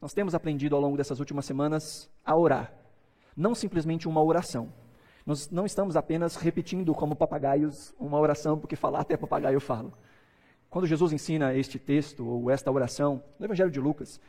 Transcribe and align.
nós 0.00 0.14
temos 0.14 0.34
aprendido 0.34 0.74
ao 0.74 0.80
longo 0.80 0.96
dessas 0.96 1.20
últimas 1.20 1.44
semanas 1.44 2.10
a 2.24 2.34
orar. 2.34 2.72
Não 3.36 3.54
simplesmente 3.54 4.08
uma 4.08 4.22
oração. 4.22 4.72
Nós 5.26 5.50
não 5.50 5.66
estamos 5.66 5.96
apenas 5.96 6.36
repetindo 6.36 6.94
como 6.94 7.14
papagaios 7.14 7.94
uma 7.98 8.18
oração, 8.18 8.58
porque 8.58 8.76
falar 8.76 9.00
até 9.00 9.16
papagaio 9.16 9.60
fala. 9.60 9.92
Quando 10.70 10.86
Jesus 10.86 11.12
ensina 11.12 11.54
este 11.54 11.78
texto, 11.78 12.26
ou 12.26 12.50
esta 12.50 12.70
oração, 12.70 13.22
no 13.38 13.46
Evangelho 13.46 13.70
de 13.70 13.80
Lucas, 13.80 14.20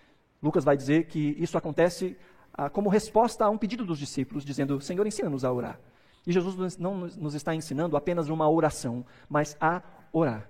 Lucas 0.41 0.63
vai 0.63 0.75
dizer 0.75 1.05
que 1.05 1.35
isso 1.39 1.57
acontece 1.57 2.17
ah, 2.53 2.69
como 2.69 2.89
resposta 2.89 3.45
a 3.45 3.49
um 3.49 3.57
pedido 3.57 3.85
dos 3.85 3.97
discípulos, 3.97 4.43
dizendo: 4.43 4.81
Senhor, 4.81 5.05
ensina-nos 5.07 5.45
a 5.45 5.51
orar. 5.51 5.79
E 6.25 6.31
Jesus 6.31 6.77
não 6.77 6.97
nos 6.97 7.33
está 7.33 7.55
ensinando 7.55 7.95
apenas 7.95 8.29
uma 8.29 8.49
oração, 8.49 9.05
mas 9.29 9.55
a 9.59 9.81
orar. 10.11 10.49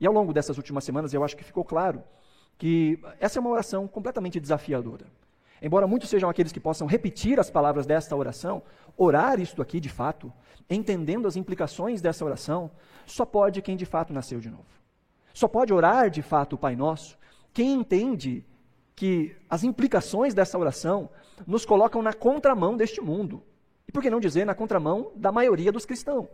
E 0.00 0.06
ao 0.06 0.12
longo 0.12 0.32
dessas 0.32 0.56
últimas 0.56 0.84
semanas, 0.84 1.14
eu 1.14 1.24
acho 1.24 1.36
que 1.36 1.44
ficou 1.44 1.64
claro 1.64 2.02
que 2.58 2.98
essa 3.20 3.38
é 3.38 3.40
uma 3.40 3.50
oração 3.50 3.86
completamente 3.86 4.40
desafiadora. 4.40 5.06
Embora 5.62 5.86
muitos 5.86 6.10
sejam 6.10 6.28
aqueles 6.28 6.52
que 6.52 6.60
possam 6.60 6.86
repetir 6.86 7.40
as 7.40 7.50
palavras 7.50 7.86
desta 7.86 8.14
oração, 8.14 8.62
orar 8.96 9.40
isto 9.40 9.62
aqui 9.62 9.80
de 9.80 9.88
fato, 9.88 10.32
entendendo 10.68 11.26
as 11.26 11.36
implicações 11.36 12.02
dessa 12.02 12.24
oração, 12.24 12.70
só 13.06 13.24
pode 13.24 13.62
quem 13.62 13.76
de 13.76 13.86
fato 13.86 14.12
nasceu 14.12 14.40
de 14.40 14.50
novo. 14.50 14.66
Só 15.32 15.48
pode 15.48 15.72
orar 15.72 16.10
de 16.10 16.20
fato 16.20 16.54
o 16.54 16.58
Pai 16.58 16.76
Nosso 16.76 17.16
quem 17.54 17.72
entende 17.72 18.44
que 18.94 19.34
as 19.48 19.64
implicações 19.64 20.34
dessa 20.34 20.58
oração 20.58 21.08
nos 21.46 21.64
colocam 21.64 22.02
na 22.02 22.12
contramão 22.12 22.76
deste 22.76 23.00
mundo. 23.00 23.42
E 23.86 23.92
por 23.92 24.02
que 24.02 24.10
não 24.10 24.20
dizer 24.20 24.44
na 24.44 24.54
contramão 24.54 25.12
da 25.14 25.32
maioria 25.32 25.72
dos 25.72 25.86
cristãos? 25.86 26.28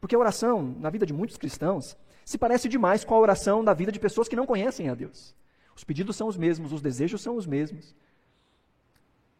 Porque 0.00 0.14
a 0.14 0.18
oração, 0.18 0.62
na 0.78 0.90
vida 0.90 1.06
de 1.06 1.12
muitos 1.12 1.36
cristãos, 1.36 1.96
se 2.24 2.38
parece 2.38 2.68
demais 2.68 3.04
com 3.04 3.14
a 3.14 3.18
oração 3.18 3.64
da 3.64 3.74
vida 3.74 3.92
de 3.92 4.00
pessoas 4.00 4.28
que 4.28 4.36
não 4.36 4.46
conhecem 4.46 4.88
a 4.88 4.94
Deus. 4.94 5.34
Os 5.74 5.84
pedidos 5.84 6.16
são 6.16 6.28
os 6.28 6.36
mesmos, 6.36 6.72
os 6.72 6.82
desejos 6.82 7.20
são 7.20 7.36
os 7.36 7.46
mesmos. 7.46 7.94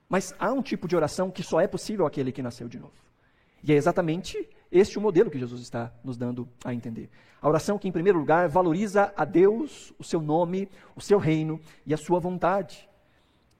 Mas 0.08 0.34
há 0.38 0.52
um 0.52 0.62
tipo 0.62 0.88
de 0.88 0.96
oração 0.96 1.30
que 1.30 1.42
só 1.42 1.60
é 1.60 1.66
possível 1.66 2.06
àquele 2.06 2.32
que 2.32 2.42
nasceu 2.42 2.68
de 2.68 2.78
novo. 2.78 2.94
E 3.62 3.72
é 3.72 3.76
exatamente 3.76 4.48
este 4.70 4.98
o 4.98 5.00
modelo 5.00 5.30
que 5.30 5.38
Jesus 5.38 5.60
está 5.60 5.92
nos 6.02 6.16
dando 6.16 6.48
a 6.64 6.74
entender. 6.74 7.10
A 7.40 7.48
oração 7.48 7.78
que, 7.78 7.88
em 7.88 7.92
primeiro 7.92 8.18
lugar, 8.18 8.48
valoriza 8.48 9.12
a 9.16 9.24
Deus, 9.24 9.92
o 9.98 10.04
seu 10.04 10.20
nome, 10.20 10.68
o 10.96 11.00
seu 11.00 11.18
reino 11.18 11.60
e 11.86 11.94
a 11.94 11.96
sua 11.96 12.18
vontade. 12.18 12.88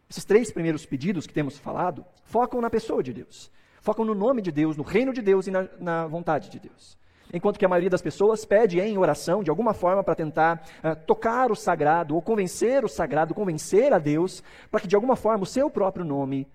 Esses 0.09 0.25
três 0.25 0.51
primeiros 0.53 0.85
pedidos 0.85 1.27
que 1.27 1.33
temos 1.33 1.59
falado 1.59 2.05
focam 2.25 2.61
na 2.61 2.69
pessoa 2.69 3.03
de 3.03 3.13
Deus, 3.13 3.51
focam 3.81 4.05
no 4.05 4.15
nome 4.15 4.43
de 4.43 4.53
Deus, 4.53 4.77
no 4.77 4.83
reino 4.83 5.13
de 5.13 5.23
Deus 5.23 5.47
e 5.47 5.51
na, 5.51 5.69
na 5.79 6.07
vontade 6.07 6.51
de 6.51 6.59
Deus. 6.59 6.99
Enquanto 7.33 7.59
que 7.59 7.65
a 7.65 7.69
maioria 7.69 7.89
das 7.89 8.03
pessoas 8.03 8.45
pede 8.45 8.79
em 8.79 8.99
oração, 8.99 9.43
de 9.43 9.49
alguma 9.49 9.73
forma, 9.73 10.05
para 10.05 10.15
tentar 10.15 10.63
uh, 10.85 10.95
tocar 11.07 11.51
o 11.51 11.57
sagrado, 11.57 12.15
ou 12.15 12.21
convencer 12.21 12.85
o 12.85 12.89
sagrado, 12.89 13.35
convencer 13.35 13.93
a 13.93 13.99
Deus, 13.99 14.43
para 14.71 14.81
que 14.81 14.89
de 14.89 14.95
alguma 14.95 15.17
forma 15.17 15.45
o 15.45 15.47
seu 15.47 15.71
próprio 15.71 16.05
nome 16.05 16.47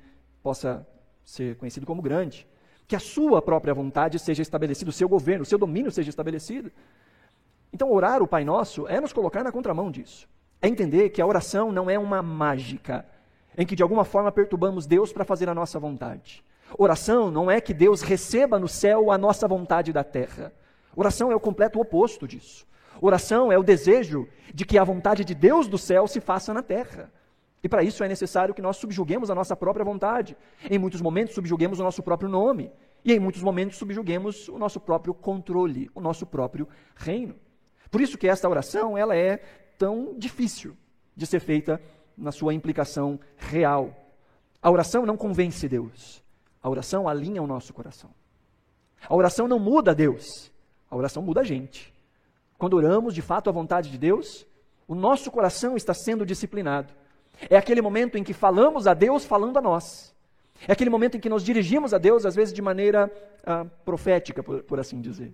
possa 0.43 0.87
ser 1.23 1.57
conhecido 1.57 1.85
como 1.85 2.01
grande. 2.01 2.47
Que 2.87 2.95
a 2.95 2.99
sua 2.99 3.41
própria 3.41 3.73
vontade 3.73 4.19
seja 4.19 4.41
estabelecida, 4.41 4.89
o 4.89 4.93
seu 4.93 5.09
governo, 5.09 5.41
o 5.41 5.45
seu 5.45 5.57
domínio 5.57 5.91
seja 5.91 6.09
estabelecido. 6.09 6.71
Então, 7.73 7.91
orar 7.91 8.21
o 8.21 8.27
Pai 8.27 8.45
Nosso 8.45 8.87
é 8.87 9.01
nos 9.01 9.11
colocar 9.11 9.43
na 9.43 9.51
contramão 9.51 9.91
disso. 9.91 10.29
É 10.61 10.67
entender 10.67 11.09
que 11.09 11.21
a 11.21 11.25
oração 11.25 11.71
não 11.71 11.89
é 11.89 11.97
uma 11.97 12.21
mágica 12.21 13.05
em 13.57 13.65
que 13.65 13.75
de 13.75 13.81
alguma 13.81 14.05
forma 14.05 14.31
perturbamos 14.31 14.85
Deus 14.85 15.11
para 15.11 15.25
fazer 15.25 15.49
a 15.49 15.55
nossa 15.55 15.79
vontade. 15.79 16.43
Oração 16.77 17.31
não 17.31 17.49
é 17.49 17.59
que 17.59 17.73
Deus 17.73 18.01
receba 18.01 18.59
no 18.59 18.67
céu 18.67 19.11
a 19.11 19.17
nossa 19.17 19.47
vontade 19.47 19.91
da 19.91 20.03
terra. 20.03 20.53
Oração 20.97 21.31
é 21.31 21.35
o 21.35 21.39
completo 21.39 21.79
oposto 21.79 22.27
disso. 22.27 22.65
Oração 22.99 23.51
é 23.51 23.57
o 23.57 23.61
desejo 23.61 24.27
de 24.51 24.65
que 24.65 24.79
a 24.79 24.83
vontade 24.83 25.23
de 25.23 25.35
Deus 25.35 25.67
do 25.67 25.77
céu 25.77 26.07
se 26.07 26.19
faça 26.19 26.51
na 26.55 26.63
terra. 26.63 27.11
E 27.61 27.69
para 27.69 27.83
isso 27.83 28.03
é 28.03 28.07
necessário 28.07 28.51
que 28.51 28.63
nós 28.63 28.77
subjuguemos 28.77 29.29
a 29.29 29.35
nossa 29.35 29.55
própria 29.55 29.85
vontade. 29.85 30.35
Em 30.67 30.79
muitos 30.79 30.99
momentos, 30.99 31.35
subjuguemos 31.35 31.79
o 31.79 31.83
nosso 31.83 32.01
próprio 32.01 32.27
nome. 32.27 32.71
E 33.05 33.13
em 33.13 33.19
muitos 33.19 33.43
momentos, 33.43 33.77
subjuguemos 33.77 34.49
o 34.49 34.57
nosso 34.57 34.79
próprio 34.79 35.13
controle, 35.13 35.87
o 35.93 36.01
nosso 36.01 36.25
próprio 36.25 36.67
reino. 36.95 37.35
Por 37.91 38.01
isso 38.01 38.17
que 38.17 38.27
esta 38.27 38.49
oração 38.49 38.97
ela 38.97 39.15
é 39.15 39.37
tão 39.77 40.15
difícil 40.17 40.75
de 41.15 41.27
ser 41.27 41.41
feita 41.41 41.79
na 42.17 42.31
sua 42.31 42.55
implicação 42.55 43.19
real. 43.37 43.95
A 44.59 44.71
oração 44.71 45.05
não 45.05 45.15
convence 45.15 45.69
Deus. 45.69 46.23
A 46.59 46.67
oração 46.67 47.07
alinha 47.07 47.43
o 47.43 47.45
nosso 47.45 47.71
coração. 47.71 48.09
A 49.07 49.15
oração 49.15 49.47
não 49.47 49.59
muda 49.59 49.93
Deus. 49.93 50.51
A 50.89 50.95
oração 50.95 51.21
muda 51.21 51.41
a 51.41 51.43
gente. 51.43 51.93
Quando 52.57 52.75
oramos 52.75 53.13
de 53.13 53.21
fato 53.21 53.49
a 53.49 53.53
vontade 53.53 53.89
de 53.91 53.97
Deus, 53.97 54.45
o 54.87 54.95
nosso 54.95 55.29
coração 55.29 55.75
está 55.75 55.93
sendo 55.93 56.25
disciplinado. 56.25 56.93
É 57.49 57.57
aquele 57.57 57.81
momento 57.81 58.17
em 58.17 58.23
que 58.23 58.33
falamos 58.33 58.87
a 58.87 58.93
Deus 58.93 59.25
falando 59.25 59.57
a 59.57 59.61
nós. 59.61 60.15
É 60.67 60.71
aquele 60.71 60.89
momento 60.89 61.17
em 61.17 61.19
que 61.19 61.29
nos 61.29 61.43
dirigimos 61.43 61.93
a 61.93 61.97
Deus, 61.97 62.25
às 62.25 62.33
vezes 62.33 62.53
de 62.53 62.61
maneira 62.61 63.11
ah, 63.45 63.65
profética, 63.85 64.41
por, 64.41 64.63
por 64.63 64.79
assim 64.79 64.99
dizer. 64.99 65.31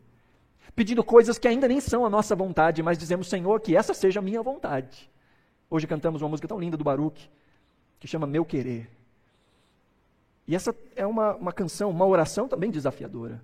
Pedindo 0.75 1.03
coisas 1.03 1.37
que 1.37 1.47
ainda 1.47 1.67
nem 1.67 1.79
são 1.79 2.05
a 2.05 2.09
nossa 2.09 2.35
vontade, 2.35 2.81
mas 2.81 2.97
dizemos, 2.97 3.29
Senhor, 3.29 3.61
que 3.61 3.75
essa 3.75 3.93
seja 3.93 4.19
a 4.19 4.23
minha 4.23 4.41
vontade. 4.41 5.09
Hoje 5.69 5.87
cantamos 5.87 6.21
uma 6.21 6.29
música 6.29 6.47
tão 6.47 6.59
linda 6.59 6.75
do 6.75 6.83
Baruch, 6.83 7.29
que 7.99 8.07
chama 8.07 8.27
Meu 8.27 8.43
Querer. 8.43 8.89
E 10.47 10.55
essa 10.55 10.75
é 10.95 11.05
uma, 11.05 11.35
uma 11.35 11.53
canção, 11.53 11.89
uma 11.89 12.05
oração 12.05 12.47
também 12.47 12.69
desafiadora. 12.69 13.41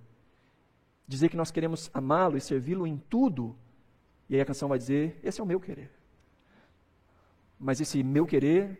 Dizer 1.10 1.28
que 1.28 1.36
nós 1.36 1.50
queremos 1.50 1.90
amá-lo 1.92 2.38
e 2.38 2.42
servi-lo 2.42 2.86
em 2.86 2.96
tudo. 2.96 3.56
E 4.30 4.36
aí 4.36 4.42
a 4.42 4.46
canção 4.46 4.70
vai 4.70 4.78
dizer: 4.78 5.20
Esse 5.24 5.42
é 5.42 5.44
o 5.44 5.48
meu 5.48 5.60
querer. 5.60 5.90
Mas 7.60 7.82
esse 7.82 8.04
meu 8.04 8.28
querer, 8.28 8.80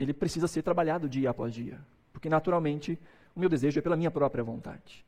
ele 0.00 0.14
precisa 0.14 0.48
ser 0.48 0.62
trabalhado 0.62 1.10
dia 1.10 1.28
após 1.28 1.52
dia. 1.52 1.78
Porque 2.10 2.30
naturalmente 2.30 2.98
o 3.36 3.40
meu 3.40 3.50
desejo 3.50 3.78
é 3.78 3.82
pela 3.82 3.98
minha 3.98 4.10
própria 4.10 4.42
vontade. 4.42 5.04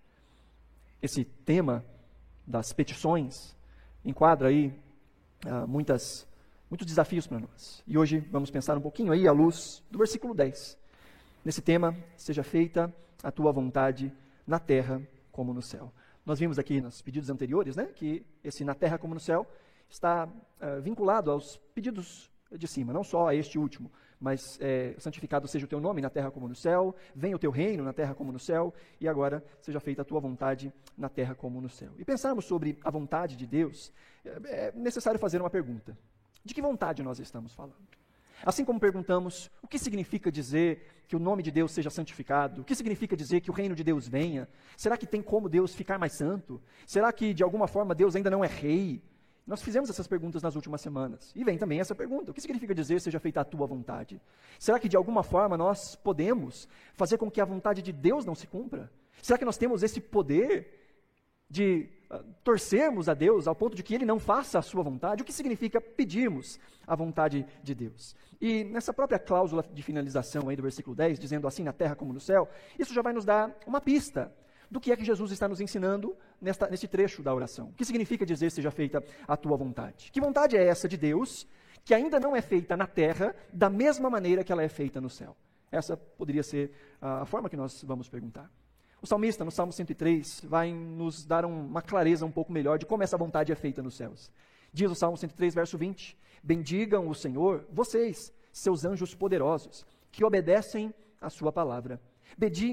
Esse 1.00 1.24
tema 1.24 1.82
das 2.46 2.74
petições 2.74 3.56
enquadra 4.04 4.48
aí 4.48 4.70
ah, 5.46 5.66
muitas 5.66 6.28
muitos 6.68 6.86
desafios 6.86 7.26
para 7.26 7.40
nós. 7.40 7.82
E 7.86 7.96
hoje 7.96 8.18
vamos 8.30 8.50
pensar 8.50 8.76
um 8.76 8.82
pouquinho 8.82 9.12
aí 9.12 9.26
à 9.26 9.32
luz 9.32 9.82
do 9.90 9.96
versículo 9.96 10.34
10. 10.34 10.76
Nesse 11.42 11.62
tema, 11.62 11.96
seja 12.18 12.42
feita 12.42 12.94
a 13.22 13.32
tua 13.32 13.50
vontade 13.50 14.12
na 14.46 14.58
terra 14.58 15.00
como 15.32 15.54
no 15.54 15.62
céu. 15.62 15.90
Nós 16.24 16.38
vimos 16.38 16.58
aqui 16.58 16.80
nos 16.80 17.02
pedidos 17.02 17.28
anteriores, 17.28 17.76
né, 17.76 17.86
que 17.86 18.24
esse 18.42 18.64
na 18.64 18.74
terra 18.74 18.98
como 18.98 19.14
no 19.14 19.20
céu 19.20 19.46
está 19.88 20.26
uh, 20.26 20.80
vinculado 20.80 21.30
aos 21.30 21.58
pedidos 21.74 22.30
de 22.50 22.66
cima, 22.66 22.92
não 22.92 23.04
só 23.04 23.28
a 23.28 23.34
este 23.34 23.58
último, 23.58 23.90
mas 24.20 24.58
é, 24.60 24.94
santificado 24.98 25.46
seja 25.48 25.66
o 25.66 25.68
teu 25.68 25.80
nome 25.80 26.00
na 26.00 26.08
terra 26.08 26.30
como 26.30 26.48
no 26.48 26.54
céu, 26.54 26.94
venha 27.14 27.36
o 27.36 27.38
teu 27.38 27.50
reino 27.50 27.84
na 27.84 27.92
terra 27.92 28.14
como 28.14 28.32
no 28.32 28.38
céu, 28.38 28.72
e 29.00 29.08
agora 29.08 29.44
seja 29.60 29.80
feita 29.80 30.02
a 30.02 30.04
tua 30.04 30.20
vontade 30.20 30.72
na 30.96 31.08
terra 31.08 31.34
como 31.34 31.60
no 31.60 31.68
céu. 31.68 31.92
E 31.98 32.04
pensarmos 32.04 32.44
sobre 32.44 32.78
a 32.82 32.90
vontade 32.90 33.36
de 33.36 33.46
Deus, 33.46 33.92
é, 34.24 34.68
é 34.68 34.72
necessário 34.72 35.18
fazer 35.18 35.40
uma 35.40 35.50
pergunta. 35.50 35.96
De 36.44 36.54
que 36.54 36.62
vontade 36.62 37.02
nós 37.02 37.18
estamos 37.18 37.54
falando? 37.54 38.03
Assim 38.44 38.64
como 38.64 38.78
perguntamos 38.78 39.50
o 39.62 39.66
que 39.66 39.78
significa 39.78 40.30
dizer 40.30 41.04
que 41.08 41.16
o 41.16 41.18
nome 41.18 41.42
de 41.42 41.50
Deus 41.50 41.72
seja 41.72 41.90
santificado, 41.90 42.60
o 42.60 42.64
que 42.64 42.74
significa 42.74 43.16
dizer 43.16 43.40
que 43.40 43.50
o 43.50 43.54
reino 43.54 43.74
de 43.74 43.82
Deus 43.82 44.06
venha, 44.06 44.48
será 44.76 44.96
que 44.96 45.06
tem 45.06 45.22
como 45.22 45.48
Deus 45.48 45.74
ficar 45.74 45.98
mais 45.98 46.12
santo? 46.12 46.60
Será 46.86 47.12
que 47.12 47.32
de 47.32 47.42
alguma 47.42 47.66
forma 47.66 47.94
Deus 47.94 48.14
ainda 48.14 48.30
não 48.30 48.44
é 48.44 48.48
rei? 48.48 49.02
Nós 49.46 49.62
fizemos 49.62 49.90
essas 49.90 50.06
perguntas 50.06 50.42
nas 50.42 50.56
últimas 50.56 50.80
semanas. 50.80 51.30
E 51.34 51.44
vem 51.44 51.58
também 51.58 51.78
essa 51.78 51.94
pergunta: 51.94 52.30
o 52.30 52.34
que 52.34 52.40
significa 52.40 52.74
dizer 52.74 53.00
seja 53.00 53.20
feita 53.20 53.40
a 53.40 53.44
tua 53.44 53.66
vontade? 53.66 54.20
Será 54.58 54.78
que 54.78 54.88
de 54.88 54.96
alguma 54.96 55.22
forma 55.22 55.56
nós 55.56 55.96
podemos 55.96 56.68
fazer 56.94 57.18
com 57.18 57.30
que 57.30 57.40
a 57.40 57.44
vontade 57.44 57.82
de 57.82 57.92
Deus 57.92 58.24
não 58.24 58.34
se 58.34 58.46
cumpra? 58.46 58.90
Será 59.22 59.38
que 59.38 59.44
nós 59.44 59.58
temos 59.58 59.82
esse 59.82 60.00
poder 60.00 60.82
de 61.48 61.88
torcermos 62.42 63.08
a 63.08 63.14
Deus 63.14 63.46
ao 63.46 63.54
ponto 63.54 63.76
de 63.76 63.82
que 63.82 63.94
Ele 63.94 64.04
não 64.04 64.18
faça 64.18 64.58
a 64.58 64.62
sua 64.62 64.82
vontade, 64.82 65.22
o 65.22 65.24
que 65.24 65.32
significa 65.32 65.80
pedirmos 65.80 66.58
a 66.86 66.94
vontade 66.94 67.46
de 67.62 67.74
Deus. 67.74 68.14
E 68.40 68.64
nessa 68.64 68.92
própria 68.92 69.18
cláusula 69.18 69.64
de 69.72 69.82
finalização 69.82 70.48
aí 70.48 70.56
do 70.56 70.62
versículo 70.62 70.94
10, 70.94 71.18
dizendo 71.18 71.46
assim 71.46 71.62
na 71.62 71.72
terra 71.72 71.94
como 71.94 72.12
no 72.12 72.20
céu, 72.20 72.48
isso 72.78 72.92
já 72.92 73.02
vai 73.02 73.12
nos 73.12 73.24
dar 73.24 73.56
uma 73.66 73.80
pista 73.80 74.32
do 74.70 74.80
que 74.80 74.90
é 74.90 74.96
que 74.96 75.04
Jesus 75.04 75.30
está 75.30 75.46
nos 75.46 75.60
ensinando 75.60 76.16
nesta, 76.40 76.68
neste 76.68 76.88
trecho 76.88 77.22
da 77.22 77.34
oração. 77.34 77.68
O 77.68 77.72
que 77.72 77.84
significa 77.84 78.26
dizer 78.26 78.50
seja 78.50 78.70
feita 78.70 79.02
a 79.26 79.36
tua 79.36 79.56
vontade? 79.56 80.10
Que 80.10 80.20
vontade 80.20 80.56
é 80.56 80.66
essa 80.66 80.88
de 80.88 80.96
Deus 80.96 81.46
que 81.84 81.94
ainda 81.94 82.18
não 82.18 82.34
é 82.34 82.40
feita 82.40 82.76
na 82.76 82.86
terra 82.86 83.34
da 83.52 83.68
mesma 83.68 84.08
maneira 84.08 84.42
que 84.42 84.50
ela 84.50 84.62
é 84.62 84.68
feita 84.68 85.00
no 85.00 85.10
céu? 85.10 85.36
Essa 85.70 85.96
poderia 85.96 86.42
ser 86.42 86.72
a 87.00 87.26
forma 87.26 87.48
que 87.48 87.56
nós 87.56 87.82
vamos 87.82 88.08
perguntar. 88.08 88.50
O 89.04 89.06
salmista, 89.06 89.44
no 89.44 89.50
Salmo 89.50 89.70
103, 89.70 90.46
vai 90.48 90.72
nos 90.72 91.26
dar 91.26 91.44
uma 91.44 91.82
clareza 91.82 92.24
um 92.24 92.30
pouco 92.30 92.50
melhor 92.50 92.78
de 92.78 92.86
como 92.86 93.02
essa 93.02 93.18
vontade 93.18 93.52
é 93.52 93.54
feita 93.54 93.82
nos 93.82 93.96
céus. 93.96 94.32
Diz 94.72 94.90
o 94.90 94.94
Salmo 94.94 95.14
103, 95.14 95.54
verso 95.54 95.76
20: 95.76 96.16
Bendigam 96.42 97.06
o 97.06 97.14
Senhor, 97.14 97.66
vocês, 97.70 98.32
seus 98.50 98.82
anjos 98.82 99.14
poderosos, 99.14 99.84
que 100.10 100.24
obedecem 100.24 100.90
a 101.20 101.28
sua 101.28 101.52
palavra. 101.52 102.00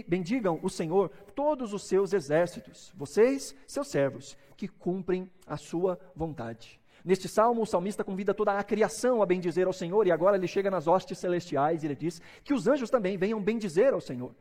Bendigam 0.08 0.58
o 0.64 0.70
Senhor 0.70 1.10
todos 1.36 1.74
os 1.74 1.84
seus 1.84 2.14
exércitos, 2.14 2.94
vocês, 2.96 3.54
seus 3.68 3.90
servos, 3.90 4.38
que 4.56 4.70
cumprem 4.70 5.30
a 5.46 5.58
sua 5.58 6.00
vontade. 6.16 6.80
Neste 7.04 7.28
salmo, 7.28 7.62
o 7.62 7.66
salmista 7.66 8.06
convida 8.06 8.34
toda 8.34 8.58
a 8.58 8.64
criação 8.64 9.22
a 9.22 9.26
bendizer 9.26 9.68
ao 9.68 9.74
Senhor, 9.74 10.08
e 10.08 10.14
agora 10.14 10.38
ele 10.38 10.48
chega 10.48 10.72
nas 10.72 10.88
hostes 10.88 11.18
celestiais 11.18 11.84
e 11.84 11.88
ele 11.88 11.96
diz 11.96 12.22
que 12.42 12.54
os 12.54 12.70
anjos 12.70 12.90
também 12.90 13.18
venham 13.18 13.44
bendizer 13.44 13.94
ao 13.94 14.00
Senhor. 14.00 14.34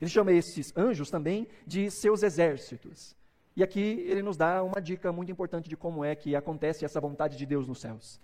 Ele 0.00 0.10
chama 0.10 0.32
esses 0.32 0.72
anjos 0.76 1.10
também 1.10 1.48
de 1.66 1.90
seus 1.90 2.22
exércitos. 2.22 3.16
E 3.56 3.62
aqui 3.62 4.04
ele 4.06 4.22
nos 4.22 4.36
dá 4.36 4.62
uma 4.62 4.80
dica 4.80 5.10
muito 5.10 5.32
importante 5.32 5.68
de 5.68 5.76
como 5.76 6.04
é 6.04 6.14
que 6.14 6.36
acontece 6.36 6.84
essa 6.84 7.00
vontade 7.00 7.38
de 7.38 7.46
Deus 7.46 7.66
nos 7.66 7.80
céus. 7.80 8.20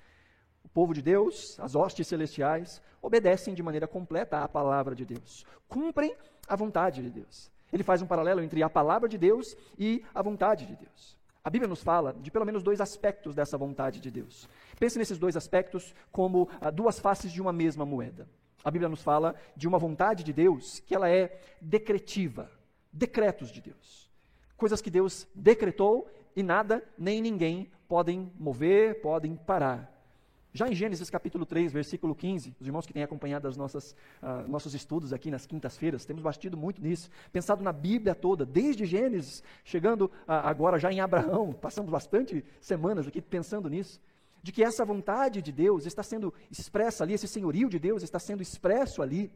O 0.62 0.68
povo 0.68 0.92
de 0.92 1.00
Deus, 1.00 1.58
as 1.58 1.74
hostes 1.74 2.06
celestiais, 2.06 2.82
obedecem 3.00 3.54
de 3.54 3.62
maneira 3.62 3.88
completa 3.88 4.40
à 4.40 4.48
palavra 4.48 4.94
de 4.94 5.04
Deus, 5.04 5.44
cumprem 5.68 6.14
a 6.46 6.54
vontade 6.54 7.02
de 7.02 7.10
Deus. 7.10 7.50
Ele 7.72 7.82
faz 7.82 8.02
um 8.02 8.06
paralelo 8.06 8.42
entre 8.42 8.62
a 8.62 8.68
palavra 8.68 9.08
de 9.08 9.16
Deus 9.16 9.56
e 9.78 10.04
a 10.14 10.20
vontade 10.20 10.66
de 10.66 10.76
Deus. 10.76 11.16
A 11.42 11.50
Bíblia 11.50 11.68
nos 11.68 11.82
fala 11.82 12.14
de 12.20 12.30
pelo 12.30 12.44
menos 12.44 12.62
dois 12.62 12.80
aspectos 12.80 13.34
dessa 13.34 13.56
vontade 13.56 13.98
de 13.98 14.10
Deus. 14.10 14.48
Pense 14.78 14.98
nesses 14.98 15.18
dois 15.18 15.36
aspectos 15.36 15.94
como 16.12 16.48
ah, 16.60 16.70
duas 16.70 17.00
faces 17.00 17.32
de 17.32 17.40
uma 17.40 17.52
mesma 17.52 17.84
moeda. 17.84 18.28
A 18.64 18.70
Bíblia 18.70 18.88
nos 18.88 19.02
fala 19.02 19.34
de 19.56 19.66
uma 19.66 19.78
vontade 19.78 20.22
de 20.22 20.32
Deus 20.32 20.80
que 20.80 20.94
ela 20.94 21.08
é 21.08 21.40
decretiva, 21.60 22.50
decretos 22.92 23.50
de 23.50 23.60
Deus. 23.60 24.10
Coisas 24.56 24.80
que 24.80 24.90
Deus 24.90 25.26
decretou 25.34 26.08
e 26.36 26.42
nada 26.42 26.82
nem 26.96 27.20
ninguém 27.20 27.70
podem 27.88 28.32
mover, 28.38 29.00
podem 29.00 29.36
parar. 29.36 29.92
Já 30.54 30.68
em 30.68 30.74
Gênesis 30.74 31.08
capítulo 31.08 31.46
3, 31.46 31.72
versículo 31.72 32.14
15, 32.14 32.54
os 32.60 32.66
irmãos 32.66 32.84
que 32.84 32.92
têm 32.92 33.02
acompanhado 33.02 33.48
os 33.48 33.56
nossos, 33.56 33.92
uh, 34.22 34.46
nossos 34.46 34.74
estudos 34.74 35.10
aqui 35.14 35.30
nas 35.30 35.46
quintas-feiras, 35.46 36.04
temos 36.04 36.22
batido 36.22 36.58
muito 36.58 36.82
nisso, 36.82 37.08
pensado 37.32 37.64
na 37.64 37.72
Bíblia 37.72 38.14
toda, 38.14 38.44
desde 38.44 38.84
Gênesis, 38.84 39.42
chegando 39.64 40.02
uh, 40.02 40.10
agora 40.26 40.78
já 40.78 40.92
em 40.92 41.00
Abraão, 41.00 41.54
passamos 41.54 41.90
bastante 41.90 42.44
semanas 42.60 43.08
aqui 43.08 43.22
pensando 43.22 43.68
nisso, 43.70 43.98
de 44.42 44.52
que 44.52 44.62
essa 44.62 44.84
vontade 44.84 45.40
de 45.40 45.52
Deus 45.52 45.86
está 45.86 46.02
sendo 46.02 46.34
expressa 46.50 47.04
ali, 47.04 47.14
esse 47.14 47.28
senhorio 47.28 47.68
de 47.68 47.78
Deus 47.78 48.02
está 48.02 48.18
sendo 48.18 48.42
expresso 48.42 49.00
ali, 49.00 49.32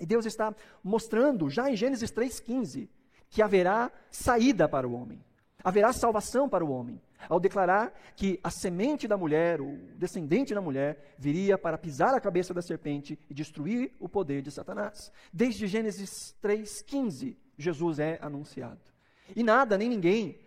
e 0.00 0.06
Deus 0.06 0.26
está 0.26 0.54
mostrando, 0.82 1.50
já 1.50 1.70
em 1.70 1.76
Gênesis 1.76 2.10
3,15, 2.10 2.88
que 3.28 3.42
haverá 3.42 3.92
saída 4.10 4.68
para 4.68 4.88
o 4.88 4.92
homem, 4.92 5.22
haverá 5.62 5.92
salvação 5.92 6.48
para 6.48 6.64
o 6.64 6.70
homem 6.70 7.00
ao 7.28 7.40
declarar 7.40 7.92
que 8.14 8.38
a 8.42 8.50
semente 8.50 9.08
da 9.08 9.16
mulher, 9.16 9.60
o 9.60 9.76
descendente 9.96 10.54
da 10.54 10.60
mulher, 10.60 11.14
viria 11.18 11.58
para 11.58 11.76
pisar 11.76 12.14
a 12.14 12.20
cabeça 12.20 12.54
da 12.54 12.62
serpente 12.62 13.18
e 13.28 13.34
destruir 13.34 13.92
o 13.98 14.08
poder 14.08 14.42
de 14.42 14.50
Satanás. 14.50 15.10
Desde 15.32 15.66
Gênesis 15.66 16.36
3,15, 16.42 17.36
Jesus 17.56 17.98
é 17.98 18.18
anunciado. 18.22 18.80
E 19.34 19.42
nada, 19.42 19.76
nem 19.76 19.88
ninguém, 19.88 20.38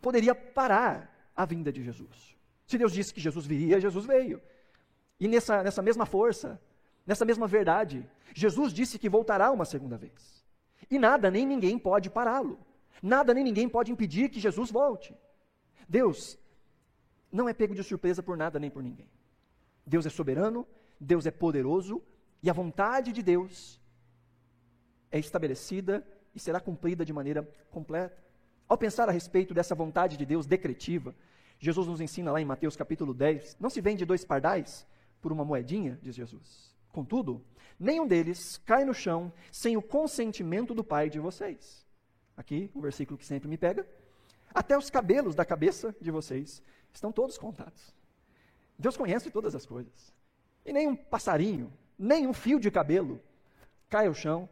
poderia 0.00 0.34
parar 0.34 1.30
a 1.34 1.44
vinda 1.44 1.72
de 1.72 1.82
Jesus. 1.82 2.35
Se 2.66 2.76
Deus 2.76 2.92
disse 2.92 3.14
que 3.14 3.20
Jesus 3.20 3.46
viria, 3.46 3.80
Jesus 3.80 4.04
veio. 4.04 4.42
E 5.20 5.28
nessa, 5.28 5.62
nessa 5.62 5.82
mesma 5.82 6.04
força, 6.04 6.60
nessa 7.06 7.24
mesma 7.24 7.46
verdade, 7.46 8.08
Jesus 8.34 8.72
disse 8.72 8.98
que 8.98 9.08
voltará 9.08 9.50
uma 9.50 9.64
segunda 9.64 9.96
vez. 9.96 10.44
E 10.90 10.98
nada, 10.98 11.30
nem 11.30 11.46
ninguém 11.46 11.78
pode 11.78 12.10
pará-lo. 12.10 12.58
Nada, 13.02 13.32
nem 13.32 13.44
ninguém 13.44 13.68
pode 13.68 13.92
impedir 13.92 14.28
que 14.28 14.40
Jesus 14.40 14.70
volte. 14.70 15.14
Deus 15.88 16.38
não 17.30 17.48
é 17.48 17.54
pego 17.54 17.74
de 17.74 17.82
surpresa 17.82 18.22
por 18.22 18.36
nada 18.36 18.58
nem 18.58 18.70
por 18.70 18.82
ninguém. 18.82 19.08
Deus 19.86 20.06
é 20.06 20.10
soberano, 20.10 20.66
Deus 20.98 21.26
é 21.26 21.30
poderoso 21.30 22.02
e 22.42 22.50
a 22.50 22.52
vontade 22.52 23.12
de 23.12 23.22
Deus 23.22 23.80
é 25.10 25.18
estabelecida 25.18 26.06
e 26.34 26.40
será 26.40 26.60
cumprida 26.60 27.04
de 27.04 27.12
maneira 27.12 27.48
completa. 27.70 28.24
Ao 28.68 28.76
pensar 28.76 29.08
a 29.08 29.12
respeito 29.12 29.54
dessa 29.54 29.74
vontade 29.74 30.16
de 30.16 30.26
Deus 30.26 30.46
decretiva, 30.46 31.14
Jesus 31.58 31.86
nos 31.86 32.00
ensina 32.00 32.32
lá 32.32 32.40
em 32.40 32.44
Mateus 32.44 32.76
capítulo 32.76 33.14
10: 33.14 33.56
não 33.58 33.70
se 33.70 33.80
vende 33.80 34.04
dois 34.04 34.24
pardais 34.24 34.86
por 35.20 35.32
uma 35.32 35.44
moedinha, 35.44 35.98
diz 36.02 36.14
Jesus. 36.14 36.74
Contudo, 36.92 37.44
nenhum 37.78 38.06
deles 38.06 38.58
cai 38.64 38.84
no 38.84 38.94
chão 38.94 39.32
sem 39.50 39.76
o 39.76 39.82
consentimento 39.82 40.74
do 40.74 40.84
Pai 40.84 41.10
de 41.10 41.18
vocês. 41.18 41.86
Aqui, 42.36 42.70
o 42.74 42.80
versículo 42.80 43.18
que 43.18 43.24
sempre 43.24 43.48
me 43.48 43.56
pega. 43.56 43.86
Até 44.54 44.76
os 44.76 44.88
cabelos 44.88 45.34
da 45.34 45.44
cabeça 45.44 45.94
de 46.00 46.10
vocês 46.10 46.62
estão 46.92 47.12
todos 47.12 47.36
contados. 47.36 47.94
Deus 48.78 48.96
conhece 48.96 49.30
todas 49.30 49.54
as 49.54 49.66
coisas. 49.66 50.14
E 50.64 50.72
nem 50.72 50.88
um 50.88 50.96
passarinho, 50.96 51.72
nem 51.98 52.26
um 52.26 52.32
fio 52.32 52.58
de 52.58 52.70
cabelo 52.70 53.20
cai 53.88 54.06
ao 54.06 54.14
chão 54.14 54.48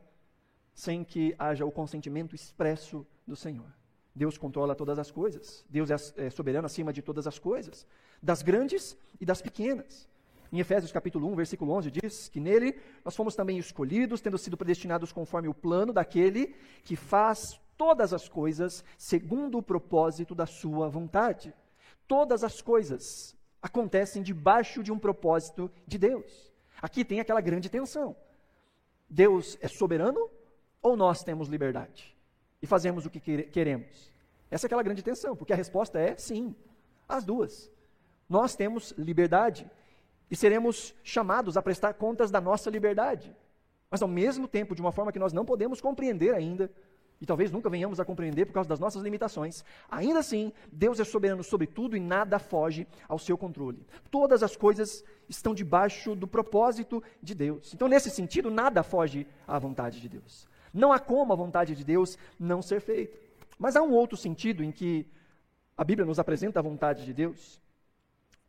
sem 0.74 1.04
que 1.04 1.34
haja 1.38 1.64
o 1.64 1.72
consentimento 1.72 2.34
expresso 2.34 3.06
do 3.26 3.36
Senhor. 3.36 3.72
Deus 4.14 4.38
controla 4.38 4.75
todas 4.75 4.99
as 4.99 5.11
coisas. 5.11 5.64
Deus 5.69 5.90
é, 5.90 6.26
é 6.26 6.31
soberano 6.31 6.66
acima 6.66 6.93
de 6.93 7.02
todas 7.02 7.26
as 7.26 7.38
coisas, 7.38 7.87
das 8.22 8.43
grandes 8.43 8.96
e 9.20 9.26
das 9.26 9.43
pequenas. 9.43 10.08
Em 10.52 10.61
Efésios 10.61 10.93
capítulo 10.93 11.26
1, 11.32 11.34
versículo 11.34 11.72
11 11.72 11.90
diz 11.90 12.28
que 12.28 12.38
nele 12.38 12.78
nós 13.05 13.16
fomos 13.16 13.34
também 13.34 13.58
escolhidos, 13.58 14.20
tendo 14.20 14.38
sido 14.38 14.56
predestinados 14.56 15.11
conforme 15.12 15.49
o 15.49 15.55
plano 15.55 15.93
daquele 15.93 16.55
que 16.84 16.94
faz 16.94 17.61
todas 17.76 18.12
as 18.12 18.28
coisas 18.28 18.84
segundo 18.96 19.58
o 19.58 19.62
propósito 19.62 20.32
da 20.32 20.46
sua 20.46 20.88
vontade. 20.88 21.52
Todas 22.06 22.44
as 22.44 22.62
coisas 22.62 23.37
acontecem 23.60 24.22
debaixo 24.22 24.81
de 24.81 24.93
um 24.93 24.99
propósito 24.99 25.69
de 25.84 25.99
Deus. 25.99 26.52
Aqui 26.81 27.05
tem 27.05 27.19
aquela 27.19 27.40
grande 27.40 27.69
tensão. 27.69 28.14
Deus 29.10 29.58
é 29.60 29.67
soberano 29.67 30.31
ou 30.81 30.96
nós 30.96 31.25
temos 31.25 31.49
liberdade? 31.49 32.13
E 32.64 32.66
fazemos 32.66 33.05
o 33.05 33.11
que 33.11 33.20
queremos? 33.20 34.11
Essa 34.50 34.64
é 34.64 34.69
aquela 34.69 34.82
grande 34.82 35.02
tensão, 35.02 35.37
porque 35.37 35.52
a 35.52 35.56
resposta 35.56 35.99
é 35.99 36.16
sim, 36.16 36.56
as 37.06 37.22
duas. 37.22 37.70
Nós 38.26 38.56
temos 38.56 38.94
liberdade 38.96 39.70
e 40.31 40.34
seremos 40.34 40.94
chamados 41.05 41.58
a 41.58 41.62
prestar 41.62 41.93
contas 41.93 42.31
da 42.31 42.40
nossa 42.40 42.70
liberdade. 42.70 43.37
Mas 43.90 44.00
ao 44.00 44.08
mesmo 44.08 44.49
tempo, 44.49 44.75
de 44.75 44.81
uma 44.81 44.93
forma 44.93 45.12
que 45.12 45.19
nós 45.19 45.34
não 45.34 45.44
podemos 45.44 45.78
compreender 45.78 46.34
ainda, 46.34 46.72
e 47.20 47.26
talvez 47.26 47.50
nunca 47.50 47.69
venhamos 47.69 48.00
a 48.00 48.05
compreender 48.05 48.46
por 48.46 48.55
causa 48.55 48.69
das 48.70 48.81
nossas 48.81 49.02
limitações, 49.02 49.62
ainda 49.90 50.20
assim, 50.20 50.50
Deus 50.72 50.99
é 50.99 51.05
soberano 51.05 51.44
sobre 51.44 51.67
tudo 51.67 51.94
e 51.99 52.00
nada 52.00 52.38
foge 52.38 52.87
ao 53.06 53.19
seu 53.19 53.37
controle. 53.37 53.87
Todas 54.10 54.43
as 54.43 54.56
coisas 54.56 55.05
estão 55.28 55.55
debaixo 55.55 56.14
do 56.17 56.26
propósito 56.26 57.02
de 57.22 57.34
Deus. 57.34 57.75
Então, 57.75 57.88
nesse 57.88 58.08
sentido, 58.08 58.50
nada 58.50 58.82
foge 58.82 59.26
à 59.46 59.58
vontade 59.58 60.00
de 60.00 60.08
Deus. 60.08 60.49
Não 60.74 60.92
há 60.92 60.98
como 60.98 61.32
a 61.32 61.36
vontade 61.36 61.76
de 61.76 61.84
Deus 61.84 62.18
não 62.38 62.60
ser 62.60 62.80
feita. 62.80 63.16
Mas 63.56 63.76
há 63.76 63.82
um 63.82 63.92
outro 63.92 64.16
sentido 64.16 64.64
em 64.64 64.72
que 64.72 65.06
a 65.76 65.84
Bíblia 65.84 66.04
nos 66.04 66.18
apresenta 66.18 66.58
a 66.58 66.62
vontade 66.62 67.04
de 67.04 67.14
Deus, 67.14 67.62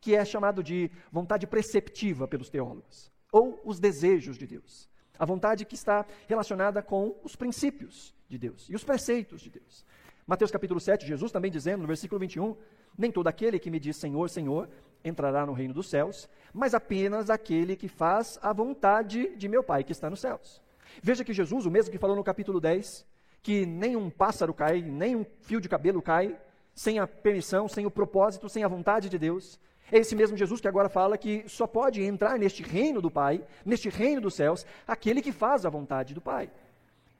que 0.00 0.14
é 0.14 0.24
chamado 0.24 0.62
de 0.62 0.90
vontade 1.10 1.46
preceptiva 1.46 2.26
pelos 2.26 2.50
teólogos, 2.50 3.10
ou 3.30 3.60
os 3.64 3.78
desejos 3.78 4.36
de 4.36 4.46
Deus. 4.46 4.88
A 5.18 5.24
vontade 5.24 5.64
que 5.64 5.76
está 5.76 6.04
relacionada 6.28 6.82
com 6.82 7.16
os 7.22 7.36
princípios 7.36 8.14
de 8.28 8.36
Deus 8.36 8.68
e 8.68 8.74
os 8.74 8.84
preceitos 8.84 9.40
de 9.40 9.50
Deus. 9.50 9.84
Mateus 10.26 10.50
capítulo 10.50 10.80
7, 10.80 11.06
Jesus 11.06 11.30
também 11.30 11.50
dizendo 11.50 11.82
no 11.82 11.86
versículo 11.86 12.18
21, 12.18 12.56
nem 12.98 13.12
todo 13.12 13.28
aquele 13.28 13.60
que 13.60 13.70
me 13.70 13.78
diz 13.78 13.96
Senhor, 13.96 14.28
Senhor, 14.28 14.68
entrará 15.04 15.46
no 15.46 15.52
reino 15.52 15.72
dos 15.72 15.88
céus, 15.88 16.28
mas 16.52 16.74
apenas 16.74 17.30
aquele 17.30 17.76
que 17.76 17.88
faz 17.88 18.38
a 18.42 18.52
vontade 18.52 19.36
de 19.36 19.48
meu 19.48 19.62
Pai 19.62 19.84
que 19.84 19.92
está 19.92 20.10
nos 20.10 20.20
céus. 20.20 20.60
Veja 21.02 21.24
que 21.24 21.32
Jesus, 21.32 21.66
o 21.66 21.70
mesmo 21.70 21.90
que 21.90 21.98
falou 21.98 22.16
no 22.16 22.24
capítulo 22.24 22.60
10, 22.60 23.06
que 23.42 23.66
nem 23.66 23.96
um 23.96 24.10
pássaro 24.10 24.52
cai, 24.52 24.82
nem 24.82 25.16
um 25.16 25.24
fio 25.42 25.60
de 25.60 25.68
cabelo 25.68 26.02
cai, 26.02 26.38
sem 26.74 26.98
a 26.98 27.06
permissão, 27.06 27.68
sem 27.68 27.86
o 27.86 27.90
propósito, 27.90 28.48
sem 28.48 28.64
a 28.64 28.68
vontade 28.68 29.08
de 29.08 29.18
Deus. 29.18 29.58
É 29.90 29.98
esse 29.98 30.16
mesmo 30.16 30.36
Jesus 30.36 30.60
que 30.60 30.68
agora 30.68 30.88
fala 30.88 31.16
que 31.16 31.44
só 31.48 31.66
pode 31.66 32.02
entrar 32.02 32.38
neste 32.38 32.62
reino 32.62 33.00
do 33.00 33.10
Pai, 33.10 33.44
neste 33.64 33.88
reino 33.88 34.20
dos 34.20 34.34
céus, 34.34 34.66
aquele 34.86 35.22
que 35.22 35.32
faz 35.32 35.64
a 35.64 35.70
vontade 35.70 36.12
do 36.12 36.20
Pai 36.20 36.50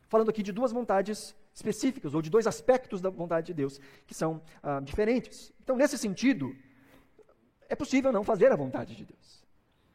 falando 0.09 0.31
aqui 0.31 0.43
de 0.43 0.53
duas 0.53 0.73
vontades 0.73 1.35
específicas, 1.53 2.15
ou 2.15 2.23
de 2.23 2.31
dois 2.31 2.47
aspectos 2.47 3.01
da 3.01 3.11
vontade 3.11 3.49
de 3.49 3.55
Deus, 3.55 3.81
que 4.07 4.15
são 4.15 4.43
ah, 4.63 4.81
diferentes. 4.81 5.53
Então, 5.63 5.77
nesse 5.77 5.97
sentido, 5.97 6.55
é 7.69 7.75
possível 7.75 8.13
não 8.13 8.23
fazer 8.23 8.53
a 8.53 8.57
vontade 8.57 8.95
de 8.95 9.05
Deus. 9.05 9.45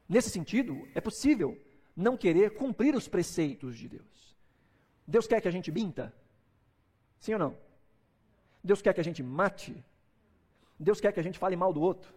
Nesse 0.10 0.30
sentido, 0.30 0.88
é 0.94 1.00
possível 1.00 1.58
não 1.96 2.18
querer 2.18 2.52
cumprir 2.56 2.96
os 2.96 3.08
preceitos 3.08 3.78
de 3.78 3.88
Deus. 3.90 4.36
Deus 5.08 5.28
quer 5.28 5.42
que 5.42 5.48
a 5.48 5.52
gente 5.52 5.72
minta? 5.72 6.14
Sim 7.20 7.34
ou 7.34 7.40
não? 7.40 7.58
Deus 8.64 8.82
quer 8.82 8.94
que 8.94 9.02
a 9.02 9.04
gente 9.04 9.22
mate? 9.22 9.84
Deus 10.80 11.00
quer 11.00 11.12
que 11.12 11.20
a 11.20 11.24
gente 11.24 11.38
fale 11.38 11.56
mal 11.56 11.74
do 11.74 11.82
outro? 11.82 12.14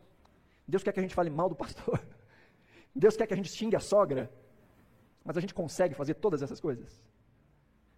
Deus 0.66 0.82
quer 0.82 0.92
que 0.92 1.00
a 1.00 1.02
gente 1.02 1.14
fale 1.14 1.30
mal 1.30 1.48
do 1.48 1.54
pastor? 1.54 2.00
Deus 2.94 3.16
quer 3.16 3.26
que 3.26 3.34
a 3.34 3.36
gente 3.36 3.50
xingue 3.50 3.76
a 3.76 3.80
sogra? 3.80 4.30
Mas 5.24 5.36
a 5.36 5.40
gente 5.40 5.54
consegue 5.54 5.94
fazer 5.94 6.14
todas 6.14 6.42
essas 6.42 6.60
coisas? 6.60 7.02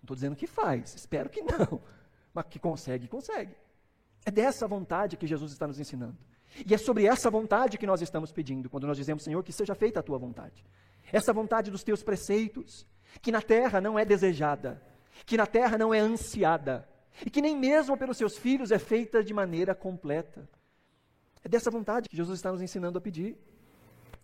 estou 0.06 0.14
dizendo 0.14 0.36
que 0.36 0.46
faz, 0.46 0.94
espero 0.94 1.28
que 1.28 1.42
não. 1.42 1.80
Mas 2.32 2.46
que 2.46 2.58
consegue, 2.58 3.08
consegue. 3.08 3.54
É 4.24 4.30
dessa 4.30 4.66
vontade 4.68 5.16
que 5.16 5.26
Jesus 5.26 5.52
está 5.52 5.66
nos 5.66 5.80
ensinando. 5.80 6.16
E 6.64 6.72
é 6.72 6.78
sobre 6.78 7.06
essa 7.06 7.28
vontade 7.28 7.76
que 7.76 7.86
nós 7.86 8.00
estamos 8.00 8.32
pedindo, 8.32 8.70
quando 8.70 8.86
nós 8.86 8.96
dizemos, 8.96 9.22
Senhor, 9.22 9.42
que 9.42 9.52
seja 9.52 9.74
feita 9.74 10.00
a 10.00 10.02
tua 10.02 10.16
vontade. 10.16 10.64
Essa 11.12 11.32
vontade 11.32 11.70
dos 11.70 11.84
teus 11.84 12.02
preceitos, 12.02 12.86
que 13.22 13.32
na 13.32 13.40
terra 13.40 13.80
não 13.80 13.98
é 13.98 14.04
desejada, 14.04 14.82
que 15.24 15.36
na 15.36 15.46
terra 15.46 15.78
não 15.78 15.94
é 15.94 15.98
ansiada, 15.98 16.88
e 17.24 17.30
que 17.30 17.40
nem 17.40 17.56
mesmo 17.56 17.96
pelos 17.96 18.16
seus 18.16 18.36
filhos 18.36 18.70
é 18.70 18.78
feita 18.78 19.22
de 19.22 19.32
maneira 19.32 19.74
completa. 19.74 20.48
É 21.42 21.48
dessa 21.48 21.70
vontade 21.70 22.08
que 22.08 22.16
Jesus 22.16 22.38
está 22.38 22.52
nos 22.52 22.60
ensinando 22.60 22.98
a 22.98 23.00
pedir. 23.00 23.36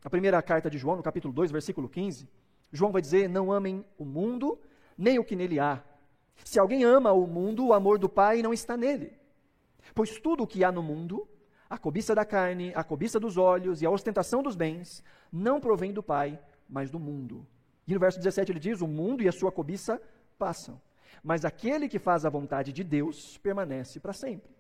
A 0.04 0.10
primeira 0.10 0.42
carta 0.42 0.68
de 0.68 0.76
João, 0.76 0.96
no 0.96 1.02
capítulo 1.02 1.32
2, 1.32 1.52
versículo 1.52 1.88
15, 1.88 2.28
João 2.72 2.90
vai 2.90 3.00
dizer: 3.00 3.28
Não 3.28 3.52
amem 3.52 3.84
o 3.96 4.04
mundo, 4.04 4.58
nem 4.98 5.18
o 5.18 5.24
que 5.24 5.36
nele 5.36 5.60
há. 5.60 5.82
Se 6.44 6.58
alguém 6.58 6.84
ama 6.84 7.12
o 7.12 7.26
mundo, 7.26 7.66
o 7.66 7.72
amor 7.72 7.98
do 7.98 8.08
Pai 8.08 8.42
não 8.42 8.52
está 8.52 8.76
nele. 8.76 9.12
Pois 9.94 10.18
tudo 10.18 10.42
o 10.42 10.46
que 10.46 10.64
há 10.64 10.72
no 10.72 10.82
mundo, 10.82 11.28
a 11.70 11.78
cobiça 11.78 12.14
da 12.14 12.24
carne, 12.24 12.72
a 12.74 12.82
cobiça 12.82 13.20
dos 13.20 13.36
olhos 13.36 13.80
e 13.80 13.86
a 13.86 13.90
ostentação 13.90 14.42
dos 14.42 14.56
bens, 14.56 15.02
não 15.32 15.60
provém 15.60 15.92
do 15.92 16.02
Pai, 16.02 16.38
mas 16.72 16.90
do 16.90 16.98
mundo. 16.98 17.46
E 17.86 17.92
no 17.92 18.00
verso 18.00 18.18
17 18.18 18.50
ele 18.50 18.58
diz: 18.58 18.80
O 18.80 18.88
mundo 18.88 19.22
e 19.22 19.28
a 19.28 19.32
sua 19.32 19.52
cobiça 19.52 20.00
passam, 20.38 20.80
mas 21.22 21.44
aquele 21.44 21.88
que 21.88 21.98
faz 21.98 22.24
a 22.24 22.30
vontade 22.30 22.72
de 22.72 22.82
Deus 22.82 23.36
permanece 23.38 24.00
para 24.00 24.14
sempre. 24.14 24.50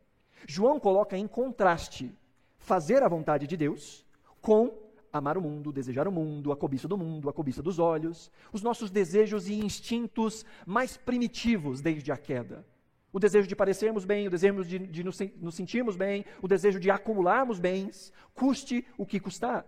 João 0.46 0.78
coloca 0.78 1.16
em 1.16 1.26
contraste 1.26 2.14
fazer 2.58 3.02
a 3.02 3.08
vontade 3.08 3.46
de 3.46 3.56
Deus 3.56 4.04
com 4.42 4.70
amar 5.10 5.38
o 5.38 5.42
mundo, 5.42 5.72
desejar 5.72 6.06
o 6.06 6.12
mundo, 6.12 6.52
a 6.52 6.56
cobiça 6.56 6.86
do 6.86 6.98
mundo, 6.98 7.30
a 7.30 7.32
cobiça 7.32 7.62
dos 7.62 7.78
olhos, 7.78 8.30
os 8.52 8.62
nossos 8.62 8.90
desejos 8.90 9.48
e 9.48 9.54
instintos 9.54 10.44
mais 10.66 10.96
primitivos 10.96 11.80
desde 11.80 12.12
a 12.12 12.16
queda. 12.16 12.64
O 13.12 13.18
desejo 13.18 13.46
de 13.46 13.54
parecermos 13.54 14.04
bem, 14.04 14.26
o 14.26 14.30
desejo 14.30 14.64
de, 14.64 14.78
de 14.78 15.04
nos, 15.04 15.18
nos 15.36 15.54
sentirmos 15.54 15.96
bem, 15.96 16.24
o 16.40 16.48
desejo 16.48 16.80
de 16.80 16.90
acumularmos 16.90 17.58
bens, 17.58 18.12
custe 18.34 18.86
o 18.96 19.04
que 19.04 19.20
custar. 19.20 19.66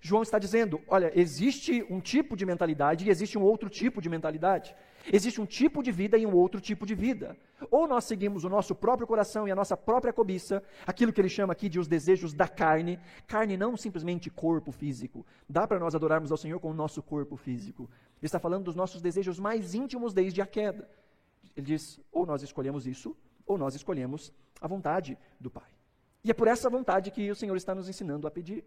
João 0.00 0.22
está 0.22 0.38
dizendo: 0.38 0.80
olha, 0.88 1.12
existe 1.14 1.84
um 1.90 2.00
tipo 2.00 2.36
de 2.36 2.46
mentalidade 2.46 3.06
e 3.06 3.10
existe 3.10 3.38
um 3.38 3.42
outro 3.42 3.68
tipo 3.68 4.00
de 4.00 4.08
mentalidade. 4.08 4.74
Existe 5.12 5.40
um 5.40 5.46
tipo 5.46 5.82
de 5.82 5.90
vida 5.90 6.16
e 6.16 6.24
um 6.24 6.34
outro 6.34 6.60
tipo 6.60 6.86
de 6.86 6.94
vida. 6.94 7.36
Ou 7.70 7.88
nós 7.88 8.04
seguimos 8.04 8.44
o 8.44 8.48
nosso 8.48 8.74
próprio 8.74 9.06
coração 9.06 9.48
e 9.48 9.50
a 9.50 9.54
nossa 9.54 9.76
própria 9.76 10.12
cobiça, 10.12 10.62
aquilo 10.86 11.12
que 11.12 11.20
ele 11.20 11.28
chama 11.28 11.52
aqui 11.52 11.68
de 11.68 11.78
os 11.78 11.88
desejos 11.88 12.32
da 12.32 12.46
carne, 12.46 13.00
carne 13.26 13.56
não 13.56 13.76
simplesmente 13.76 14.30
corpo 14.30 14.70
físico. 14.70 15.26
Dá 15.48 15.66
para 15.66 15.78
nós 15.78 15.94
adorarmos 15.94 16.30
ao 16.30 16.38
Senhor 16.38 16.60
com 16.60 16.70
o 16.70 16.74
nosso 16.74 17.02
corpo 17.02 17.36
físico. 17.36 17.90
Ele 18.18 18.26
está 18.26 18.38
falando 18.38 18.64
dos 18.64 18.76
nossos 18.76 19.02
desejos 19.02 19.40
mais 19.40 19.74
íntimos 19.74 20.14
desde 20.14 20.40
a 20.40 20.46
queda. 20.46 20.88
Ele 21.56 21.66
diz: 21.66 22.00
ou 22.12 22.24
nós 22.24 22.42
escolhemos 22.42 22.86
isso, 22.86 23.16
ou 23.46 23.58
nós 23.58 23.74
escolhemos 23.74 24.32
a 24.60 24.68
vontade 24.68 25.18
do 25.40 25.50
Pai. 25.50 25.70
E 26.24 26.30
é 26.30 26.34
por 26.34 26.46
essa 26.46 26.70
vontade 26.70 27.10
que 27.10 27.30
o 27.30 27.34
Senhor 27.34 27.56
está 27.56 27.74
nos 27.74 27.88
ensinando 27.88 28.26
a 28.28 28.30
pedir 28.30 28.64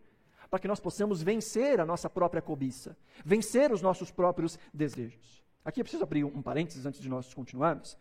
para 0.50 0.60
que 0.60 0.68
nós 0.68 0.80
possamos 0.80 1.22
vencer 1.22 1.80
a 1.80 1.86
nossa 1.86 2.10
própria 2.10 2.42
cobiça, 2.42 2.98
vencer 3.24 3.72
os 3.72 3.82
nossos 3.82 4.12
próprios 4.12 4.60
desejos. 4.74 5.44
Aqui 5.64 5.82
eu 5.82 5.84
preciso 5.84 6.04
abrir 6.04 6.24
um 6.24 6.42
parênteses 6.42 6.86
antes 6.86 7.02
de 7.02 7.10
nós 7.10 7.34
continuarmos. 7.34 7.98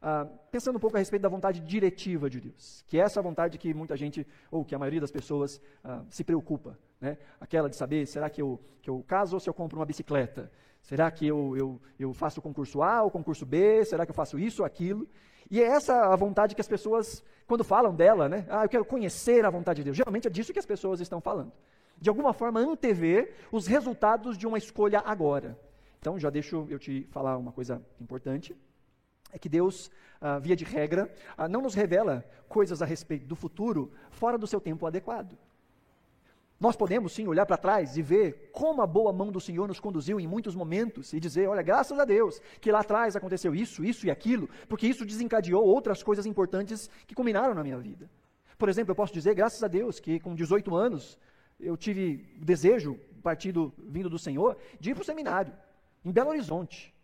Ah, 0.00 0.26
pensando 0.52 0.76
um 0.76 0.78
pouco 0.78 0.96
a 0.96 1.00
respeito 1.00 1.22
da 1.22 1.28
vontade 1.28 1.58
diretiva 1.60 2.30
de 2.30 2.40
Deus, 2.40 2.84
que 2.86 2.98
é 2.98 3.00
essa 3.00 3.20
vontade 3.20 3.58
que 3.58 3.74
muita 3.74 3.96
gente, 3.96 4.24
ou 4.50 4.64
que 4.64 4.74
a 4.74 4.78
maioria 4.78 5.00
das 5.00 5.10
pessoas 5.10 5.60
ah, 5.82 6.04
se 6.08 6.22
preocupa, 6.22 6.78
né? 7.00 7.18
aquela 7.40 7.68
de 7.68 7.74
saber, 7.74 8.06
será 8.06 8.30
que 8.30 8.40
eu, 8.40 8.60
que 8.80 8.88
eu 8.88 9.04
caso 9.06 9.34
ou 9.34 9.40
se 9.40 9.50
eu 9.50 9.54
compro 9.54 9.78
uma 9.78 9.84
bicicleta? 9.84 10.50
Será 10.82 11.10
que 11.10 11.26
eu, 11.26 11.56
eu, 11.56 11.80
eu 11.98 12.14
faço 12.14 12.38
o 12.38 12.42
concurso 12.42 12.80
A 12.80 13.02
ou 13.02 13.08
o 13.08 13.10
concurso 13.10 13.44
B? 13.44 13.84
Será 13.84 14.06
que 14.06 14.10
eu 14.10 14.14
faço 14.14 14.38
isso 14.38 14.62
ou 14.62 14.66
aquilo? 14.66 15.08
E 15.50 15.60
é 15.60 15.64
essa 15.64 16.12
a 16.12 16.16
vontade 16.16 16.54
que 16.54 16.60
as 16.60 16.68
pessoas, 16.68 17.24
quando 17.46 17.64
falam 17.64 17.94
dela, 17.94 18.28
né? 18.28 18.46
Ah, 18.48 18.64
eu 18.64 18.68
quero 18.68 18.84
conhecer 18.84 19.44
a 19.44 19.50
vontade 19.50 19.78
de 19.78 19.84
Deus. 19.84 19.96
Geralmente 19.96 20.28
é 20.28 20.30
disso 20.30 20.52
que 20.52 20.58
as 20.58 20.66
pessoas 20.66 21.00
estão 21.00 21.20
falando. 21.20 21.52
De 22.00 22.08
alguma 22.08 22.32
forma, 22.32 22.60
antever 22.60 23.34
os 23.50 23.66
resultados 23.66 24.38
de 24.38 24.46
uma 24.46 24.58
escolha 24.58 25.00
agora. 25.04 25.58
Então, 25.98 26.18
já 26.18 26.30
deixo 26.30 26.66
eu 26.70 26.78
te 26.78 27.06
falar 27.10 27.36
uma 27.36 27.52
coisa 27.52 27.82
importante. 28.00 28.56
É 29.32 29.38
que 29.38 29.48
Deus, 29.48 29.90
ah, 30.20 30.38
via 30.38 30.56
de 30.56 30.64
regra, 30.64 31.12
ah, 31.36 31.48
não 31.48 31.60
nos 31.60 31.74
revela 31.74 32.24
coisas 32.48 32.80
a 32.80 32.86
respeito 32.86 33.26
do 33.26 33.36
futuro 33.36 33.92
fora 34.10 34.38
do 34.38 34.46
seu 34.46 34.60
tempo 34.60 34.86
adequado. 34.86 35.36
Nós 36.60 36.74
podemos 36.74 37.12
sim 37.12 37.26
olhar 37.28 37.46
para 37.46 37.56
trás 37.56 37.96
e 37.96 38.02
ver 38.02 38.50
como 38.52 38.82
a 38.82 38.86
boa 38.86 39.12
mão 39.12 39.30
do 39.30 39.40
Senhor 39.40 39.68
nos 39.68 39.78
conduziu 39.78 40.18
em 40.18 40.26
muitos 40.26 40.56
momentos 40.56 41.12
e 41.12 41.20
dizer: 41.20 41.48
olha, 41.48 41.62
graças 41.62 41.96
a 41.98 42.04
Deus 42.04 42.40
que 42.60 42.72
lá 42.72 42.80
atrás 42.80 43.14
aconteceu 43.14 43.54
isso, 43.54 43.84
isso 43.84 44.06
e 44.06 44.10
aquilo, 44.10 44.48
porque 44.68 44.86
isso 44.86 45.04
desencadeou 45.04 45.64
outras 45.64 46.02
coisas 46.02 46.26
importantes 46.26 46.90
que 47.06 47.14
culminaram 47.14 47.54
na 47.54 47.62
minha 47.62 47.78
vida. 47.78 48.10
Por 48.56 48.68
exemplo, 48.68 48.90
eu 48.90 48.96
posso 48.96 49.12
dizer, 49.12 49.34
graças 49.34 49.62
a 49.62 49.68
Deus, 49.68 50.00
que 50.00 50.18
com 50.18 50.34
18 50.34 50.74
anos 50.74 51.16
eu 51.58 51.76
tive 51.76 52.16
desejo, 52.40 52.98
partido 53.22 53.72
vindo 53.78 54.08
do 54.08 54.18
Senhor, 54.18 54.56
de 54.78 54.90
ir 54.90 54.94
para 54.94 55.02
o 55.02 55.04
seminário 55.04 55.52
em 56.04 56.12
Belo 56.12 56.30
Horizonte. 56.30 56.94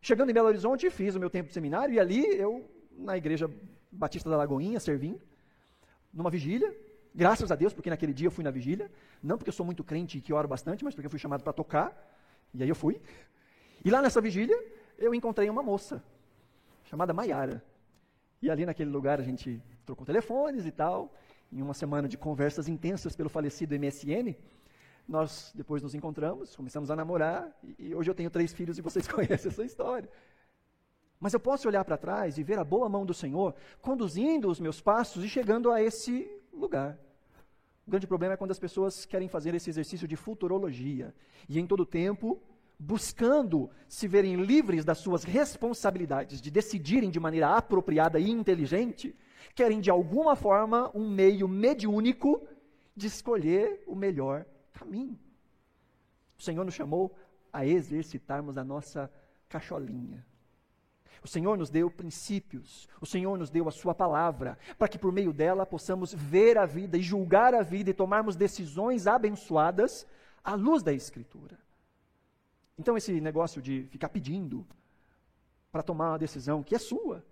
Chegando 0.00 0.30
em 0.30 0.34
Belo 0.34 0.48
Horizonte, 0.48 0.90
fiz 0.90 1.14
o 1.14 1.20
meu 1.20 1.30
tempo 1.30 1.48
de 1.48 1.54
seminário 1.54 1.94
e 1.94 2.00
ali 2.00 2.24
eu, 2.36 2.68
na 2.92 3.16
igreja 3.16 3.50
Batista 3.90 4.28
da 4.28 4.36
Lagoinha, 4.36 4.78
servindo, 4.78 5.20
numa 6.12 6.30
vigília, 6.30 6.74
graças 7.14 7.50
a 7.50 7.56
Deus, 7.56 7.72
porque 7.72 7.90
naquele 7.90 8.12
dia 8.12 8.26
eu 8.26 8.30
fui 8.30 8.44
na 8.44 8.50
vigília, 8.50 8.90
não 9.22 9.36
porque 9.36 9.48
eu 9.48 9.52
sou 9.52 9.66
muito 9.66 9.82
crente 9.82 10.18
e 10.18 10.20
que 10.20 10.32
oro 10.32 10.46
bastante, 10.46 10.84
mas 10.84 10.94
porque 10.94 11.06
eu 11.06 11.10
fui 11.10 11.18
chamado 11.18 11.42
para 11.42 11.52
tocar, 11.52 11.96
e 12.54 12.62
aí 12.62 12.68
eu 12.68 12.74
fui. 12.74 13.00
E 13.84 13.90
lá 13.90 14.02
nessa 14.02 14.20
vigília, 14.20 14.56
eu 14.98 15.14
encontrei 15.14 15.48
uma 15.48 15.62
moça, 15.62 16.02
chamada 16.84 17.12
Maiara. 17.12 17.62
E 18.40 18.50
ali 18.50 18.64
naquele 18.64 18.90
lugar 18.90 19.20
a 19.20 19.24
gente 19.24 19.60
trocou 19.84 20.06
telefones 20.06 20.64
e 20.64 20.70
tal, 20.70 21.12
em 21.52 21.62
uma 21.62 21.74
semana 21.74 22.08
de 22.08 22.18
conversas 22.18 22.68
intensas 22.68 23.16
pelo 23.16 23.28
falecido 23.28 23.78
MSN, 23.78 24.34
nós 25.08 25.52
depois 25.54 25.82
nos 25.82 25.94
encontramos, 25.94 26.54
começamos 26.54 26.90
a 26.90 26.96
namorar, 26.96 27.50
e, 27.78 27.94
hoje 27.94 28.10
eu 28.10 28.14
tenho 28.14 28.30
três 28.30 28.52
filhos 28.52 28.78
e 28.78 28.82
vocês 28.82 29.08
conhecem 29.08 29.50
essa 29.50 29.64
história. 29.64 30.08
Mas 31.18 31.32
eu 31.32 31.40
posso 31.40 31.66
olhar 31.66 31.84
para 31.84 31.96
trás 31.96 32.38
e 32.38 32.42
ver 32.42 32.58
a 32.58 32.64
boa 32.64 32.88
mão 32.88 33.04
do 33.04 33.14
Senhor 33.14 33.54
conduzindo 33.80 34.48
os 34.48 34.60
meus 34.60 34.80
passos 34.80 35.24
e 35.24 35.28
chegando 35.28 35.72
a 35.72 35.82
esse 35.82 36.30
lugar. 36.52 36.98
O 37.86 37.90
grande 37.90 38.06
problema 38.06 38.34
é 38.34 38.36
quando 38.36 38.50
as 38.50 38.58
pessoas 38.58 39.06
querem 39.06 39.28
fazer 39.28 39.54
esse 39.54 39.70
exercício 39.70 40.06
de 40.06 40.14
futurologia 40.14 41.14
e 41.48 41.58
em 41.58 41.66
todo 41.66 41.86
tempo 41.86 42.40
buscando 42.78 43.68
se 43.88 44.06
verem 44.06 44.36
livres 44.36 44.84
das 44.84 44.98
suas 44.98 45.24
responsabilidades 45.24 46.40
de 46.40 46.50
decidirem 46.50 47.10
de 47.10 47.18
maneira 47.18 47.56
apropriada 47.56 48.20
e 48.20 48.30
inteligente, 48.30 49.16
querem 49.54 49.80
de 49.80 49.90
alguma 49.90 50.36
forma 50.36 50.90
um 50.94 51.08
meio 51.08 51.48
mediúnico 51.48 52.46
de 52.94 53.06
escolher 53.06 53.82
o 53.86 53.94
melhor 53.94 54.44
caminho. 54.72 55.18
O 56.38 56.42
Senhor 56.42 56.64
nos 56.64 56.74
chamou 56.74 57.14
a 57.52 57.66
exercitarmos 57.66 58.56
a 58.56 58.64
nossa 58.64 59.10
cacholinha. 59.48 60.24
O 61.22 61.28
Senhor 61.28 61.58
nos 61.58 61.68
deu 61.68 61.90
princípios, 61.90 62.88
o 63.00 63.06
Senhor 63.06 63.36
nos 63.36 63.50
deu 63.50 63.66
a 63.68 63.72
Sua 63.72 63.94
palavra, 63.94 64.56
para 64.78 64.88
que 64.88 64.98
por 64.98 65.12
meio 65.12 65.32
dela 65.32 65.66
possamos 65.66 66.14
ver 66.14 66.56
a 66.56 66.64
vida 66.64 66.96
e 66.96 67.02
julgar 67.02 67.54
a 67.54 67.62
vida 67.62 67.90
e 67.90 67.94
tomarmos 67.94 68.36
decisões 68.36 69.06
abençoadas 69.06 70.06
à 70.44 70.54
luz 70.54 70.82
da 70.82 70.92
Escritura. 70.92 71.58
Então, 72.78 72.96
esse 72.96 73.20
negócio 73.20 73.60
de 73.60 73.88
ficar 73.90 74.08
pedindo 74.08 74.64
para 75.72 75.82
tomar 75.82 76.10
uma 76.12 76.18
decisão 76.18 76.62
que 76.62 76.74
é 76.74 76.78
sua, 76.78 77.24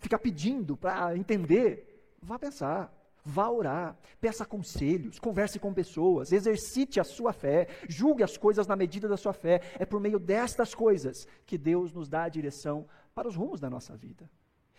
ficar 0.00 0.18
pedindo 0.18 0.76
para 0.76 1.16
entender, 1.16 2.16
vá 2.22 2.38
pensar. 2.38 2.94
Vá 3.24 3.50
orar, 3.50 3.98
peça 4.18 4.46
conselhos, 4.46 5.18
converse 5.18 5.58
com 5.58 5.74
pessoas, 5.74 6.32
exercite 6.32 6.98
a 6.98 7.04
sua 7.04 7.30
fé, 7.30 7.68
julgue 7.86 8.22
as 8.22 8.38
coisas 8.38 8.66
na 8.66 8.74
medida 8.74 9.06
da 9.06 9.18
sua 9.18 9.34
fé. 9.34 9.60
É 9.78 9.84
por 9.84 10.00
meio 10.00 10.18
destas 10.18 10.74
coisas 10.74 11.26
que 11.44 11.58
Deus 11.58 11.92
nos 11.92 12.08
dá 12.08 12.22
a 12.22 12.28
direção 12.30 12.86
para 13.14 13.28
os 13.28 13.36
rumos 13.36 13.60
da 13.60 13.68
nossa 13.68 13.94
vida. 13.94 14.30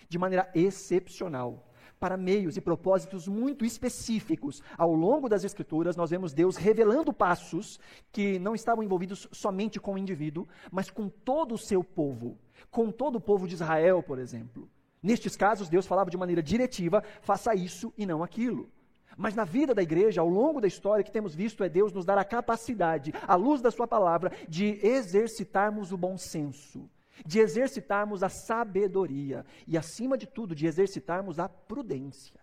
De 0.07 0.17
maneira 0.17 0.49
excepcional, 0.55 1.69
para 1.99 2.17
meios 2.17 2.57
e 2.57 2.61
propósitos 2.61 3.27
muito 3.27 3.65
específicos. 3.65 4.63
Ao 4.77 4.93
longo 4.93 5.27
das 5.27 5.43
Escrituras, 5.43 5.95
nós 5.95 6.09
vemos 6.09 6.33
Deus 6.33 6.55
revelando 6.55 7.13
passos 7.13 7.79
que 8.11 8.39
não 8.39 8.55
estavam 8.55 8.83
envolvidos 8.83 9.27
somente 9.31 9.79
com 9.79 9.93
o 9.93 9.97
indivíduo, 9.97 10.47
mas 10.71 10.89
com 10.89 11.09
todo 11.09 11.53
o 11.53 11.57
seu 11.57 11.83
povo, 11.83 12.37
com 12.71 12.89
todo 12.89 13.17
o 13.17 13.21
povo 13.21 13.47
de 13.47 13.55
Israel, 13.55 14.01
por 14.01 14.17
exemplo. 14.17 14.69
Nestes 15.01 15.35
casos, 15.35 15.69
Deus 15.69 15.87
falava 15.87 16.09
de 16.09 16.17
maneira 16.17 16.43
diretiva: 16.43 17.03
faça 17.21 17.55
isso 17.55 17.93
e 17.97 18.05
não 18.05 18.23
aquilo. 18.23 18.69
Mas 19.17 19.35
na 19.35 19.43
vida 19.43 19.73
da 19.73 19.81
igreja, 19.81 20.21
ao 20.21 20.29
longo 20.29 20.61
da 20.61 20.67
história, 20.67 21.03
que 21.03 21.11
temos 21.11 21.35
visto 21.35 21.63
é 21.63 21.69
Deus 21.69 21.91
nos 21.91 22.05
dar 22.05 22.17
a 22.17 22.23
capacidade, 22.23 23.13
à 23.27 23.35
luz 23.35 23.61
da 23.61 23.69
Sua 23.69 23.87
palavra, 23.87 24.31
de 24.47 24.79
exercitarmos 24.85 25.91
o 25.91 25.97
bom 25.97 26.17
senso, 26.17 26.89
de 27.25 27.39
exercitarmos 27.39 28.23
a 28.23 28.29
sabedoria 28.29 29.45
e, 29.67 29.77
acima 29.77 30.17
de 30.17 30.25
tudo, 30.25 30.55
de 30.55 30.65
exercitarmos 30.65 31.37
a 31.37 31.49
prudência. 31.49 32.39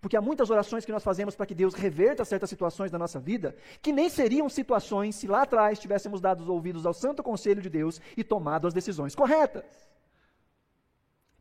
Porque 0.00 0.16
há 0.16 0.20
muitas 0.20 0.50
orações 0.50 0.84
que 0.84 0.92
nós 0.92 1.04
fazemos 1.04 1.34
para 1.34 1.46
que 1.46 1.54
Deus 1.54 1.74
reverta 1.74 2.24
certas 2.24 2.50
situações 2.50 2.90
da 2.90 2.98
nossa 2.98 3.18
vida, 3.18 3.56
que 3.80 3.92
nem 3.92 4.08
seriam 4.08 4.48
situações 4.48 5.14
se 5.16 5.26
lá 5.26 5.42
atrás 5.42 5.78
tivéssemos 5.78 6.20
dado 6.20 6.42
os 6.42 6.48
ouvidos 6.48 6.84
ao 6.84 6.92
santo 6.92 7.22
conselho 7.22 7.62
de 7.62 7.70
Deus 7.70 8.00
e 8.16 8.24
tomado 8.24 8.66
as 8.66 8.74
decisões 8.74 9.14
corretas. 9.14 9.95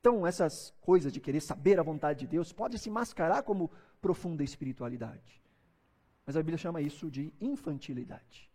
Então, 0.05 0.27
essas 0.27 0.71
coisas 0.81 1.12
de 1.12 1.19
querer 1.19 1.41
saber 1.41 1.79
a 1.79 1.83
vontade 1.83 2.19
de 2.19 2.27
Deus 2.27 2.53
pode 2.53 2.77
se 2.77 2.91
mascarar 2.91 3.41
como 3.41 3.71
profunda 4.00 4.43
espiritualidade. 4.43 5.41
Mas 6.24 6.38
a 6.38 6.41
Bíblia 6.41 6.59
chama 6.59 6.79
isso 6.79 7.09
de 7.09 7.33
infantilidade. 7.41 8.47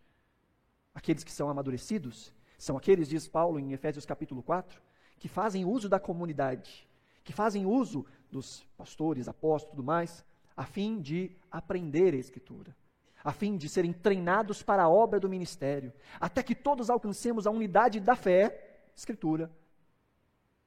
Aqueles 0.95 1.25
que 1.25 1.31
são 1.31 1.49
amadurecidos 1.49 2.33
são 2.57 2.77
aqueles, 2.77 3.09
diz 3.09 3.27
Paulo 3.27 3.59
em 3.59 3.73
Efésios 3.73 4.05
capítulo 4.05 4.41
4, 4.41 4.81
que 5.19 5.27
fazem 5.27 5.65
uso 5.65 5.89
da 5.89 5.99
comunidade, 5.99 6.87
que 7.21 7.33
fazem 7.33 7.65
uso 7.65 8.05
dos 8.31 8.65
pastores, 8.77 9.27
apóstolos 9.27 9.75
tudo 9.75 9.83
mais, 9.83 10.23
a 10.55 10.63
fim 10.63 11.01
de 11.01 11.35
aprender 11.51 12.13
a 12.13 12.17
Escritura, 12.17 12.73
a 13.21 13.33
fim 13.33 13.57
de 13.57 13.67
serem 13.67 13.91
treinados 13.91 14.63
para 14.63 14.83
a 14.83 14.89
obra 14.89 15.19
do 15.19 15.27
ministério, 15.27 15.91
até 16.17 16.41
que 16.41 16.55
todos 16.55 16.89
alcancemos 16.89 17.45
a 17.45 17.51
unidade 17.51 17.99
da 17.99 18.15
fé, 18.15 18.87
Escritura, 18.95 19.51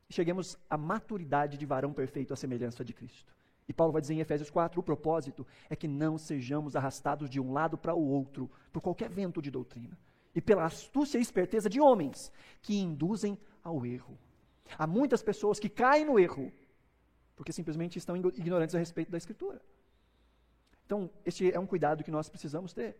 e 0.09 0.15
cheguemos 0.15 0.59
à 0.69 0.77
maturidade 0.77 1.57
de 1.57 1.67
varão 1.67 1.93
perfeito 1.93 2.33
à 2.33 2.37
semelhança 2.37 2.85
de 2.85 2.93
Cristo. 2.93 3.35
E 3.69 3.73
Paulo 3.73 3.93
vai 3.93 4.03
dizer 4.03 4.15
em 4.15 4.21
Efésios 4.21 4.51
4: 4.51 4.79
o 4.79 4.83
propósito 4.83 5.47
é 5.69 5.77
que 5.77 5.89
não 5.89 6.19
sejamos 6.19 6.77
arrastados 6.77 7.31
de 7.31 7.41
um 7.41 7.53
lado 7.53 7.79
para 7.79 7.95
o 7.95 8.07
outro 8.07 8.51
por 8.73 8.81
qualquer 8.81 9.09
vento 9.09 9.41
de 9.41 9.51
doutrina 9.51 9.99
e 10.35 10.41
pela 10.41 10.65
astúcia 10.65 11.19
e 11.19 11.23
esperteza 11.23 11.71
de 11.71 11.81
homens 11.81 12.31
que 12.61 12.77
induzem 12.77 13.39
ao 13.63 13.87
erro. 13.87 14.19
Há 14.79 14.87
muitas 14.87 15.23
pessoas 15.23 15.59
que 15.59 15.69
caem 15.69 16.05
no 16.05 16.19
erro 16.19 16.53
porque 17.37 17.53
simplesmente 17.53 17.99
estão 17.99 18.17
ignorantes 18.17 18.75
a 18.75 18.79
respeito 18.79 19.11
da 19.11 19.19
Escritura. 19.19 19.61
Então, 20.87 21.11
este 21.25 21.51
é 21.53 21.59
um 21.59 21.67
cuidado 21.67 22.05
que 22.05 22.11
nós 22.11 22.29
precisamos 22.29 22.73
ter. 22.73 22.97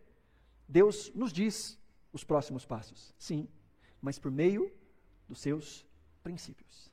Deus 0.67 1.11
nos 1.13 1.31
diz 1.31 1.79
os 2.11 2.23
próximos 2.23 2.65
passos, 2.65 3.13
sim, 3.17 3.47
mas 4.01 4.17
por 4.17 4.31
meio 4.31 4.71
dos 5.27 5.39
seus 5.39 5.85
princípios. 6.23 6.91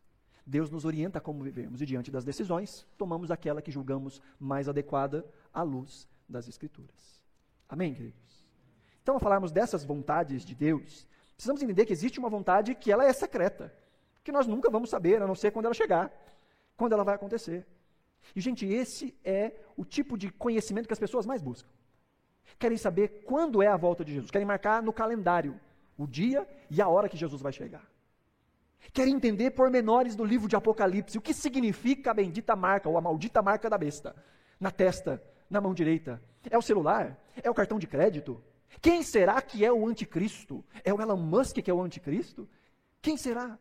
Deus 0.52 0.70
nos 0.70 0.84
orienta 0.84 1.20
como 1.20 1.42
vivemos 1.42 1.80
e, 1.80 1.86
diante 1.86 2.10
das 2.10 2.24
decisões, 2.24 2.86
tomamos 2.98 3.30
aquela 3.30 3.62
que 3.62 3.72
julgamos 3.72 4.20
mais 4.38 4.68
adequada 4.68 5.24
à 5.52 5.62
luz 5.62 6.06
das 6.28 6.46
Escrituras. 6.46 7.20
Amém, 7.68 7.94
queridos? 7.94 8.48
Então, 9.02 9.14
ao 9.14 9.20
falarmos 9.20 9.50
dessas 9.50 9.82
vontades 9.82 10.44
de 10.44 10.54
Deus, 10.54 11.08
precisamos 11.34 11.62
entender 11.62 11.86
que 11.86 11.92
existe 11.92 12.18
uma 12.18 12.28
vontade 12.28 12.74
que 12.74 12.92
ela 12.92 13.04
é 13.04 13.12
secreta, 13.12 13.74
que 14.22 14.30
nós 14.30 14.46
nunca 14.46 14.70
vamos 14.70 14.90
saber, 14.90 15.22
a 15.22 15.26
não 15.26 15.34
ser 15.34 15.50
quando 15.50 15.64
ela 15.64 15.74
chegar 15.74 16.12
quando 16.76 16.92
ela 16.92 17.04
vai 17.04 17.14
acontecer. 17.14 17.66
E, 18.34 18.40
gente, 18.40 18.66
esse 18.66 19.16
é 19.24 19.54
o 19.76 19.84
tipo 19.84 20.16
de 20.16 20.30
conhecimento 20.30 20.86
que 20.86 20.92
as 20.92 20.98
pessoas 20.98 21.26
mais 21.26 21.40
buscam. 21.42 21.70
Querem 22.58 22.76
saber 22.76 23.22
quando 23.24 23.62
é 23.62 23.68
a 23.68 23.76
volta 23.76 24.04
de 24.04 24.12
Jesus, 24.12 24.30
querem 24.30 24.46
marcar 24.46 24.82
no 24.82 24.92
calendário 24.92 25.58
o 25.96 26.06
dia 26.06 26.46
e 26.70 26.80
a 26.80 26.88
hora 26.88 27.08
que 27.08 27.16
Jesus 27.16 27.40
vai 27.40 27.52
chegar. 27.52 27.91
Querem 28.92 29.14
entender 29.14 29.50
pormenores 29.52 30.16
do 30.16 30.24
livro 30.24 30.48
de 30.48 30.56
Apocalipse, 30.56 31.18
o 31.18 31.22
que 31.22 31.34
significa 31.34 32.10
a 32.10 32.14
bendita 32.14 32.56
marca 32.56 32.88
ou 32.88 32.96
a 32.96 33.00
maldita 33.00 33.42
marca 33.42 33.68
da 33.68 33.78
besta 33.78 34.14
na 34.62 34.70
testa, 34.70 35.20
na 35.50 35.60
mão 35.60 35.74
direita. 35.74 36.22
É 36.48 36.56
o 36.56 36.62
celular? 36.62 37.18
É 37.42 37.50
o 37.50 37.54
cartão 37.54 37.80
de 37.80 37.86
crédito? 37.88 38.40
Quem 38.80 39.02
será 39.02 39.42
que 39.42 39.64
é 39.64 39.72
o 39.72 39.86
anticristo? 39.88 40.64
É 40.84 40.94
o 40.94 41.00
Elon 41.02 41.16
Musk 41.16 41.56
que 41.56 41.70
é 41.70 41.74
o 41.74 41.82
anticristo? 41.82 42.48
Quem 43.02 43.16
será? 43.16 43.58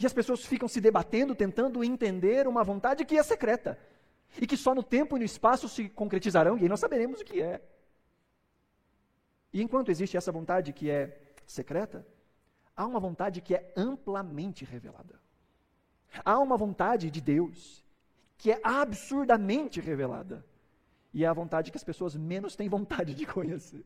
E 0.00 0.06
as 0.06 0.12
pessoas 0.14 0.44
ficam 0.46 0.66
se 0.66 0.80
debatendo, 0.80 1.34
tentando 1.34 1.84
entender 1.84 2.48
uma 2.48 2.64
vontade 2.64 3.04
que 3.04 3.18
é 3.18 3.22
secreta. 3.22 3.78
E 4.40 4.46
que 4.46 4.56
só 4.56 4.74
no 4.74 4.82
tempo 4.82 5.16
e 5.16 5.18
no 5.18 5.24
espaço 5.24 5.68
se 5.68 5.90
concretizarão, 5.90 6.56
e 6.56 6.62
aí 6.62 6.68
nós 6.68 6.80
saberemos 6.80 7.20
o 7.20 7.24
que 7.24 7.42
é. 7.42 7.60
E 9.52 9.60
enquanto 9.60 9.90
existe 9.90 10.16
essa 10.16 10.32
vontade 10.32 10.72
que 10.72 10.90
é 10.90 11.20
secreta, 11.46 12.06
há 12.76 12.86
uma 12.86 13.00
vontade 13.00 13.40
que 13.40 13.54
é 13.54 13.72
amplamente 13.76 14.64
revelada. 14.64 15.20
Há 16.24 16.38
uma 16.38 16.56
vontade 16.56 17.10
de 17.10 17.20
Deus 17.20 17.84
que 18.36 18.50
é 18.50 18.60
absurdamente 18.62 19.80
revelada. 19.80 20.44
E 21.14 21.24
é 21.24 21.28
a 21.28 21.32
vontade 21.32 21.70
que 21.70 21.76
as 21.76 21.84
pessoas 21.84 22.16
menos 22.16 22.56
têm 22.56 22.68
vontade 22.68 23.14
de 23.14 23.26
conhecer, 23.26 23.84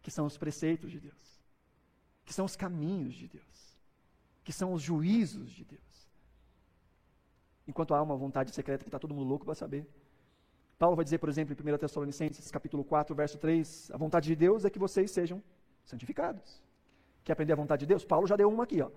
que 0.00 0.10
são 0.10 0.26
os 0.26 0.38
preceitos 0.38 0.90
de 0.90 0.98
Deus, 0.98 1.42
que 2.24 2.32
são 2.32 2.46
os 2.46 2.56
caminhos 2.56 3.14
de 3.14 3.28
Deus 3.28 3.52
que 4.44 4.52
são 4.52 4.72
os 4.72 4.82
juízos 4.82 5.50
de 5.50 5.64
Deus. 5.64 5.80
Enquanto 7.66 7.94
há 7.94 8.02
uma 8.02 8.16
vontade 8.16 8.52
secreta 8.52 8.82
que 8.82 8.88
está 8.88 8.98
todo 8.98 9.14
mundo 9.14 9.28
louco 9.28 9.44
para 9.44 9.54
saber. 9.54 9.86
Paulo 10.78 10.96
vai 10.96 11.04
dizer, 11.04 11.18
por 11.18 11.28
exemplo, 11.28 11.54
em 11.54 11.74
1 11.74 11.78
Tessalonicenses, 11.78 12.50
capítulo 12.50 12.82
4, 12.82 13.14
verso 13.14 13.38
3, 13.38 13.90
a 13.92 13.96
vontade 13.96 14.26
de 14.26 14.34
Deus 14.34 14.64
é 14.64 14.70
que 14.70 14.80
vocês 14.80 15.10
sejam 15.12 15.40
santificados. 15.84 16.60
Quer 17.24 17.32
aprender 17.32 17.52
a 17.52 17.56
vontade 17.56 17.80
de 17.80 17.86
Deus? 17.86 18.04
Paulo 18.04 18.26
já 18.26 18.36
deu 18.36 18.48
uma 18.48 18.64
aqui, 18.64 18.80
ó. 18.80 18.90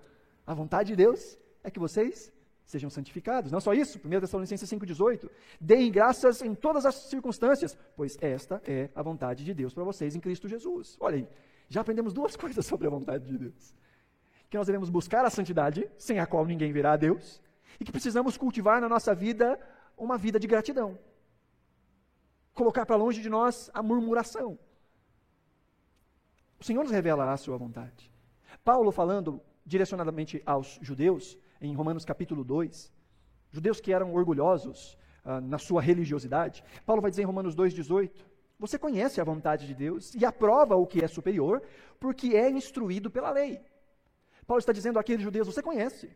A 0.46 0.54
vontade 0.54 0.88
de 0.88 0.96
Deus 0.96 1.38
é 1.62 1.70
que 1.70 1.78
vocês 1.78 2.32
sejam 2.64 2.90
santificados. 2.90 3.52
Não 3.52 3.60
só 3.60 3.72
isso, 3.72 4.00
1 4.04 4.20
Tessalonicenses 4.20 4.68
5,18. 4.70 5.30
Deem 5.60 5.90
graças 5.90 6.42
em 6.42 6.54
todas 6.54 6.84
as 6.84 6.94
circunstâncias, 6.94 7.76
pois 7.96 8.16
esta 8.20 8.60
é 8.66 8.90
a 8.94 9.02
vontade 9.02 9.44
de 9.44 9.54
Deus 9.54 9.72
para 9.72 9.84
vocês 9.84 10.16
em 10.16 10.20
Cristo 10.20 10.48
Jesus. 10.48 10.96
Olha 11.00 11.16
aí, 11.16 11.28
já 11.68 11.80
aprendemos 11.80 12.12
duas 12.12 12.34
coisas 12.36 12.66
sobre 12.66 12.86
a 12.86 12.90
vontade 12.90 13.26
de 13.26 13.38
Deus 13.38 13.74
que 14.48 14.56
nós 14.56 14.66
devemos 14.66 14.88
buscar 14.88 15.24
a 15.24 15.30
santidade, 15.30 15.88
sem 15.98 16.18
a 16.18 16.26
qual 16.26 16.44
ninguém 16.46 16.72
virá 16.72 16.92
a 16.92 16.96
Deus, 16.96 17.42
e 17.80 17.84
que 17.84 17.92
precisamos 17.92 18.36
cultivar 18.36 18.80
na 18.80 18.88
nossa 18.88 19.14
vida 19.14 19.58
uma 19.96 20.16
vida 20.16 20.38
de 20.38 20.46
gratidão. 20.46 20.98
Colocar 22.54 22.86
para 22.86 22.96
longe 22.96 23.20
de 23.20 23.28
nós 23.28 23.70
a 23.74 23.82
murmuração. 23.82 24.58
O 26.58 26.64
Senhor 26.64 26.82
nos 26.82 26.92
revela 26.92 27.30
a 27.30 27.36
sua 27.36 27.56
vontade. 27.58 28.10
Paulo, 28.66 28.90
falando 28.90 29.40
direcionadamente 29.64 30.42
aos 30.44 30.80
judeus, 30.82 31.38
em 31.60 31.72
Romanos 31.72 32.04
capítulo 32.04 32.42
2, 32.42 32.92
judeus 33.52 33.80
que 33.80 33.92
eram 33.92 34.12
orgulhosos 34.12 34.98
uh, 35.24 35.40
na 35.40 35.56
sua 35.56 35.80
religiosidade, 35.80 36.64
Paulo 36.84 37.00
vai 37.00 37.12
dizer 37.12 37.22
em 37.22 37.26
Romanos 37.26 37.54
2,18: 37.54 38.10
Você 38.58 38.76
conhece 38.76 39.20
a 39.20 39.24
vontade 39.24 39.68
de 39.68 39.72
Deus 39.72 40.16
e 40.16 40.24
aprova 40.24 40.74
o 40.74 40.84
que 40.84 41.04
é 41.04 41.06
superior, 41.06 41.62
porque 42.00 42.34
é 42.34 42.50
instruído 42.50 43.08
pela 43.08 43.30
lei. 43.30 43.60
Paulo 44.48 44.58
está 44.58 44.72
dizendo 44.72 44.98
àqueles 44.98 45.22
judeus: 45.22 45.46
você 45.46 45.62
conhece, 45.62 46.10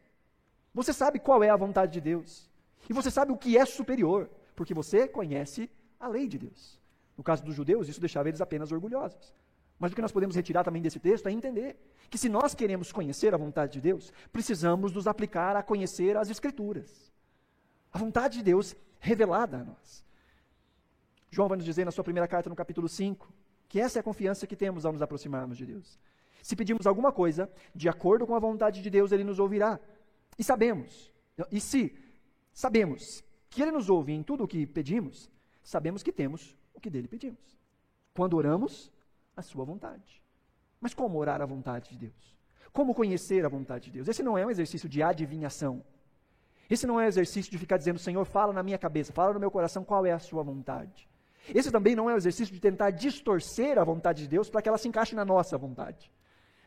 você 0.75 0.93
sabe 0.93 1.21
qual 1.21 1.45
é 1.45 1.51
a 1.51 1.57
vontade 1.57 1.93
de 1.93 2.01
Deus, 2.01 2.51
e 2.89 2.93
você 2.93 3.13
sabe 3.13 3.31
o 3.31 3.37
que 3.37 3.57
é 3.57 3.65
superior, 3.65 4.29
porque 4.57 4.75
você 4.75 5.07
conhece 5.07 5.71
a 6.01 6.09
lei 6.09 6.27
de 6.27 6.37
Deus. 6.37 6.81
No 7.17 7.23
caso 7.23 7.45
dos 7.45 7.55
judeus, 7.55 7.87
isso 7.87 8.01
deixava 8.01 8.29
eles 8.29 8.41
apenas 8.41 8.73
orgulhosos. 8.73 9.33
Mas 9.81 9.91
o 9.91 9.95
que 9.95 10.03
nós 10.03 10.13
podemos 10.13 10.37
retirar 10.37 10.63
também 10.63 10.83
desse 10.83 11.01
texto 11.01 11.27
é 11.27 11.33
entender 11.33 11.75
que 12.11 12.19
se 12.19 12.29
nós 12.29 12.55
queremos 12.55 12.93
conhecer 12.93 13.33
a 13.33 13.39
vontade 13.39 13.73
de 13.73 13.81
Deus, 13.81 14.13
precisamos 14.31 14.93
nos 14.93 15.07
aplicar 15.07 15.57
a 15.57 15.63
conhecer 15.63 16.19
as 16.19 16.29
Escrituras. 16.29 17.11
A 17.91 17.99
vontade 17.99 18.39
de 18.39 18.45
Deus 18.45 18.77
revelada 19.01 19.57
a 19.61 19.65
nós. 19.65 20.05
João 21.31 21.49
vai 21.49 21.57
nos 21.57 21.65
dizer 21.65 21.87
na 21.87 21.91
sua 21.91 22.05
primeira 22.05 22.29
carta, 22.29 22.51
no 22.51 22.55
capítulo 22.55 22.91
5, 22.91 23.33
que 23.71 23.81
essa 23.81 23.99
é 23.99 24.01
a 24.01 24.03
confiança 24.03 24.47
que 24.47 24.55
temos 24.55 24.85
ao 24.85 24.93
nos 24.93 25.01
aproximarmos 25.01 25.57
de 25.57 25.65
Deus. 25.65 25.99
Se 26.43 26.55
pedimos 26.55 26.87
alguma 26.87 27.11
coisa, 27.11 27.51
de 27.75 27.89
acordo 27.89 28.27
com 28.27 28.35
a 28.35 28.39
vontade 28.39 28.83
de 28.83 28.91
Deus, 28.91 29.13
Ele 29.13 29.25
nos 29.25 29.39
ouvirá. 29.39 29.81
E 30.39 30.45
sabemos, 30.45 31.11
e 31.51 31.59
se 31.59 31.97
sabemos 32.53 33.25
que 33.49 33.63
Ele 33.63 33.71
nos 33.71 33.89
ouve 33.89 34.13
em 34.13 34.23
tudo 34.23 34.45
o 34.45 34.49
que 34.49 34.67
pedimos, 34.67 35.31
sabemos 35.63 36.03
que 36.03 36.13
temos 36.13 36.55
o 36.75 36.81
que 36.81 36.91
dele 36.91 37.09
pedimos. 37.09 37.57
Quando 38.13 38.37
oramos, 38.37 38.91
a 39.41 39.43
Sua 39.43 39.65
vontade. 39.65 40.23
Mas 40.81 40.95
como 40.95 41.19
orar 41.19 41.43
a 41.43 41.47
vontade 41.47 41.91
de 41.91 41.99
Deus? 41.99 42.37
Como 42.73 42.95
conhecer 42.95 43.45
a 43.45 43.49
vontade 43.49 43.87
de 43.87 43.91
Deus? 43.91 44.09
Esse 44.09 44.23
não 44.23 44.39
é 44.39 44.47
um 44.47 44.51
exercício 44.51 44.89
de 44.89 45.03
adivinhação. 45.03 45.85
Esse 46.71 46.87
não 46.87 47.01
é 47.01 47.05
um 47.05 47.09
exercício 47.09 47.51
de 47.51 47.59
ficar 47.59 47.77
dizendo, 47.77 47.99
Senhor, 47.99 48.25
fala 48.25 48.53
na 48.53 48.63
minha 48.63 48.79
cabeça, 48.79 49.13
fala 49.13 49.35
no 49.35 49.41
meu 49.41 49.51
coração 49.51 49.83
qual 49.83 50.07
é 50.07 50.13
a 50.13 50.19
Sua 50.19 50.43
vontade. 50.43 51.09
Esse 51.49 51.71
também 51.71 51.97
não 51.97 52.09
é 52.09 52.15
um 52.15 52.17
exercício 52.17 52.55
de 52.55 52.61
tentar 52.61 52.91
distorcer 52.91 53.79
a 53.79 53.85
vontade 53.85 54.23
de 54.23 54.29
Deus 54.29 54.49
para 54.49 54.63
que 54.63 54.69
ela 54.69 54.79
se 54.79 54.87
encaixe 54.87 55.15
na 55.15 55.25
nossa 55.25 55.59
vontade. 55.59 56.13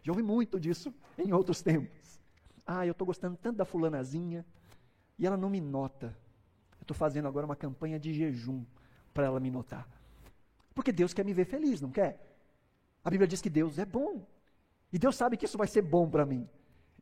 Já 0.02 0.12
ouvi 0.12 0.22
muito 0.22 0.60
disso 0.60 0.94
em 1.18 1.32
outros 1.32 1.62
tempos. 1.62 2.20
Ah, 2.66 2.86
eu 2.86 2.92
estou 2.92 3.08
gostando 3.08 3.38
tanto 3.38 3.58
da 3.58 3.66
fulanazinha 3.66 4.46
e 5.18 5.26
ela 5.26 5.38
não 5.38 5.50
me 5.50 5.62
nota. 5.62 6.08
Eu 6.80 6.84
estou 6.84 6.96
fazendo 6.96 7.28
agora 7.28 7.46
uma 7.46 7.56
campanha 7.56 7.98
de 7.98 8.14
jejum 8.14 8.66
para 9.14 9.26
ela 9.26 9.40
me 9.40 9.50
notar. 9.50 9.88
Porque 10.74 10.92
Deus 10.92 11.14
quer 11.14 11.24
me 11.24 11.34
ver 11.34 11.46
feliz, 11.46 11.80
não 11.80 11.92
quer? 11.92 12.33
A 13.04 13.10
Bíblia 13.10 13.28
diz 13.28 13.42
que 13.42 13.50
Deus 13.50 13.78
é 13.78 13.86
bom. 13.86 14.26
E 14.92 14.98
Deus 14.98 15.16
sabe 15.16 15.38
que 15.38 15.46
isso 15.46 15.58
vai 15.58 15.68
ser 15.68 15.82
bom 15.82 16.10
para 16.10 16.26
mim. 16.26 16.48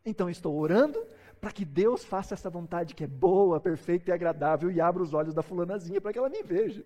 Então 0.06 0.30
estou 0.30 0.58
orando 0.58 1.06
para 1.40 1.52
que 1.52 1.66
Deus 1.66 2.04
faça 2.04 2.34
essa 2.34 2.50
vontade 2.50 2.96
que 2.96 3.04
é 3.04 3.08
boa, 3.08 3.60
perfeita 3.60 4.12
e 4.12 4.14
agradável 4.14 4.72
e 4.72 4.80
abra 4.80 5.04
os 5.04 5.14
olhos 5.14 5.34
da 5.34 5.42
fulanazinha 5.42 6.00
para 6.00 6.14
que 6.14 6.20
ela 6.20 6.30
me 6.30 6.42
veja. 6.42 6.86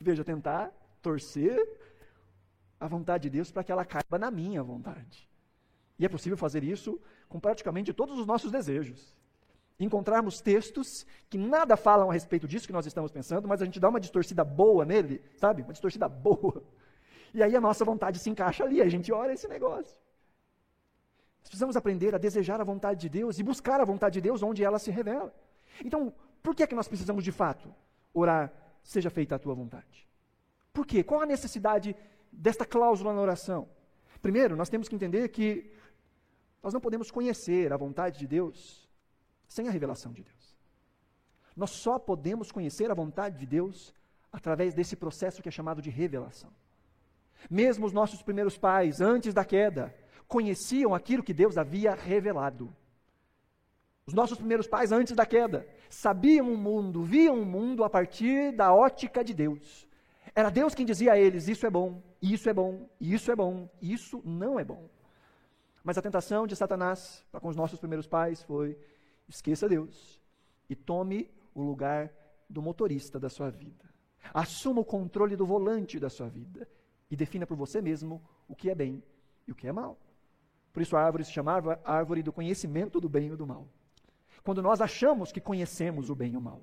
Veja, 0.00 0.24
tentar 0.24 0.72
torcer 1.00 1.56
a 2.80 2.88
vontade 2.88 3.24
de 3.24 3.30
Deus 3.30 3.50
para 3.50 3.62
que 3.62 3.70
ela 3.70 3.84
caiba 3.84 4.18
na 4.18 4.30
minha 4.30 4.62
vontade. 4.62 5.28
E 5.98 6.04
é 6.04 6.08
possível 6.08 6.36
fazer 6.36 6.64
isso 6.64 7.00
com 7.28 7.38
praticamente 7.38 7.92
todos 7.92 8.18
os 8.18 8.26
nossos 8.26 8.50
desejos. 8.50 9.14
Encontrarmos 9.78 10.40
textos 10.40 11.06
que 11.30 11.38
nada 11.38 11.76
falam 11.76 12.10
a 12.10 12.12
respeito 12.12 12.48
disso 12.48 12.66
que 12.66 12.72
nós 12.72 12.86
estamos 12.86 13.12
pensando, 13.12 13.46
mas 13.46 13.62
a 13.62 13.64
gente 13.64 13.78
dá 13.78 13.88
uma 13.88 14.00
distorcida 14.00 14.42
boa 14.42 14.84
nele, 14.84 15.22
sabe? 15.36 15.62
Uma 15.62 15.72
distorcida 15.72 16.08
boa. 16.08 16.62
E 17.34 17.42
aí 17.42 17.56
a 17.56 17.60
nossa 17.60 17.84
vontade 17.84 18.18
se 18.18 18.28
encaixa 18.28 18.64
ali, 18.64 18.80
a 18.82 18.88
gente 18.88 19.12
ora 19.12 19.32
esse 19.32 19.48
negócio. 19.48 19.96
Nós 21.40 21.48
precisamos 21.48 21.76
aprender 21.76 22.14
a 22.14 22.18
desejar 22.18 22.60
a 22.60 22.64
vontade 22.64 23.00
de 23.00 23.08
Deus 23.08 23.38
e 23.38 23.42
buscar 23.42 23.80
a 23.80 23.84
vontade 23.84 24.14
de 24.14 24.20
Deus 24.20 24.42
onde 24.42 24.62
ela 24.62 24.78
se 24.78 24.90
revela. 24.90 25.34
Então, 25.84 26.12
por 26.42 26.54
que 26.54 26.62
é 26.62 26.66
que 26.66 26.74
nós 26.74 26.88
precisamos 26.88 27.24
de 27.24 27.32
fato 27.32 27.74
orar, 28.12 28.52
seja 28.82 29.10
feita 29.10 29.34
a 29.34 29.38
tua 29.38 29.54
vontade? 29.54 30.08
Por 30.72 30.86
quê? 30.86 31.02
Qual 31.02 31.20
a 31.20 31.26
necessidade 31.26 31.96
desta 32.30 32.64
cláusula 32.64 33.12
na 33.12 33.20
oração? 33.20 33.68
Primeiro, 34.20 34.56
nós 34.56 34.68
temos 34.68 34.88
que 34.88 34.94
entender 34.94 35.28
que 35.28 35.72
nós 36.62 36.72
não 36.72 36.80
podemos 36.80 37.10
conhecer 37.10 37.72
a 37.72 37.76
vontade 37.76 38.18
de 38.18 38.26
Deus 38.26 38.88
sem 39.48 39.68
a 39.68 39.70
revelação 39.70 40.12
de 40.12 40.22
Deus. 40.22 40.56
Nós 41.56 41.70
só 41.70 41.98
podemos 41.98 42.50
conhecer 42.52 42.90
a 42.90 42.94
vontade 42.94 43.38
de 43.38 43.46
Deus 43.46 43.92
através 44.32 44.72
desse 44.72 44.96
processo 44.96 45.42
que 45.42 45.48
é 45.48 45.52
chamado 45.52 45.82
de 45.82 45.90
revelação. 45.90 46.50
Mesmo 47.50 47.86
os 47.86 47.92
nossos 47.92 48.22
primeiros 48.22 48.56
pais, 48.56 49.00
antes 49.00 49.34
da 49.34 49.44
queda, 49.44 49.94
conheciam 50.26 50.94
aquilo 50.94 51.22
que 51.22 51.34
Deus 51.34 51.58
havia 51.58 51.94
revelado. 51.94 52.74
Os 54.06 54.14
nossos 54.14 54.38
primeiros 54.38 54.66
pais, 54.66 54.90
antes 54.90 55.14
da 55.14 55.24
queda, 55.24 55.66
sabiam 55.88 56.52
o 56.52 56.56
mundo, 56.56 57.02
viam 57.02 57.40
o 57.40 57.46
mundo 57.46 57.84
a 57.84 57.90
partir 57.90 58.52
da 58.52 58.72
ótica 58.74 59.22
de 59.22 59.32
Deus. 59.32 59.86
Era 60.34 60.50
Deus 60.50 60.74
quem 60.74 60.86
dizia 60.86 61.12
a 61.12 61.18
eles: 61.18 61.48
Isso 61.48 61.66
é 61.66 61.70
bom, 61.70 62.02
isso 62.20 62.48
é 62.48 62.54
bom, 62.54 62.88
isso 63.00 63.30
é 63.30 63.36
bom, 63.36 63.68
isso 63.80 64.20
não 64.24 64.58
é 64.58 64.64
bom. 64.64 64.88
Mas 65.84 65.98
a 65.98 66.02
tentação 66.02 66.46
de 66.46 66.56
Satanás 66.56 67.24
para 67.30 67.40
com 67.40 67.48
os 67.48 67.56
nossos 67.56 67.78
primeiros 67.78 68.06
pais 68.06 68.42
foi: 68.42 68.78
esqueça 69.28 69.68
Deus 69.68 70.20
e 70.68 70.74
tome 70.74 71.30
o 71.54 71.62
lugar 71.62 72.10
do 72.48 72.62
motorista 72.62 73.20
da 73.20 73.28
sua 73.28 73.50
vida. 73.50 73.84
Assuma 74.32 74.80
o 74.80 74.84
controle 74.84 75.36
do 75.36 75.44
volante 75.44 75.98
da 76.00 76.08
sua 76.08 76.28
vida 76.28 76.66
e 77.12 77.16
defina 77.16 77.46
por 77.46 77.58
você 77.58 77.82
mesmo 77.82 78.22
o 78.48 78.56
que 78.56 78.70
é 78.70 78.74
bem 78.74 79.02
e 79.46 79.52
o 79.52 79.54
que 79.54 79.68
é 79.68 79.72
mal. 79.72 79.98
Por 80.72 80.80
isso 80.82 80.96
a 80.96 81.02
árvore 81.02 81.26
se 81.26 81.30
chamava 81.30 81.78
árvore 81.84 82.22
do 82.22 82.32
conhecimento 82.32 82.98
do 82.98 83.06
bem 83.06 83.30
e 83.30 83.36
do 83.36 83.46
mal. 83.46 83.68
Quando 84.42 84.62
nós 84.62 84.80
achamos 84.80 85.30
que 85.30 85.38
conhecemos 85.38 86.08
o 86.08 86.14
bem 86.14 86.32
e 86.32 86.36
o 86.38 86.40
mal. 86.40 86.62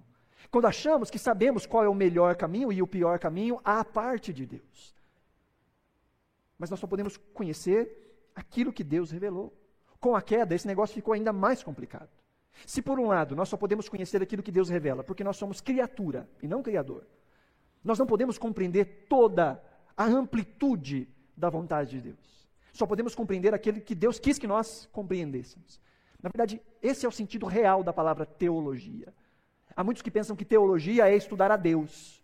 Quando 0.50 0.66
achamos 0.66 1.12
que 1.12 1.20
sabemos 1.20 1.68
qual 1.68 1.84
é 1.84 1.88
o 1.88 1.94
melhor 1.94 2.36
caminho 2.36 2.74
e 2.74 2.82
o 2.82 2.88
pior 2.88 3.20
caminho 3.20 3.62
à 3.64 3.86
parte 3.86 4.34
de 4.34 4.48
Deus. 4.48 4.96
Mas 6.58 6.72
nós 6.72 6.80
só 6.80 6.88
podemos 6.88 7.16
conhecer 7.16 8.32
aquilo 8.36 8.74
que 8.74 8.84
Deus 8.84 9.12
revelou. 9.12 9.54
Com 10.00 10.16
a 10.16 10.22
queda, 10.22 10.56
esse 10.56 10.66
negócio 10.66 10.96
ficou 10.96 11.14
ainda 11.14 11.32
mais 11.32 11.62
complicado. 11.62 12.10
Se 12.66 12.82
por 12.82 13.00
um 13.00 13.06
lado 13.06 13.36
nós 13.36 13.50
só 13.50 13.56
podemos 13.56 13.88
conhecer 13.88 14.20
aquilo 14.24 14.42
que 14.42 14.52
Deus 14.52 14.68
revela, 14.68 15.04
porque 15.04 15.24
nós 15.24 15.38
somos 15.38 15.62
criatura 15.62 16.28
e 16.42 16.48
não 16.48 16.64
criador, 16.64 17.06
nós 17.84 18.00
não 18.00 18.08
podemos 18.08 18.40
compreender 18.40 19.06
toda 19.08 19.64
a 20.00 20.06
amplitude 20.06 21.10
da 21.36 21.50
vontade 21.50 21.92
de 21.92 22.00
Deus. 22.00 22.50
Só 22.72 22.86
podemos 22.86 23.14
compreender 23.14 23.54
aquele 23.54 23.82
que 23.82 23.94
Deus 23.94 24.18
quis 24.18 24.40
que 24.40 24.48
nós 24.48 24.88
compreendêssemos. 24.94 25.78
Na 26.24 26.30
verdade, 26.30 26.62
esse 26.82 27.06
é 27.06 27.10
o 27.10 27.12
sentido 27.12 27.46
real 27.46 27.84
da 27.84 27.92
palavra 27.92 28.26
teologia. 28.26 29.14
Há 29.76 29.84
muitos 29.84 30.02
que 30.02 30.10
pensam 30.10 30.38
que 30.38 30.46
teologia 30.46 31.10
é 31.10 31.18
estudar 31.18 31.52
a 31.52 31.58
Deus. 31.58 32.24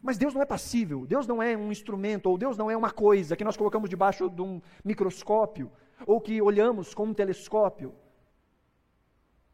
Mas 0.00 0.16
Deus 0.16 0.32
não 0.32 0.40
é 0.40 0.46
passível, 0.46 1.04
Deus 1.04 1.26
não 1.26 1.42
é 1.42 1.54
um 1.54 1.70
instrumento, 1.70 2.30
ou 2.30 2.38
Deus 2.38 2.56
não 2.56 2.70
é 2.70 2.76
uma 2.76 2.90
coisa 2.90 3.36
que 3.36 3.44
nós 3.44 3.58
colocamos 3.58 3.90
debaixo 3.90 4.30
de 4.30 4.40
um 4.40 4.62
microscópio, 4.82 5.70
ou 6.06 6.18
que 6.18 6.40
olhamos 6.40 6.94
com 6.94 7.04
um 7.04 7.14
telescópio. 7.14 7.94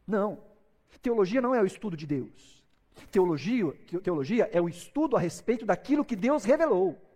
Não. 0.07 0.39
Teologia 1.01 1.41
não 1.41 1.53
é 1.53 1.61
o 1.61 1.65
estudo 1.65 1.97
de 1.97 2.07
Deus. 2.07 2.63
Teologia, 3.11 3.73
teologia 4.01 4.49
é 4.53 4.61
o 4.61 4.69
estudo 4.69 5.17
a 5.17 5.19
respeito 5.19 5.65
daquilo 5.65 6.05
que 6.05 6.15
Deus 6.15 6.45
revelou. 6.45 7.08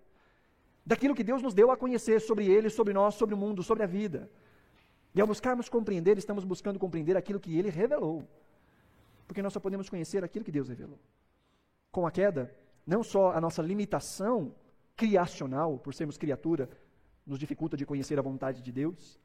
Daquilo 0.85 1.15
que 1.15 1.23
Deus 1.23 1.41
nos 1.41 1.53
deu 1.53 1.71
a 1.71 1.77
conhecer 1.77 2.19
sobre 2.19 2.45
Ele, 2.45 2.69
sobre 2.69 2.93
nós, 2.93 3.15
sobre 3.15 3.33
o 3.33 3.37
mundo, 3.37 3.63
sobre 3.63 3.83
a 3.83 3.87
vida. 3.87 4.29
E 5.15 5.21
ao 5.21 5.27
buscarmos 5.27 5.69
compreender, 5.69 6.17
estamos 6.17 6.43
buscando 6.43 6.79
compreender 6.79 7.15
aquilo 7.15 7.39
que 7.39 7.57
Ele 7.57 7.69
revelou. 7.69 8.27
Porque 9.27 9.41
nós 9.41 9.53
só 9.53 9.59
podemos 9.59 9.89
conhecer 9.89 10.23
aquilo 10.23 10.43
que 10.43 10.51
Deus 10.51 10.67
revelou. 10.67 10.99
Com 11.91 12.05
a 12.05 12.11
queda, 12.11 12.53
não 12.85 13.03
só 13.03 13.31
a 13.31 13.39
nossa 13.39 13.61
limitação 13.61 14.53
criacional, 14.95 15.79
por 15.79 15.93
sermos 15.93 16.17
criatura, 16.17 16.69
nos 17.25 17.39
dificulta 17.39 17.77
de 17.77 17.85
conhecer 17.85 18.19
a 18.19 18.21
vontade 18.21 18.61
de 18.61 18.71
Deus, 18.71 19.19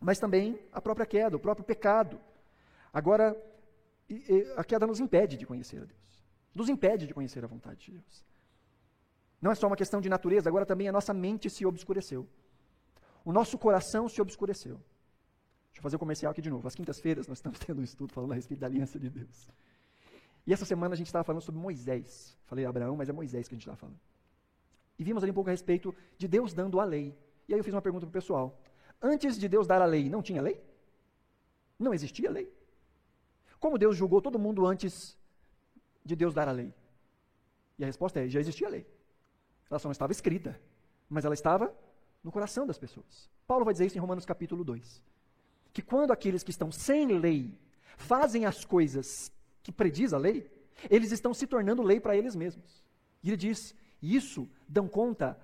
mas 0.00 0.18
também 0.18 0.58
a 0.72 0.80
própria 0.80 1.06
queda, 1.06 1.36
o 1.36 1.40
próprio 1.40 1.64
pecado. 1.64 2.20
Agora, 2.92 3.36
a 4.56 4.62
queda 4.62 4.86
nos 4.86 5.00
impede 5.00 5.36
de 5.36 5.46
conhecer 5.46 5.82
a 5.82 5.84
Deus. 5.84 6.22
Nos 6.54 6.68
impede 6.68 7.06
de 7.06 7.14
conhecer 7.14 7.42
a 7.44 7.48
vontade 7.48 7.86
de 7.86 7.92
Deus. 7.92 8.24
Não 9.44 9.52
é 9.52 9.54
só 9.54 9.66
uma 9.66 9.76
questão 9.76 10.00
de 10.00 10.08
natureza, 10.08 10.48
agora 10.48 10.64
também 10.64 10.88
a 10.88 10.92
nossa 10.92 11.12
mente 11.12 11.50
se 11.50 11.66
obscureceu. 11.66 12.26
O 13.22 13.30
nosso 13.30 13.58
coração 13.58 14.08
se 14.08 14.18
obscureceu. 14.22 14.76
Deixa 15.66 15.80
eu 15.80 15.82
fazer 15.82 15.96
o 15.96 15.98
um 15.98 16.04
comercial 16.04 16.32
aqui 16.32 16.40
de 16.40 16.48
novo. 16.48 16.66
Às 16.66 16.74
quintas-feiras 16.74 17.28
nós 17.28 17.36
estamos 17.36 17.58
tendo 17.60 17.82
um 17.82 17.84
estudo 17.84 18.10
falando 18.10 18.32
a 18.32 18.36
respeito 18.36 18.60
da 18.60 18.68
aliança 18.68 18.98
de 18.98 19.10
Deus. 19.10 19.50
E 20.46 20.52
essa 20.54 20.64
semana 20.64 20.94
a 20.94 20.96
gente 20.96 21.08
estava 21.08 21.24
falando 21.24 21.42
sobre 21.42 21.60
Moisés. 21.60 22.38
Falei 22.46 22.64
Abraão, 22.64 22.96
mas 22.96 23.10
é 23.10 23.12
Moisés 23.12 23.46
que 23.46 23.54
a 23.54 23.56
gente 23.56 23.64
estava 23.64 23.76
falando. 23.76 24.00
E 24.98 25.04
vimos 25.04 25.22
ali 25.22 25.30
um 25.30 25.34
pouco 25.34 25.50
a 25.50 25.52
respeito 25.52 25.94
de 26.16 26.26
Deus 26.26 26.54
dando 26.54 26.80
a 26.80 26.84
lei. 26.86 27.14
E 27.46 27.52
aí 27.52 27.60
eu 27.60 27.64
fiz 27.64 27.74
uma 27.74 27.82
pergunta 27.82 28.06
para 28.06 28.12
o 28.16 28.18
pessoal. 28.22 28.58
Antes 29.02 29.38
de 29.38 29.46
Deus 29.46 29.66
dar 29.66 29.82
a 29.82 29.84
lei, 29.84 30.08
não 30.08 30.22
tinha 30.22 30.40
lei? 30.40 30.58
Não 31.78 31.92
existia 31.92 32.30
lei? 32.30 32.50
Como 33.60 33.76
Deus 33.76 33.94
julgou 33.94 34.22
todo 34.22 34.38
mundo 34.38 34.66
antes 34.66 35.18
de 36.02 36.16
Deus 36.16 36.32
dar 36.32 36.48
a 36.48 36.52
lei? 36.52 36.72
E 37.78 37.84
a 37.84 37.86
resposta 37.86 38.20
é: 38.20 38.26
já 38.26 38.40
existia 38.40 38.70
lei. 38.70 38.93
Ela 39.70 39.78
só 39.78 39.88
não 39.88 39.92
estava 39.92 40.12
escrita, 40.12 40.60
mas 41.08 41.24
ela 41.24 41.34
estava 41.34 41.74
no 42.22 42.32
coração 42.32 42.66
das 42.66 42.78
pessoas. 42.78 43.28
Paulo 43.46 43.64
vai 43.64 43.74
dizer 43.74 43.86
isso 43.86 43.96
em 43.96 44.00
Romanos 44.00 44.24
capítulo 44.24 44.64
2 44.64 45.02
que 45.74 45.82
quando 45.82 46.12
aqueles 46.12 46.44
que 46.44 46.52
estão 46.52 46.70
sem 46.70 47.18
lei 47.18 47.52
fazem 47.96 48.46
as 48.46 48.64
coisas 48.64 49.30
que 49.60 49.72
prediz 49.72 50.14
a 50.14 50.18
lei, 50.18 50.48
eles 50.88 51.10
estão 51.10 51.34
se 51.34 51.48
tornando 51.48 51.82
lei 51.82 51.98
para 51.98 52.16
eles 52.16 52.36
mesmos. 52.36 52.82
E 53.22 53.28
ele 53.28 53.36
diz: 53.36 53.74
isso 54.00 54.48
dão 54.68 54.86
conta 54.86 55.36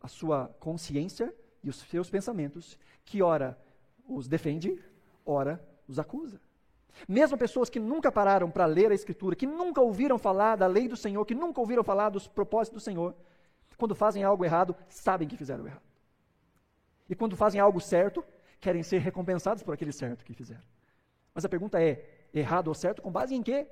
a 0.00 0.06
sua 0.06 0.48
consciência 0.60 1.34
e 1.64 1.70
os 1.70 1.76
seus 1.76 2.10
pensamentos, 2.10 2.78
que 3.04 3.22
ora 3.22 3.58
os 4.06 4.28
defende, 4.28 4.78
ora 5.24 5.64
os 5.88 5.98
acusa. 5.98 6.38
Mesmo 7.08 7.38
pessoas 7.38 7.70
que 7.70 7.80
nunca 7.80 8.12
pararam 8.12 8.50
para 8.50 8.66
ler 8.66 8.90
a 8.90 8.94
Escritura, 8.94 9.36
que 9.36 9.46
nunca 9.46 9.80
ouviram 9.80 10.18
falar 10.18 10.56
da 10.56 10.66
lei 10.66 10.88
do 10.88 10.96
Senhor, 10.96 11.24
que 11.24 11.34
nunca 11.34 11.60
ouviram 11.60 11.84
falar 11.84 12.10
dos 12.10 12.26
propósitos 12.26 12.82
do 12.82 12.84
Senhor, 12.84 13.14
quando 13.80 13.94
fazem 13.94 14.22
algo 14.22 14.44
errado, 14.44 14.76
sabem 14.88 15.26
que 15.26 15.36
fizeram 15.36 15.66
errado. 15.66 15.82
E 17.08 17.14
quando 17.16 17.36
fazem 17.36 17.60
algo 17.60 17.80
certo, 17.80 18.24
querem 18.60 18.84
ser 18.84 18.98
recompensados 18.98 19.64
por 19.64 19.74
aquele 19.74 19.90
certo 19.90 20.24
que 20.24 20.32
fizeram. 20.32 20.62
Mas 21.34 21.44
a 21.44 21.48
pergunta 21.48 21.82
é: 21.82 22.28
errado 22.32 22.68
ou 22.68 22.74
certo 22.74 23.02
com 23.02 23.10
base 23.10 23.34
em 23.34 23.42
quê? 23.42 23.66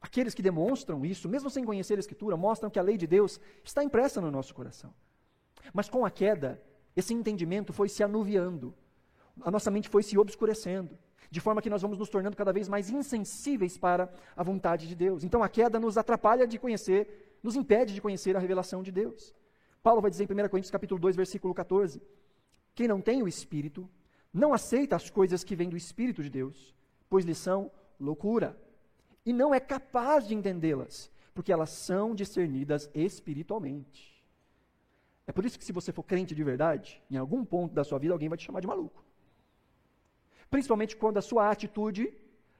Aqueles 0.00 0.34
que 0.34 0.42
demonstram 0.42 1.04
isso, 1.04 1.28
mesmo 1.28 1.50
sem 1.50 1.64
conhecer 1.64 1.96
a 1.96 2.00
Escritura, 2.00 2.36
mostram 2.36 2.70
que 2.70 2.78
a 2.78 2.82
lei 2.82 2.96
de 2.96 3.06
Deus 3.06 3.40
está 3.62 3.84
impressa 3.84 4.20
no 4.20 4.30
nosso 4.30 4.54
coração. 4.54 4.92
Mas 5.72 5.88
com 5.88 6.04
a 6.04 6.10
queda, 6.10 6.60
esse 6.96 7.14
entendimento 7.14 7.72
foi 7.72 7.88
se 7.88 8.02
anuviando, 8.02 8.74
a 9.40 9.50
nossa 9.50 9.70
mente 9.70 9.88
foi 9.88 10.02
se 10.02 10.18
obscurecendo, 10.18 10.98
de 11.30 11.40
forma 11.40 11.62
que 11.62 11.70
nós 11.70 11.80
vamos 11.80 11.98
nos 11.98 12.10
tornando 12.10 12.36
cada 12.36 12.52
vez 12.52 12.68
mais 12.68 12.90
insensíveis 12.90 13.78
para 13.78 14.12
a 14.36 14.42
vontade 14.42 14.88
de 14.88 14.94
Deus. 14.94 15.24
Então 15.24 15.42
a 15.42 15.48
queda 15.48 15.78
nos 15.78 15.96
atrapalha 15.96 16.46
de 16.46 16.58
conhecer, 16.58 17.31
nos 17.42 17.56
impede 17.56 17.94
de 17.94 18.00
conhecer 18.00 18.36
a 18.36 18.40
revelação 18.40 18.82
de 18.82 18.92
Deus. 18.92 19.34
Paulo 19.82 20.00
vai 20.00 20.10
dizer 20.10 20.24
em 20.24 20.32
1 20.32 20.48
Coríntios 20.48 20.70
capítulo 20.70 21.00
2, 21.00 21.16
versículo 21.16 21.52
14: 21.52 22.00
quem 22.74 22.88
não 22.88 23.00
tem 23.00 23.22
o 23.22 23.28
Espírito 23.28 23.88
não 24.32 24.54
aceita 24.54 24.96
as 24.96 25.10
coisas 25.10 25.44
que 25.44 25.56
vêm 25.56 25.68
do 25.68 25.76
Espírito 25.76 26.22
de 26.22 26.30
Deus, 26.30 26.74
pois 27.08 27.24
lhes 27.24 27.38
são 27.38 27.70
loucura, 28.00 28.58
e 29.24 29.32
não 29.32 29.54
é 29.54 29.60
capaz 29.60 30.26
de 30.26 30.34
entendê-las, 30.34 31.10
porque 31.34 31.52
elas 31.52 31.70
são 31.70 32.14
discernidas 32.14 32.90
espiritualmente. 32.94 34.12
É 35.26 35.32
por 35.32 35.44
isso 35.44 35.58
que, 35.58 35.64
se 35.64 35.72
você 35.72 35.92
for 35.92 36.02
crente 36.02 36.34
de 36.34 36.42
verdade, 36.42 37.00
em 37.10 37.16
algum 37.16 37.44
ponto 37.44 37.74
da 37.74 37.84
sua 37.84 37.98
vida 37.98 38.12
alguém 38.12 38.28
vai 38.28 38.38
te 38.38 38.44
chamar 38.44 38.60
de 38.60 38.66
maluco. 38.66 39.04
Principalmente 40.50 40.96
quando 40.96 41.18
a 41.18 41.22
sua 41.22 41.50
atitude 41.50 42.12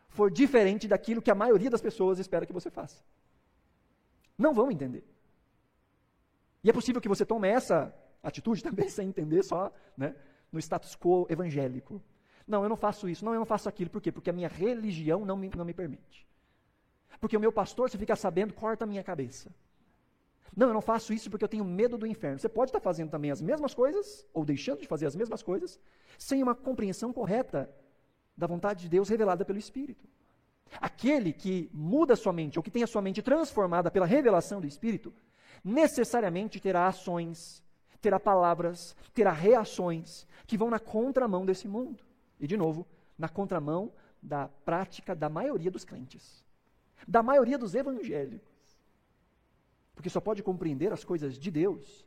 for 0.09 0.31
diferente 0.31 0.87
daquilo 0.87 1.23
que 1.23 1.31
a 1.31 1.35
maioria 1.35 1.71
das 1.71 1.81
pessoas 1.81 2.19
espera 2.19 2.47
que 2.47 2.53
você 2.53 2.71
faça. 2.71 3.03
Não 4.37 4.55
vão 4.55 4.71
entender. 4.71 5.05
E 6.65 6.71
é 6.71 6.73
possível 6.73 7.01
que 7.01 7.09
você 7.09 7.25
tome 7.25 7.49
essa 7.49 7.95
atitude 8.23 8.63
também 8.65 8.89
sem 8.89 9.09
entender 9.09 9.43
só 9.43 9.73
né, 9.97 10.15
no 10.51 10.59
status 10.59 10.97
quo 10.97 11.27
evangélico. 11.29 12.03
Não, 12.47 12.63
eu 12.63 12.69
não 12.69 12.77
faço 12.77 13.09
isso, 13.09 13.25
não, 13.25 13.33
eu 13.33 13.39
não 13.39 13.47
faço 13.47 13.69
aquilo. 13.69 13.91
Por 13.91 14.01
quê? 14.01 14.11
Porque 14.11 14.31
a 14.31 14.33
minha 14.33 14.49
religião 14.49 15.25
não 15.25 15.37
me, 15.37 15.51
não 15.57 15.65
me 15.65 15.75
permite. 15.75 16.27
Porque 17.21 17.37
o 17.37 17.41
meu 17.41 17.53
pastor, 17.53 17.89
se 17.89 17.97
ficar 17.97 18.17
sabendo, 18.17 18.53
corta 18.53 18.85
a 18.85 18.87
minha 18.87 19.03
cabeça. 19.03 19.51
Não, 20.55 20.69
eu 20.69 20.75
não 20.75 20.81
faço 20.83 21.13
isso 21.13 21.31
porque 21.31 21.45
eu 21.45 21.49
tenho 21.49 21.65
medo 21.65 21.97
do 21.97 22.07
inferno. 22.07 22.39
Você 22.39 22.49
pode 22.49 22.71
estar 22.71 22.81
fazendo 22.81 23.11
também 23.11 23.31
as 23.31 23.41
mesmas 23.41 23.75
coisas, 23.75 24.27
ou 24.35 24.45
deixando 24.45 24.81
de 24.81 24.89
fazer 24.89 25.07
as 25.07 25.17
mesmas 25.17 25.43
coisas, 25.43 25.79
sem 26.19 26.43
uma 26.43 26.55
compreensão 26.55 27.13
correta 27.13 27.71
da 28.37 28.47
vontade 28.47 28.83
de 28.83 28.89
Deus 28.89 29.09
revelada 29.09 29.45
pelo 29.45 29.59
Espírito. 29.59 30.07
Aquele 30.81 31.33
que 31.33 31.71
muda 31.73 32.17
sua 32.17 32.33
mente, 32.33 32.59
ou 32.59 32.63
que 32.63 32.71
tem 32.71 32.83
a 32.83 32.87
sua 32.87 33.03
mente 33.03 33.23
transformada 33.23 33.91
pela 33.91 34.07
revelação 34.07 34.61
do 34.61 34.67
Espírito, 34.67 35.13
necessariamente 35.65 36.61
terá 36.61 36.87
ações 36.87 37.63
terá 38.03 38.19
palavras, 38.19 38.97
terá 39.15 39.31
reações 39.31 40.27
que 40.47 40.59
vão 40.59 40.69
na 40.69 40.81
contramão 40.81 41.47
desse 41.47 41.69
mundo. 41.69 42.05
E, 42.39 42.47
de 42.47 42.57
novo, 42.57 42.85
na 43.17 43.29
contramão 43.29 43.93
da 44.21 44.49
prática 44.49 45.15
da 45.15 45.29
maioria 45.29 45.71
dos 45.71 45.85
crentes, 45.85 46.45
da 47.07 47.23
maioria 47.23 47.57
dos 47.57 47.75
evangélicos. 47.75 48.51
Porque 49.95 50.11
só 50.11 50.21
pode 50.21 50.43
compreender 50.43 50.93
as 50.93 51.05
coisas 51.05 51.39
de 51.39 51.51
Deus 51.51 52.05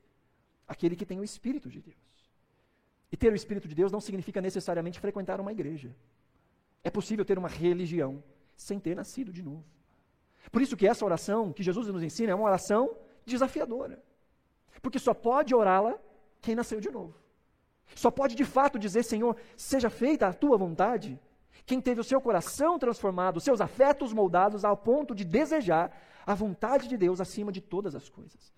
aquele 0.67 0.95
que 0.95 1.05
tem 1.05 1.19
o 1.19 1.23
Espírito 1.23 1.69
de 1.69 1.79
Deus. 1.79 1.95
E 3.11 3.15
ter 3.15 3.31
o 3.31 3.35
Espírito 3.35 3.67
de 3.67 3.75
Deus 3.75 3.91
não 3.91 4.01
significa 4.01 4.41
necessariamente 4.41 4.99
frequentar 4.99 5.39
uma 5.39 5.51
igreja. 5.51 5.95
É 6.83 6.89
possível 6.89 7.23
ter 7.23 7.37
uma 7.37 7.47
religião 7.47 8.21
sem 8.55 8.79
ter 8.79 8.95
nascido 8.95 9.31
de 9.31 9.43
novo. 9.43 9.65
Por 10.51 10.61
isso 10.61 10.77
que 10.77 10.87
essa 10.87 11.05
oração 11.05 11.51
que 11.51 11.63
Jesus 11.63 11.87
nos 11.87 12.03
ensina 12.03 12.31
é 12.31 12.35
uma 12.35 12.45
oração 12.45 12.95
desafiadora. 13.25 14.01
Porque 14.81 14.99
só 14.99 15.13
pode 15.13 15.53
orá-la 15.53 15.97
quem 16.41 16.55
nasceu 16.55 16.79
de 16.79 16.89
novo. 16.89 17.15
Só 17.95 18.09
pode 18.09 18.35
de 18.35 18.45
fato 18.45 18.79
dizer, 18.79 19.03
Senhor, 19.03 19.35
seja 19.57 19.89
feita 19.89 20.27
a 20.27 20.33
tua 20.33 20.57
vontade, 20.57 21.19
quem 21.65 21.81
teve 21.81 22.01
o 22.01 22.03
seu 22.03 22.21
coração 22.21 22.77
transformado, 22.77 23.39
seus 23.39 23.61
afetos 23.61 24.13
moldados 24.13 24.63
ao 24.63 24.77
ponto 24.77 25.15
de 25.15 25.23
desejar 25.23 25.91
a 26.25 26.33
vontade 26.33 26.87
de 26.87 26.97
Deus 26.97 27.21
acima 27.21 27.51
de 27.51 27.61
todas 27.61 27.95
as 27.95 28.09
coisas. 28.09 28.53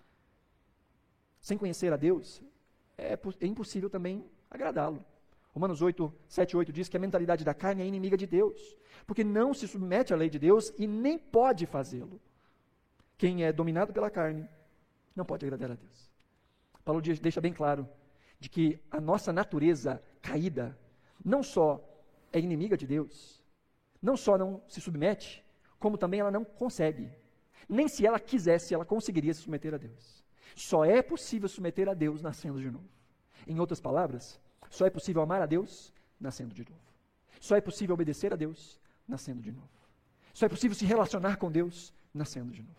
Sem 1.40 1.56
conhecer 1.56 1.92
a 1.92 1.96
Deus, 1.96 2.42
é, 2.96 3.18
é 3.40 3.46
impossível 3.46 3.88
também 3.88 4.24
agradá-lo. 4.50 5.04
Romanos 5.58 5.82
8, 5.82 6.14
7 6.28 6.56
8 6.56 6.72
diz 6.72 6.88
que 6.88 6.96
a 6.96 7.00
mentalidade 7.00 7.44
da 7.44 7.52
carne 7.52 7.82
é 7.82 7.84
inimiga 7.84 8.16
de 8.16 8.28
Deus, 8.28 8.76
porque 9.04 9.24
não 9.24 9.52
se 9.52 9.66
submete 9.66 10.14
à 10.14 10.16
lei 10.16 10.30
de 10.30 10.38
Deus 10.38 10.72
e 10.78 10.86
nem 10.86 11.18
pode 11.18 11.66
fazê-lo. 11.66 12.20
Quem 13.16 13.42
é 13.42 13.52
dominado 13.52 13.92
pela 13.92 14.08
carne 14.08 14.48
não 15.16 15.24
pode 15.24 15.44
agradar 15.44 15.72
a 15.72 15.74
Deus. 15.74 16.12
Paulo 16.84 17.02
deixa 17.02 17.40
bem 17.40 17.52
claro 17.52 17.88
de 18.38 18.48
que 18.48 18.80
a 18.88 19.00
nossa 19.00 19.32
natureza 19.32 20.00
caída 20.22 20.78
não 21.24 21.42
só 21.42 21.84
é 22.32 22.38
inimiga 22.38 22.76
de 22.76 22.86
Deus, 22.86 23.42
não 24.00 24.16
só 24.16 24.38
não 24.38 24.62
se 24.68 24.80
submete, 24.80 25.44
como 25.80 25.98
também 25.98 26.20
ela 26.20 26.30
não 26.30 26.44
consegue. 26.44 27.10
Nem 27.68 27.88
se 27.88 28.06
ela 28.06 28.20
quisesse, 28.20 28.74
ela 28.74 28.84
conseguiria 28.84 29.34
se 29.34 29.40
submeter 29.40 29.74
a 29.74 29.76
Deus. 29.76 30.24
Só 30.54 30.84
é 30.84 31.02
possível 31.02 31.48
submeter 31.48 31.88
a 31.88 31.94
Deus 31.94 32.22
nascendo 32.22 32.60
de 32.60 32.70
novo. 32.70 32.88
Em 33.44 33.58
outras 33.58 33.80
palavras, 33.80 34.40
só 34.70 34.86
é 34.86 34.90
possível 34.90 35.22
amar 35.22 35.42
a 35.42 35.46
Deus 35.46 35.92
nascendo 36.20 36.54
de 36.54 36.64
novo. 36.64 36.80
Só 37.40 37.56
é 37.56 37.60
possível 37.60 37.94
obedecer 37.94 38.32
a 38.32 38.36
Deus 38.36 38.80
nascendo 39.06 39.40
de 39.40 39.52
novo. 39.52 39.68
Só 40.32 40.46
é 40.46 40.48
possível 40.48 40.74
se 40.74 40.84
relacionar 40.84 41.36
com 41.36 41.50
Deus 41.50 41.92
nascendo 42.12 42.52
de 42.52 42.62
novo. 42.62 42.76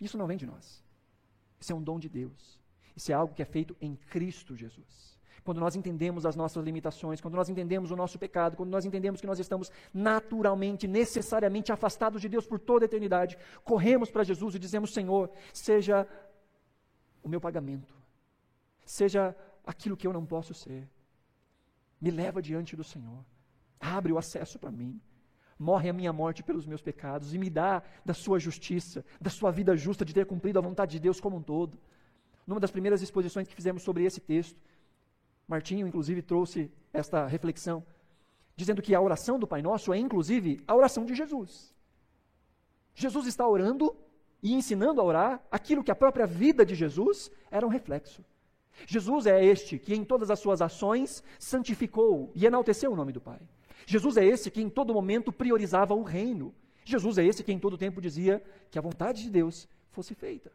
Isso 0.00 0.18
não 0.18 0.26
vem 0.26 0.36
de 0.36 0.46
nós. 0.46 0.82
Isso 1.60 1.72
é 1.72 1.74
um 1.74 1.82
dom 1.82 1.98
de 1.98 2.08
Deus. 2.08 2.58
Isso 2.94 3.10
é 3.10 3.14
algo 3.14 3.34
que 3.34 3.42
é 3.42 3.44
feito 3.44 3.76
em 3.80 3.96
Cristo 3.96 4.56
Jesus. 4.56 5.18
Quando 5.44 5.60
nós 5.60 5.74
entendemos 5.76 6.26
as 6.26 6.36
nossas 6.36 6.62
limitações, 6.62 7.20
quando 7.20 7.34
nós 7.34 7.48
entendemos 7.48 7.90
o 7.90 7.96
nosso 7.96 8.18
pecado, 8.18 8.56
quando 8.56 8.70
nós 8.70 8.84
entendemos 8.84 9.20
que 9.20 9.26
nós 9.26 9.38
estamos 9.38 9.70
naturalmente, 9.94 10.86
necessariamente 10.86 11.72
afastados 11.72 12.20
de 12.20 12.28
Deus 12.28 12.46
por 12.46 12.58
toda 12.58 12.84
a 12.84 12.86
eternidade, 12.86 13.38
corremos 13.64 14.10
para 14.10 14.24
Jesus 14.24 14.54
e 14.54 14.58
dizemos: 14.58 14.92
Senhor, 14.92 15.30
seja 15.52 16.06
o 17.22 17.28
meu 17.28 17.40
pagamento, 17.40 17.94
seja 18.84 19.34
aquilo 19.66 19.96
que 19.96 20.06
eu 20.06 20.12
não 20.12 20.26
posso 20.26 20.52
ser. 20.52 20.86
Me 22.00 22.10
leva 22.10 22.40
diante 22.40 22.76
do 22.76 22.84
Senhor. 22.84 23.24
Abre 23.80 24.12
o 24.12 24.18
acesso 24.18 24.58
para 24.58 24.70
mim. 24.70 25.00
Morre 25.58 25.88
a 25.88 25.92
minha 25.92 26.12
morte 26.12 26.42
pelos 26.42 26.66
meus 26.66 26.80
pecados 26.80 27.34
e 27.34 27.38
me 27.38 27.50
dá 27.50 27.82
da 28.04 28.14
sua 28.14 28.38
justiça, 28.38 29.04
da 29.20 29.30
sua 29.30 29.50
vida 29.50 29.76
justa 29.76 30.04
de 30.04 30.14
ter 30.14 30.24
cumprido 30.24 30.58
a 30.58 30.62
vontade 30.62 30.92
de 30.92 31.00
Deus 31.00 31.20
como 31.20 31.36
um 31.36 31.42
todo. 31.42 31.78
Numa 32.46 32.60
das 32.60 32.70
primeiras 32.70 33.02
exposições 33.02 33.48
que 33.48 33.54
fizemos 33.54 33.82
sobre 33.82 34.04
esse 34.04 34.20
texto, 34.20 34.60
Martinho, 35.48 35.86
inclusive, 35.86 36.22
trouxe 36.22 36.70
esta 36.92 37.26
reflexão, 37.26 37.84
dizendo 38.54 38.82
que 38.82 38.94
a 38.94 39.00
oração 39.00 39.38
do 39.38 39.46
Pai 39.46 39.62
Nosso 39.62 39.92
é, 39.92 39.98
inclusive, 39.98 40.62
a 40.66 40.76
oração 40.76 41.04
de 41.04 41.14
Jesus. 41.14 41.74
Jesus 42.94 43.26
está 43.26 43.46
orando 43.46 43.96
e 44.42 44.52
ensinando 44.52 45.00
a 45.00 45.04
orar 45.04 45.42
aquilo 45.50 45.82
que 45.82 45.90
a 45.90 45.96
própria 45.96 46.26
vida 46.26 46.64
de 46.64 46.74
Jesus 46.74 47.30
era 47.50 47.66
um 47.66 47.70
reflexo. 47.70 48.24
Jesus 48.86 49.26
é 49.26 49.44
este 49.44 49.78
que 49.78 49.94
em 49.94 50.04
todas 50.04 50.30
as 50.30 50.38
suas 50.38 50.62
ações 50.62 51.22
santificou 51.38 52.30
e 52.34 52.46
enalteceu 52.46 52.92
o 52.92 52.96
nome 52.96 53.12
do 53.12 53.20
Pai. 53.20 53.40
Jesus 53.86 54.16
é 54.16 54.24
esse 54.24 54.50
que 54.50 54.60
em 54.60 54.68
todo 54.68 54.92
momento 54.92 55.32
priorizava 55.32 55.94
o 55.94 56.02
reino. 56.02 56.54
Jesus 56.84 57.18
é 57.18 57.24
esse 57.24 57.42
que 57.42 57.52
em 57.52 57.58
todo 57.58 57.78
tempo 57.78 58.00
dizia 58.00 58.42
que 58.70 58.78
a 58.78 58.82
vontade 58.82 59.22
de 59.22 59.30
Deus 59.30 59.68
fosse 59.90 60.14
feita. 60.14 60.52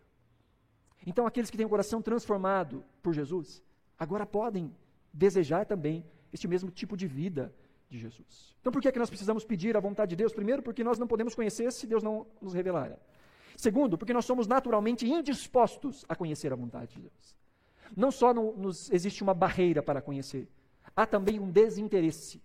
Então, 1.06 1.28
aqueles 1.28 1.50
que 1.50 1.58
têm 1.58 1.66
o 1.66 1.70
coração 1.70 2.02
transformado 2.02 2.84
por 3.02 3.14
Jesus, 3.14 3.62
agora 3.98 4.26
podem 4.26 4.74
desejar 5.12 5.66
também 5.66 6.06
este 6.32 6.48
mesmo 6.48 6.72
tipo 6.72 6.96
de 6.96 7.08
vida 7.08 7.54
de 7.90 8.00
Jesus. 8.00 8.56
Então, 8.62 8.72
por 8.72 8.82
que, 8.82 8.88
é 8.88 8.92
que 8.92 9.00
nós 9.00 9.10
precisamos 9.10 9.44
pedir 9.44 9.76
a 9.76 9.80
vontade 9.80 10.12
de 10.12 10.16
Deus? 10.16 10.34
Primeiro, 10.34 10.64
porque 10.64 10.84
nós 10.84 10.98
não 10.98 11.08
podemos 11.08 11.36
conhecer 11.36 11.72
se 11.72 11.86
Deus 11.86 12.02
não 12.02 12.26
nos 12.42 12.54
revelar. 12.54 12.98
Segundo, 13.56 13.98
porque 13.98 14.14
nós 14.14 14.26
somos 14.26 14.48
naturalmente 14.48 15.08
indispostos 15.08 16.04
a 16.10 16.16
conhecer 16.16 16.52
a 16.52 16.56
vontade 16.56 16.96
de 16.96 17.02
Deus. 17.02 17.36
Não 17.96 18.12
só 18.12 18.34
no, 18.34 18.56
nos 18.56 18.92
existe 18.92 19.24
uma 19.24 19.34
barreira 19.34 19.82
para 19.82 20.02
conhecer, 20.02 20.48
há 20.96 21.06
também 21.06 21.40
um 21.40 21.50
desinteresse. 21.50 22.42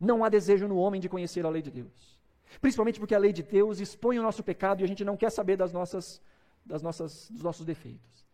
Não 0.00 0.24
há 0.24 0.28
desejo 0.28 0.68
no 0.68 0.76
homem 0.76 1.00
de 1.00 1.08
conhecer 1.08 1.44
a 1.44 1.48
lei 1.48 1.62
de 1.62 1.70
Deus. 1.70 2.18
Principalmente 2.60 2.98
porque 2.98 3.14
a 3.14 3.18
lei 3.18 3.32
de 3.32 3.42
Deus 3.42 3.80
expõe 3.80 4.18
o 4.18 4.22
nosso 4.22 4.42
pecado 4.42 4.80
e 4.80 4.84
a 4.84 4.88
gente 4.88 5.04
não 5.04 5.16
quer 5.16 5.30
saber 5.30 5.56
das 5.56 5.72
nossas, 5.72 6.20
das 6.64 6.82
nossas, 6.82 7.28
dos 7.30 7.42
nossos 7.42 7.66
defeitos. 7.66 8.26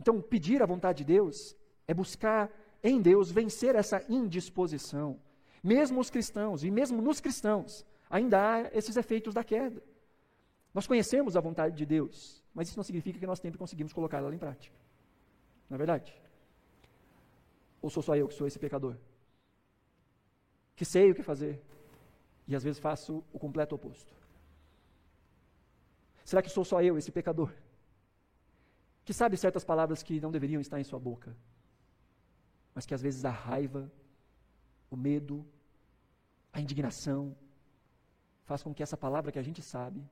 Então, 0.00 0.20
pedir 0.20 0.62
a 0.62 0.66
vontade 0.66 0.98
de 0.98 1.12
Deus 1.12 1.54
é 1.86 1.92
buscar 1.92 2.50
em 2.82 3.00
Deus 3.00 3.30
vencer 3.30 3.74
essa 3.74 4.02
indisposição. 4.08 5.20
Mesmo 5.62 6.00
os 6.00 6.08
cristãos, 6.08 6.64
e 6.64 6.70
mesmo 6.70 7.02
nos 7.02 7.20
cristãos, 7.20 7.84
ainda 8.08 8.38
há 8.40 8.76
esses 8.76 8.96
efeitos 8.96 9.34
da 9.34 9.44
queda. 9.44 9.82
Nós 10.72 10.86
conhecemos 10.86 11.36
a 11.36 11.40
vontade 11.40 11.76
de 11.76 11.84
Deus, 11.84 12.42
mas 12.54 12.68
isso 12.68 12.78
não 12.78 12.84
significa 12.84 13.18
que 13.18 13.26
nós 13.26 13.40
sempre 13.40 13.58
conseguimos 13.58 13.92
colocá-la 13.92 14.32
em 14.34 14.38
prática. 14.38 14.76
Não 15.68 15.74
é 15.74 15.78
verdade? 15.78 16.14
Ou 17.82 17.90
sou 17.90 18.02
só 18.02 18.14
eu 18.14 18.28
que 18.28 18.34
sou 18.34 18.46
esse 18.46 18.58
pecador? 18.58 18.96
Que 20.76 20.84
sei 20.84 21.10
o 21.10 21.14
que 21.14 21.22
fazer 21.22 21.60
e 22.46 22.54
às 22.54 22.62
vezes 22.62 22.80
faço 22.80 23.24
o 23.32 23.38
completo 23.38 23.74
oposto. 23.74 24.14
Será 26.24 26.42
que 26.42 26.50
sou 26.50 26.64
só 26.64 26.82
eu 26.82 26.96
esse 26.96 27.10
pecador? 27.10 27.52
Que 29.04 29.12
sabe 29.12 29.36
certas 29.36 29.64
palavras 29.64 30.02
que 30.02 30.20
não 30.20 30.30
deveriam 30.30 30.60
estar 30.60 30.78
em 30.80 30.84
sua 30.84 30.98
boca, 30.98 31.36
mas 32.74 32.86
que 32.86 32.94
às 32.94 33.02
vezes 33.02 33.24
a 33.24 33.30
raiva, 33.30 33.90
o 34.90 34.96
medo, 34.96 35.44
a 36.52 36.60
indignação 36.60 37.36
faz 38.44 38.62
com 38.62 38.74
que 38.74 38.82
essa 38.82 38.96
palavra 38.96 39.32
que 39.32 39.38
a 39.38 39.42
gente 39.42 39.62
sabe 39.62 40.08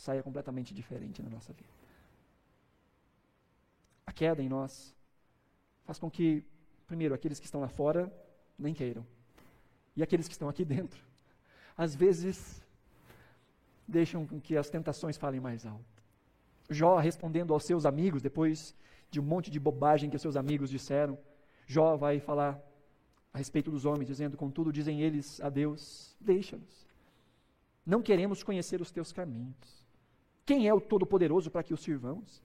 saia 0.00 0.22
completamente 0.22 0.72
diferente 0.80 1.22
na 1.22 1.30
nossa 1.30 1.52
vida 1.52 1.80
a 4.10 4.12
queda 4.12 4.42
em 4.42 4.48
nós 4.48 4.92
faz 5.84 5.96
com 5.98 6.10
que, 6.10 6.44
primeiro, 6.88 7.14
aqueles 7.14 7.38
que 7.38 7.46
estão 7.46 7.60
lá 7.60 7.68
fora 7.68 8.12
nem 8.58 8.74
queiram. 8.74 9.06
E 9.96 10.02
aqueles 10.02 10.26
que 10.26 10.32
estão 10.32 10.48
aqui 10.48 10.64
dentro, 10.64 11.00
às 11.76 11.94
vezes, 11.94 12.60
deixam 13.86 14.26
com 14.26 14.40
que 14.40 14.56
as 14.56 14.68
tentações 14.68 15.16
falem 15.16 15.40
mais 15.40 15.64
alto. 15.64 16.02
Jó 16.68 16.98
respondendo 16.98 17.54
aos 17.54 17.64
seus 17.64 17.86
amigos, 17.86 18.20
depois 18.20 18.74
de 19.10 19.20
um 19.20 19.22
monte 19.22 19.48
de 19.48 19.60
bobagem 19.60 20.10
que 20.10 20.16
os 20.16 20.22
seus 20.22 20.36
amigos 20.36 20.70
disseram, 20.70 21.16
Jó 21.66 21.96
vai 21.96 22.18
falar 22.18 22.60
a 23.32 23.38
respeito 23.38 23.70
dos 23.70 23.84
homens, 23.84 24.08
dizendo: 24.08 24.36
Contudo, 24.36 24.72
dizem 24.72 25.00
eles 25.00 25.40
a 25.40 25.48
Deus: 25.48 26.16
Deixa-nos. 26.20 26.86
Não 27.86 28.02
queremos 28.02 28.42
conhecer 28.42 28.80
os 28.80 28.90
teus 28.90 29.12
caminhos. 29.12 29.79
Quem 30.50 30.66
é 30.66 30.74
o 30.74 30.80
Todo-Poderoso 30.80 31.48
para 31.48 31.62
que 31.62 31.72
o 31.72 31.76
sirvamos? 31.76 32.42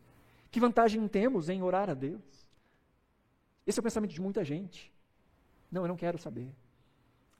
Que 0.51 0.59
vantagem 0.59 1.07
temos 1.07 1.49
em 1.49 1.63
orar 1.63 1.89
a 1.89 1.95
Deus? 1.95 2.21
Esse 3.65 3.79
é 3.79 3.81
o 3.81 3.83
pensamento 3.83 4.11
de 4.11 4.21
muita 4.21 4.45
gente. 4.45 4.93
Não, 5.71 5.81
eu 5.81 5.87
não 5.87 5.97
quero 5.97 6.19
saber. 6.19 6.53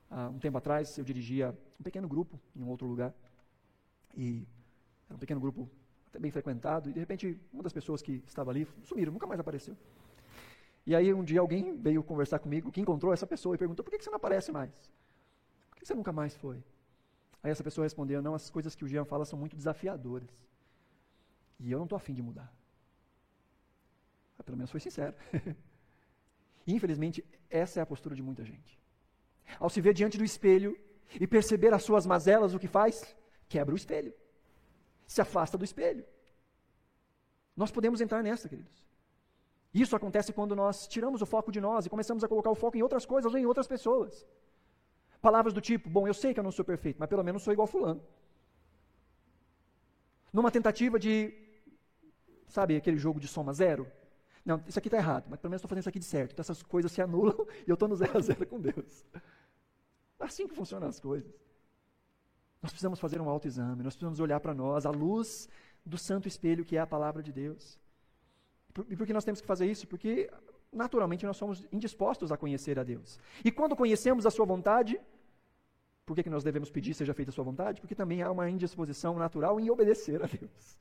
Há 0.10 0.28
um 0.28 0.40
tempo 0.40 0.58
atrás, 0.58 0.98
eu 0.98 1.04
dirigia 1.04 1.56
um 1.80 1.84
pequeno 1.84 2.08
grupo 2.08 2.40
em 2.56 2.64
um 2.64 2.70
outro 2.70 2.88
lugar. 2.88 3.14
E 4.18 4.48
era 5.08 5.16
um 5.16 5.20
pequeno 5.20 5.40
grupo 5.40 5.70
até 6.08 6.18
bem 6.18 6.32
frequentado. 6.32 6.90
E, 6.90 6.94
de 6.94 7.00
repente, 7.00 7.40
uma 7.54 7.62
das 7.62 7.72
pessoas 7.72 8.02
que 8.02 8.24
estava 8.26 8.50
ali 8.50 8.68
sumiram, 8.86 9.14
nunca 9.14 9.28
mais 9.28 9.40
apareceu. 9.40 9.78
E 10.84 10.96
aí, 10.96 11.14
um 11.14 11.24
dia, 11.24 11.42
alguém 11.42 11.78
veio 11.78 12.02
conversar 12.02 12.40
comigo, 12.40 12.72
que 12.72 12.82
encontrou 12.82 13.14
essa 13.14 13.28
pessoa, 13.28 13.54
e 13.54 13.60
perguntou: 13.60 13.86
por 13.86 13.92
que 13.92 14.04
você 14.04 14.10
não 14.10 14.18
aparece 14.18 14.52
mais? 14.52 14.72
Por 15.70 15.78
que 15.78 15.86
você 15.86 15.94
nunca 15.94 16.12
mais 16.12 16.36
foi? 16.36 16.58
Aí 17.44 17.52
essa 17.52 17.64
pessoa 17.64 17.86
respondeu: 17.86 18.20
não, 18.20 18.34
as 18.34 18.50
coisas 18.50 18.74
que 18.74 18.84
o 18.84 18.88
Jean 18.88 19.06
fala 19.06 19.26
são 19.26 19.38
muito 19.38 19.56
desafiadoras. 19.56 20.44
E 21.60 21.72
eu 21.72 21.78
não 21.78 21.86
estou 21.86 21.96
afim 21.96 22.14
de 22.14 22.22
mudar. 22.22 22.54
Ah, 24.38 24.44
pelo 24.44 24.58
menos 24.58 24.72
foi 24.72 24.80
sincero. 24.80 25.16
Infelizmente, 26.68 27.24
essa 27.50 27.80
é 27.80 27.84
a 27.84 27.86
postura 27.86 28.16
de 28.16 28.22
muita 28.22 28.44
gente. 28.44 28.80
Ao 29.60 29.70
se 29.70 29.80
ver 29.80 29.94
diante 29.94 30.18
do 30.18 30.24
espelho 30.24 30.78
e 31.20 31.28
perceber 31.28 31.74
as 31.74 31.84
suas 31.84 32.06
mazelas, 32.06 32.54
o 32.54 32.60
que 32.60 32.68
faz? 32.68 33.16
Quebra 33.48 33.74
o 33.74 33.78
espelho. 33.78 34.14
Se 35.06 35.22
afasta 35.22 35.58
do 35.58 35.64
espelho. 35.64 36.06
Nós 37.56 37.72
podemos 37.72 38.02
entrar 38.02 38.22
nessa, 38.24 38.50
queridos. 38.50 38.84
Isso 39.74 39.96
acontece 39.96 40.34
quando 40.34 40.56
nós 40.56 40.88
tiramos 40.88 41.22
o 41.22 41.26
foco 41.26 41.52
de 41.52 41.62
nós 41.62 41.86
e 41.86 41.90
começamos 41.90 42.24
a 42.24 42.28
colocar 42.28 42.50
o 42.50 42.56
foco 42.56 42.78
em 42.78 42.82
outras 42.82 43.06
coisas 43.06 43.32
ou 43.32 43.40
em 43.40 43.46
outras 43.46 43.68
pessoas. 43.68 44.26
Palavras 45.22 45.54
do 45.54 45.62
tipo: 45.62 45.90
Bom, 45.90 46.08
eu 46.08 46.14
sei 46.14 46.34
que 46.34 46.40
eu 46.40 46.44
não 46.44 46.52
sou 46.52 46.66
perfeito, 46.66 46.98
mas 47.00 47.10
pelo 47.10 47.24
menos 47.24 47.44
sou 47.44 47.54
igual 47.54 47.68
Fulano. 47.68 48.02
Numa 50.32 50.52
tentativa 50.52 51.00
de, 51.00 51.34
sabe, 52.48 52.76
aquele 52.76 52.98
jogo 52.98 53.20
de 53.20 53.28
soma 53.28 53.54
zero? 53.54 53.88
Não, 54.46 54.62
isso 54.68 54.78
aqui 54.78 54.88
está 54.88 54.98
errado, 54.98 55.26
mas 55.30 55.40
pelo 55.40 55.50
menos 55.50 55.60
estou 55.60 55.70
fazendo 55.70 55.82
isso 55.82 55.90
aqui 55.90 56.00
de 56.00 56.06
certo. 56.06 56.34
Então 56.34 56.44
essas 56.44 56.62
coisas 56.62 56.92
se 56.92 57.02
anulam 57.02 57.36
e 57.66 57.70
eu 57.70 57.74
estou 57.74 57.88
no 57.88 57.96
zero 57.96 58.18
a 58.18 58.22
zero 58.22 58.46
com 58.46 58.60
Deus. 58.60 59.06
Assim 60.20 60.48
que 60.48 60.54
funcionam 60.54 60.88
as 60.88 61.00
coisas. 61.00 61.34
Nós 62.62 62.72
precisamos 62.72 63.00
fazer 63.00 63.20
um 63.22 63.30
autoexame, 63.30 63.84
nós 63.84 63.94
precisamos 63.94 64.20
olhar 64.20 64.40
para 64.40 64.54
nós 64.54 64.86
à 64.86 64.90
luz 64.90 65.50
do 65.86 65.98
santo 65.98 66.28
espelho 66.28 66.66
que 66.66 66.78
é 66.78 66.80
a 66.80 66.88
palavra 66.88 67.22
de 67.22 67.32
Deus. 67.32 67.80
E 68.90 68.96
por 68.96 69.06
que 69.06 69.14
nós 69.14 69.24
temos 69.24 69.40
que 69.42 69.48
fazer 69.48 69.70
isso? 69.70 69.88
Porque 69.88 70.30
naturalmente 70.72 71.26
nós 71.26 71.38
somos 71.38 71.66
indispostos 71.72 72.32
a 72.32 72.38
conhecer 72.38 72.78
a 72.78 72.84
Deus. 72.84 73.20
E 73.44 73.52
quando 73.52 73.76
conhecemos 73.76 74.26
a 74.26 74.32
sua 74.32 74.46
vontade, 74.46 75.00
por 76.06 76.16
que, 76.16 76.24
que 76.24 76.30
nós 76.30 76.44
devemos 76.44 76.70
pedir 76.70 76.94
seja 76.94 77.14
feita 77.14 77.32
a 77.32 77.34
sua 77.34 77.44
vontade? 77.44 77.82
Porque 77.82 77.96
também 77.96 78.22
há 78.22 78.30
uma 78.32 78.50
indisposição 78.50 79.18
natural 79.18 79.60
em 79.60 79.70
obedecer 79.70 80.22
a 80.24 80.28
Deus. 80.28 80.78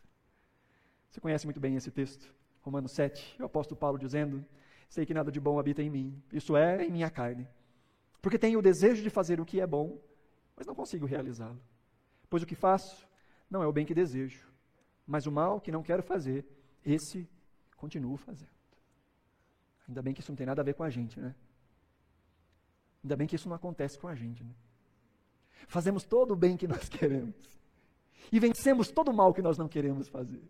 Você 1.14 1.20
conhece 1.20 1.46
muito 1.46 1.60
bem 1.60 1.76
esse 1.76 1.92
texto, 1.92 2.28
Romanos 2.60 2.90
7, 2.90 3.40
o 3.40 3.44
apóstolo 3.44 3.78
Paulo 3.78 3.96
dizendo: 3.96 4.44
Sei 4.88 5.06
que 5.06 5.14
nada 5.14 5.30
de 5.30 5.38
bom 5.38 5.60
habita 5.60 5.80
em 5.80 5.88
mim, 5.88 6.20
isso 6.32 6.56
é, 6.56 6.84
em 6.84 6.90
minha 6.90 7.08
carne. 7.08 7.46
Porque 8.20 8.36
tenho 8.36 8.58
o 8.58 8.62
desejo 8.62 9.00
de 9.00 9.08
fazer 9.08 9.40
o 9.40 9.44
que 9.44 9.60
é 9.60 9.66
bom, 9.66 9.96
mas 10.56 10.66
não 10.66 10.74
consigo 10.74 11.06
realizá-lo. 11.06 11.62
Pois 12.28 12.42
o 12.42 12.46
que 12.46 12.56
faço 12.56 13.08
não 13.48 13.62
é 13.62 13.66
o 13.68 13.72
bem 13.72 13.86
que 13.86 13.94
desejo, 13.94 14.52
mas 15.06 15.24
o 15.24 15.30
mal 15.30 15.60
que 15.60 15.70
não 15.70 15.84
quero 15.84 16.02
fazer, 16.02 16.44
esse 16.84 17.28
continuo 17.76 18.16
fazendo. 18.16 18.50
Ainda 19.86 20.02
bem 20.02 20.14
que 20.14 20.20
isso 20.20 20.32
não 20.32 20.36
tem 20.36 20.46
nada 20.46 20.62
a 20.62 20.64
ver 20.64 20.74
com 20.74 20.82
a 20.82 20.90
gente, 20.90 21.20
né? 21.20 21.32
Ainda 23.04 23.16
bem 23.16 23.28
que 23.28 23.36
isso 23.36 23.48
não 23.48 23.54
acontece 23.54 23.96
com 24.00 24.08
a 24.08 24.16
gente, 24.16 24.42
né? 24.42 24.52
Fazemos 25.68 26.02
todo 26.02 26.32
o 26.32 26.36
bem 26.36 26.56
que 26.56 26.66
nós 26.66 26.88
queremos. 26.90 27.36
E 28.32 28.40
vencemos 28.40 28.90
todo 28.90 29.12
o 29.12 29.14
mal 29.14 29.32
que 29.32 29.42
nós 29.42 29.56
não 29.56 29.68
queremos 29.68 30.08
fazer. 30.08 30.42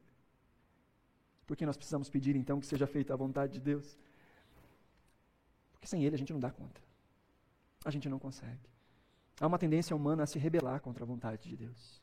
Porque 1.46 1.66
nós 1.66 1.76
precisamos 1.76 2.09
pedir 2.09 2.37
então 2.37 2.61
que 2.61 2.66
seja 2.66 2.87
feita 2.87 3.12
a 3.12 3.16
vontade 3.16 3.54
de 3.54 3.61
Deus. 3.61 3.98
Porque 5.72 5.87
sem 5.87 6.04
Ele 6.04 6.14
a 6.14 6.18
gente 6.18 6.33
não 6.33 6.40
dá 6.40 6.50
conta. 6.50 6.80
A 7.85 7.90
gente 7.90 8.09
não 8.09 8.18
consegue. 8.18 8.68
Há 9.40 9.46
uma 9.46 9.59
tendência 9.59 9.94
humana 9.94 10.22
a 10.22 10.26
se 10.26 10.38
rebelar 10.38 10.80
contra 10.80 11.04
a 11.04 11.07
vontade 11.07 11.48
de 11.48 11.57
Deus. 11.57 12.02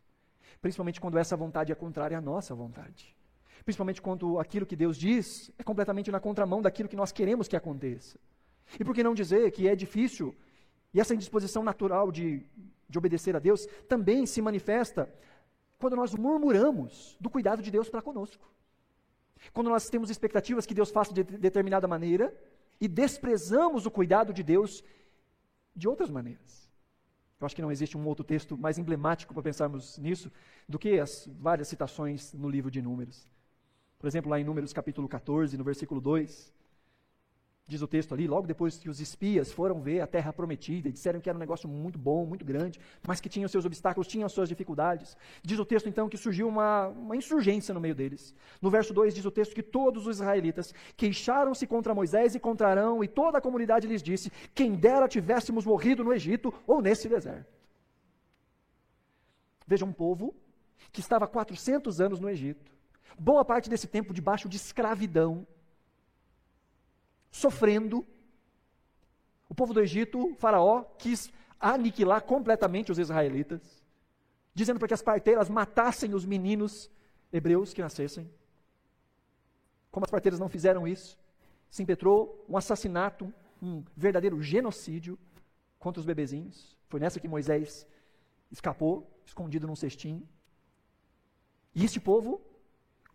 Principalmente 0.61 1.01
quando 1.01 1.17
essa 1.17 1.35
vontade 1.35 1.71
é 1.71 1.75
contrária 1.75 2.17
à 2.17 2.21
nossa 2.21 2.53
vontade. 2.53 3.15
Principalmente 3.63 4.01
quando 4.01 4.39
aquilo 4.39 4.65
que 4.65 4.75
Deus 4.75 4.97
diz 4.97 5.51
é 5.57 5.63
completamente 5.63 6.11
na 6.11 6.19
contramão 6.19 6.61
daquilo 6.61 6.89
que 6.89 6.95
nós 6.95 7.11
queremos 7.11 7.47
que 7.47 7.55
aconteça. 7.55 8.19
E 8.79 8.83
por 8.83 8.93
que 8.93 9.03
não 9.03 9.13
dizer 9.13 9.51
que 9.51 9.67
é 9.67 9.75
difícil 9.75 10.35
e 10.93 10.99
essa 10.99 11.13
indisposição 11.13 11.63
natural 11.63 12.11
de, 12.11 12.45
de 12.87 12.97
obedecer 12.97 13.35
a 13.35 13.39
Deus 13.39 13.65
também 13.87 14.25
se 14.25 14.41
manifesta 14.41 15.11
quando 15.79 15.95
nós 15.95 16.13
murmuramos 16.13 17.17
do 17.19 17.29
cuidado 17.29 17.61
de 17.61 17.71
Deus 17.71 17.89
para 17.89 18.01
conosco. 18.01 18.45
Quando 19.53 19.69
nós 19.69 19.89
temos 19.89 20.09
expectativas 20.09 20.65
que 20.65 20.73
Deus 20.73 20.91
faça 20.91 21.13
de 21.13 21.23
determinada 21.23 21.87
maneira 21.87 22.33
e 22.79 22.87
desprezamos 22.87 23.85
o 23.85 23.91
cuidado 23.91 24.33
de 24.33 24.43
Deus 24.43 24.83
de 25.75 25.87
outras 25.87 26.09
maneiras. 26.09 26.69
Eu 27.39 27.45
acho 27.45 27.55
que 27.55 27.61
não 27.61 27.71
existe 27.71 27.97
um 27.97 28.05
outro 28.05 28.23
texto 28.23 28.55
mais 28.57 28.77
emblemático 28.77 29.33
para 29.33 29.41
pensarmos 29.41 29.97
nisso 29.97 30.31
do 30.69 30.77
que 30.77 30.99
as 30.99 31.27
várias 31.39 31.67
citações 31.67 32.33
no 32.33 32.47
livro 32.47 32.69
de 32.69 32.81
Números. 32.81 33.27
Por 33.97 34.07
exemplo, 34.07 34.29
lá 34.29 34.39
em 34.39 34.43
Números 34.43 34.73
capítulo 34.73 35.07
14, 35.07 35.57
no 35.57 35.63
versículo 35.63 35.99
2, 35.99 36.53
diz 37.71 37.81
o 37.81 37.87
texto 37.87 38.13
ali, 38.13 38.27
logo 38.27 38.45
depois 38.45 38.77
que 38.77 38.89
os 38.89 38.99
espias 38.99 39.49
foram 39.51 39.79
ver 39.79 40.01
a 40.01 40.07
terra 40.07 40.33
prometida 40.33 40.89
e 40.89 40.91
disseram 40.91 41.21
que 41.21 41.29
era 41.29 41.37
um 41.37 41.39
negócio 41.39 41.69
muito 41.69 41.97
bom, 41.97 42.25
muito 42.25 42.43
grande, 42.43 42.79
mas 43.07 43.21
que 43.21 43.29
tinha 43.29 43.45
os 43.45 43.51
seus 43.51 43.65
obstáculos, 43.65 44.07
tinha 44.07 44.25
as 44.25 44.33
suas 44.33 44.49
dificuldades. 44.49 45.15
Diz 45.41 45.57
o 45.57 45.65
texto 45.65 45.87
então 45.87 46.09
que 46.09 46.17
surgiu 46.17 46.49
uma, 46.49 46.89
uma 46.89 47.15
insurgência 47.15 47.73
no 47.73 47.79
meio 47.79 47.95
deles. 47.95 48.35
No 48.61 48.69
verso 48.69 48.93
2 48.93 49.15
diz 49.15 49.23
o 49.23 49.31
texto 49.31 49.55
que 49.55 49.63
todos 49.63 50.05
os 50.05 50.17
israelitas 50.17 50.73
queixaram-se 50.97 51.65
contra 51.65 51.95
Moisés 51.95 52.35
e 52.35 52.39
contra 52.39 52.67
Arão, 52.67 53.01
e 53.03 53.07
toda 53.07 53.37
a 53.37 53.41
comunidade 53.41 53.87
lhes 53.87 54.03
disse: 54.03 54.29
Quem 54.53 54.75
dera 54.75 55.07
tivéssemos 55.07 55.65
morrido 55.65 56.03
no 56.03 56.13
Egito 56.13 56.53
ou 56.67 56.81
nesse 56.81 57.07
deserto. 57.07 57.49
Veja 59.65 59.85
um 59.85 59.93
povo 59.93 60.35
que 60.91 60.99
estava 60.99 61.23
há 61.23 61.27
400 61.27 62.01
anos 62.01 62.19
no 62.19 62.29
Egito, 62.29 62.69
boa 63.17 63.45
parte 63.45 63.69
desse 63.69 63.87
tempo 63.87 64.13
debaixo 64.13 64.49
de 64.49 64.57
escravidão, 64.57 65.47
sofrendo. 67.31 68.05
O 69.49 69.55
povo 69.55 69.73
do 69.73 69.81
Egito, 69.81 70.35
Faraó, 70.37 70.83
quis 70.97 71.31
aniquilar 71.59 72.23
completamente 72.23 72.91
os 72.91 72.99
israelitas, 72.99 73.61
dizendo 74.53 74.79
para 74.79 74.87
que 74.87 74.93
as 74.93 75.01
parteiras 75.01 75.49
matassem 75.49 76.13
os 76.13 76.25
meninos 76.25 76.89
hebreus 77.31 77.73
que 77.73 77.81
nascessem. 77.81 78.29
Como 79.91 80.05
as 80.05 80.11
parteiras 80.11 80.39
não 80.39 80.49
fizeram 80.49 80.87
isso, 80.87 81.17
se 81.69 81.83
impetrou 81.83 82.45
um 82.49 82.57
assassinato, 82.57 83.33
um 83.61 83.83
verdadeiro 83.95 84.41
genocídio 84.41 85.17
contra 85.79 85.99
os 85.99 86.05
bebezinhos. 86.05 86.77
Foi 86.87 86.99
nessa 86.99 87.19
que 87.19 87.27
Moisés 87.27 87.87
escapou, 88.51 89.09
escondido 89.25 89.67
num 89.67 89.75
cestinho. 89.75 90.27
E 91.73 91.85
este 91.85 91.99
povo 91.99 92.41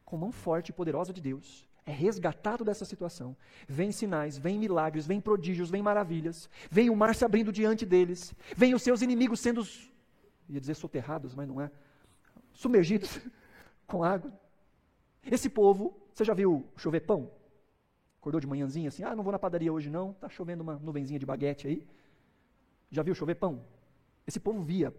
com 0.06 0.16
mão 0.16 0.30
forte 0.30 0.70
e 0.70 0.72
poderosa 0.72 1.12
de 1.12 1.20
Deus, 1.20 1.68
é 1.86 1.92
resgatado 1.92 2.64
dessa 2.64 2.84
situação. 2.84 3.36
Vem 3.68 3.92
sinais, 3.92 4.36
vem 4.36 4.58
milagres, 4.58 5.06
vem 5.06 5.20
prodígios, 5.20 5.70
vem 5.70 5.80
maravilhas, 5.80 6.50
vem 6.68 6.90
o 6.90 6.96
mar 6.96 7.14
se 7.14 7.24
abrindo 7.24 7.52
diante 7.52 7.86
deles, 7.86 8.34
vem 8.56 8.74
os 8.74 8.82
seus 8.82 9.02
inimigos 9.02 9.38
sendo, 9.38 9.62
ia 10.48 10.60
dizer 10.60 10.74
soterrados, 10.74 11.32
mas 11.32 11.46
não 11.46 11.60
é, 11.60 11.70
submergidos 12.52 13.20
com 13.86 14.02
água. 14.02 14.32
Esse 15.24 15.48
povo, 15.48 15.96
você 16.12 16.24
já 16.24 16.34
viu 16.34 16.66
chover 16.76 17.00
pão? 17.00 17.30
Acordou 18.18 18.40
de 18.40 18.46
manhãzinha 18.48 18.88
assim, 18.88 19.04
ah, 19.04 19.14
não 19.14 19.22
vou 19.22 19.32
na 19.32 19.38
padaria 19.38 19.72
hoje 19.72 19.88
não, 19.88 20.10
está 20.10 20.28
chovendo 20.28 20.64
uma 20.64 20.74
nuvenzinha 20.80 21.20
de 21.20 21.26
baguete 21.26 21.68
aí. 21.68 21.86
Já 22.90 23.04
viu 23.04 23.14
chover 23.14 23.36
pão? 23.36 23.64
Esse 24.26 24.40
povo 24.40 24.60
via, 24.60 24.92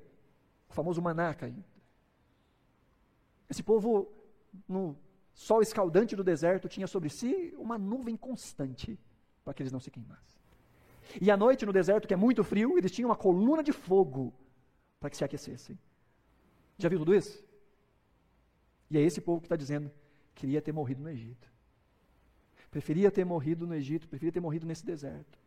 o 0.69 0.73
famoso 0.73 1.01
maná. 1.01 1.35
Esse 3.49 3.61
povo 3.61 4.09
no 4.67 4.95
sol 5.37 5.61
escaldante 5.61 6.15
do 6.15 6.23
deserto, 6.23 6.67
tinha 6.67 6.87
sobre 6.87 7.09
si 7.09 7.53
uma 7.57 7.77
nuvem 7.77 8.17
constante 8.17 8.99
para 9.45 9.53
que 9.53 9.61
eles 9.61 9.71
não 9.71 9.79
se 9.79 9.91
queimassem. 9.91 10.41
E 11.21 11.29
à 11.29 11.37
noite 11.37 11.65
no 11.65 11.71
deserto, 11.71 12.07
que 12.07 12.13
é 12.13 12.17
muito 12.17 12.43
frio, 12.43 12.77
eles 12.77 12.91
tinham 12.91 13.09
uma 13.09 13.15
coluna 13.15 13.63
de 13.63 13.71
fogo 13.71 14.33
para 14.99 15.11
que 15.11 15.15
se 15.15 15.23
aquecessem. 15.23 15.77
Já 16.77 16.89
viu 16.89 16.97
tudo 16.97 17.15
isso? 17.15 17.45
E 18.89 18.97
é 18.97 19.01
esse 19.01 19.21
povo 19.21 19.39
que 19.39 19.45
está 19.45 19.55
dizendo: 19.55 19.91
queria 20.33 20.61
ter 20.61 20.71
morrido 20.71 21.03
no 21.03 21.09
Egito. 21.09 21.47
Preferia 22.71 23.11
ter 23.11 23.23
morrido 23.23 23.67
no 23.67 23.75
Egito, 23.75 24.07
preferia 24.07 24.31
ter 24.31 24.39
morrido 24.39 24.65
nesse 24.65 24.85
deserto. 24.85 25.39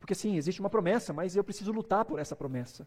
Porque 0.00 0.14
sim, 0.14 0.36
existe 0.36 0.60
uma 0.60 0.68
promessa, 0.68 1.12
mas 1.12 1.36
eu 1.36 1.44
preciso 1.44 1.70
lutar 1.72 2.04
por 2.04 2.18
essa 2.18 2.34
promessa. 2.34 2.86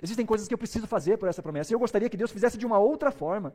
Existem 0.00 0.24
coisas 0.24 0.46
que 0.46 0.54
eu 0.54 0.58
preciso 0.58 0.86
fazer 0.86 1.18
por 1.18 1.28
essa 1.28 1.42
promessa. 1.42 1.72
E 1.72 1.74
eu 1.74 1.78
gostaria 1.78 2.08
que 2.08 2.16
Deus 2.16 2.30
fizesse 2.30 2.56
de 2.56 2.64
uma 2.64 2.78
outra 2.78 3.10
forma. 3.10 3.52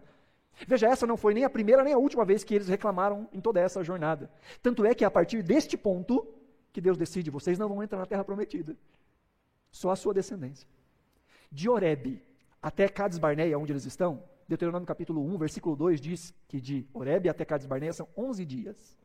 Veja, 0.67 0.88
essa 0.88 1.07
não 1.07 1.15
foi 1.15 1.33
nem 1.33 1.45
a 1.45 1.49
primeira 1.49 1.83
nem 1.83 1.93
a 1.93 1.97
última 1.97 2.25
vez 2.25 2.43
que 2.43 2.53
eles 2.53 2.67
reclamaram 2.67 3.27
em 3.31 3.39
toda 3.39 3.59
essa 3.59 3.83
jornada. 3.83 4.29
Tanto 4.62 4.85
é 4.85 4.93
que 4.93 5.05
a 5.05 5.12
partir 5.12 5.41
deste 5.41 5.77
ponto 5.77 6.27
que 6.73 6.81
Deus 6.81 6.97
decide: 6.97 7.29
vocês 7.29 7.57
não 7.57 7.69
vão 7.69 7.81
entrar 7.81 7.99
na 7.99 8.05
terra 8.05 8.23
prometida, 8.23 8.75
só 9.71 9.91
a 9.91 9.95
sua 9.95 10.13
descendência. 10.13 10.67
De 11.51 11.69
Oreb 11.69 12.21
até 12.62 12.88
Cades 12.88 13.17
Barneia, 13.17 13.57
onde 13.57 13.71
eles 13.71 13.85
estão, 13.85 14.23
Deuteronômio 14.47 14.85
capítulo 14.85 15.23
1, 15.23 15.38
versículo 15.38 15.75
2 15.75 16.01
diz 16.01 16.33
que 16.47 16.59
de 16.59 16.85
Oreb 16.93 17.29
até 17.29 17.45
Cades 17.45 17.65
Barneia 17.65 17.93
são 17.93 18.07
11 18.17 18.45
dias. 18.45 18.97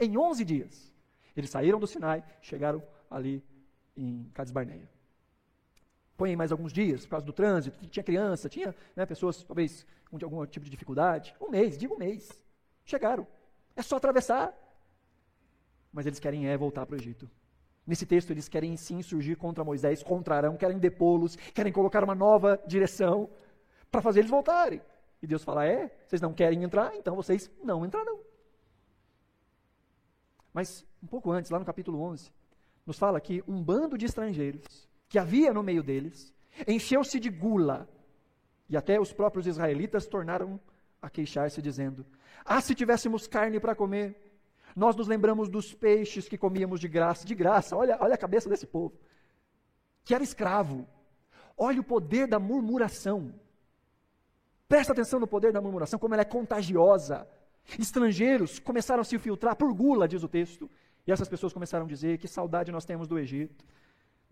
Em 0.00 0.16
11 0.16 0.44
dias, 0.44 0.92
eles 1.36 1.50
saíram 1.50 1.78
do 1.78 1.86
Sinai, 1.86 2.24
chegaram 2.40 2.82
ali 3.10 3.42
em 3.96 4.28
Cades 4.34 4.52
Barneia 4.52 4.88
põe 6.22 6.36
mais 6.36 6.52
alguns 6.52 6.72
dias 6.72 7.04
por 7.04 7.10
causa 7.10 7.26
do 7.26 7.32
trânsito, 7.32 7.84
tinha 7.88 8.04
criança, 8.04 8.48
tinha 8.48 8.72
né, 8.94 9.04
pessoas 9.04 9.42
talvez 9.42 9.84
com 10.08 10.16
algum 10.22 10.46
tipo 10.46 10.64
de 10.64 10.70
dificuldade. 10.70 11.34
Um 11.40 11.50
mês, 11.50 11.76
digo 11.76 11.96
um 11.96 11.98
mês. 11.98 12.30
Chegaram. 12.84 13.26
É 13.74 13.82
só 13.82 13.96
atravessar. 13.96 14.56
Mas 15.92 16.06
eles 16.06 16.20
querem 16.20 16.48
é 16.48 16.56
voltar 16.56 16.86
para 16.86 16.94
o 16.94 16.96
Egito. 16.96 17.28
Nesse 17.84 18.06
texto, 18.06 18.30
eles 18.30 18.48
querem 18.48 18.76
sim 18.76 19.02
surgir 19.02 19.34
contra 19.34 19.64
Moisés, 19.64 20.00
contra 20.00 20.36
Arão, 20.36 20.56
querem 20.56 20.78
depô-los, 20.78 21.34
querem 21.34 21.72
colocar 21.72 22.04
uma 22.04 22.14
nova 22.14 22.62
direção 22.68 23.28
para 23.90 24.00
fazer 24.00 24.20
eles 24.20 24.30
voltarem. 24.30 24.80
E 25.20 25.26
Deus 25.26 25.42
fala: 25.42 25.66
É, 25.66 25.90
vocês 26.06 26.22
não 26.22 26.32
querem 26.32 26.62
entrar, 26.62 26.94
então 26.94 27.16
vocês 27.16 27.50
não 27.64 27.84
entrarão. 27.84 28.20
Mas, 30.54 30.86
um 31.02 31.06
pouco 31.08 31.32
antes, 31.32 31.50
lá 31.50 31.58
no 31.58 31.64
capítulo 31.64 32.00
11, 32.00 32.30
nos 32.86 32.96
fala 32.96 33.20
que 33.20 33.42
um 33.48 33.60
bando 33.60 33.98
de 33.98 34.06
estrangeiros 34.06 34.91
que 35.12 35.18
havia 35.18 35.52
no 35.52 35.62
meio 35.62 35.82
deles, 35.82 36.32
encheu-se 36.66 37.20
de 37.20 37.28
gula, 37.28 37.86
e 38.66 38.78
até 38.78 38.98
os 38.98 39.12
próprios 39.12 39.46
israelitas 39.46 40.06
tornaram 40.06 40.58
a 41.02 41.10
queixar-se, 41.10 41.60
dizendo: 41.60 42.06
Ah, 42.42 42.62
se 42.62 42.74
tivéssemos 42.74 43.26
carne 43.26 43.60
para 43.60 43.74
comer, 43.74 44.16
nós 44.74 44.96
nos 44.96 45.06
lembramos 45.06 45.50
dos 45.50 45.74
peixes 45.74 46.30
que 46.30 46.38
comíamos 46.38 46.80
de 46.80 46.88
graça, 46.88 47.26
de 47.26 47.34
graça, 47.34 47.76
olha, 47.76 47.98
olha 48.00 48.14
a 48.14 48.16
cabeça 48.16 48.48
desse 48.48 48.66
povo, 48.66 48.98
que 50.02 50.14
era 50.14 50.24
escravo. 50.24 50.88
Olha 51.58 51.82
o 51.82 51.84
poder 51.84 52.26
da 52.26 52.38
murmuração. 52.38 53.34
Presta 54.66 54.94
atenção 54.94 55.20
no 55.20 55.26
poder 55.26 55.52
da 55.52 55.60
murmuração, 55.60 55.98
como 55.98 56.14
ela 56.14 56.22
é 56.22 56.24
contagiosa. 56.24 57.28
Estrangeiros 57.78 58.58
começaram 58.58 59.02
a 59.02 59.04
se 59.04 59.14
infiltrar 59.14 59.56
por 59.56 59.74
gula, 59.74 60.08
diz 60.08 60.22
o 60.22 60.28
texto. 60.28 60.70
E 61.06 61.12
essas 61.12 61.28
pessoas 61.28 61.52
começaram 61.52 61.84
a 61.84 61.88
dizer: 61.88 62.16
Que 62.16 62.26
saudade 62.26 62.72
nós 62.72 62.86
temos 62.86 63.06
do 63.06 63.18
Egito 63.18 63.62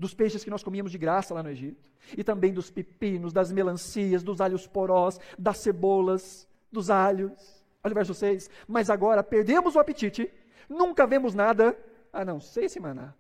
dos 0.01 0.15
peixes 0.15 0.43
que 0.43 0.49
nós 0.49 0.63
comíamos 0.63 0.91
de 0.91 0.97
graça 0.97 1.35
lá 1.35 1.43
no 1.43 1.51
Egito, 1.51 1.91
e 2.17 2.25
também 2.25 2.55
dos 2.55 2.71
pepinos, 2.71 3.35
das 3.35 3.53
melancias, 3.53 4.23
dos 4.23 4.41
alhos 4.41 4.67
porós, 4.67 5.21
das 5.39 5.59
cebolas, 5.59 6.49
dos 6.73 6.89
alhos. 6.89 7.63
Olha 7.85 7.93
o 7.93 7.95
verso 7.95 8.15
6. 8.15 8.49
Mas 8.67 8.89
agora 8.89 9.23
perdemos 9.23 9.77
o 9.77 9.79
apetite, 9.79 10.33
nunca 10.71 11.07
vemos 11.07 11.35
nada 11.35 11.79
a 12.11 12.25
não 12.25 12.41
ser 12.41 12.65
esse 12.65 12.81
maná. 12.81 13.13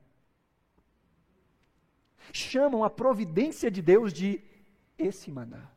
Chamam 2.32 2.82
a 2.82 2.88
providência 2.88 3.70
de 3.70 3.82
Deus 3.82 4.10
de 4.10 4.42
esse 4.96 5.30
maná. 5.30 5.70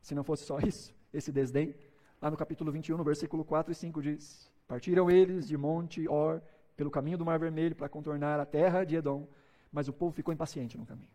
Se 0.00 0.14
não 0.14 0.24
fosse 0.24 0.46
só 0.46 0.58
isso, 0.60 0.94
esse 1.12 1.30
desdém, 1.30 1.74
lá 2.18 2.30
no 2.30 2.36
capítulo 2.36 2.72
21, 2.72 2.96
no 2.96 3.04
versículo 3.04 3.44
4 3.44 3.72
e 3.72 3.74
5 3.74 4.00
diz: 4.00 4.50
Partiram 4.66 5.10
eles 5.10 5.46
de 5.46 5.54
Monte 5.54 6.08
Or 6.08 6.40
pelo 6.78 6.92
caminho 6.92 7.18
do 7.18 7.24
Mar 7.24 7.40
Vermelho 7.40 7.74
para 7.74 7.88
contornar 7.88 8.38
a 8.38 8.46
terra 8.46 8.84
de 8.84 8.94
Edom, 8.94 9.26
mas 9.70 9.88
o 9.88 9.92
povo 9.92 10.12
ficou 10.12 10.32
impaciente 10.32 10.78
no 10.78 10.86
caminho. 10.86 11.10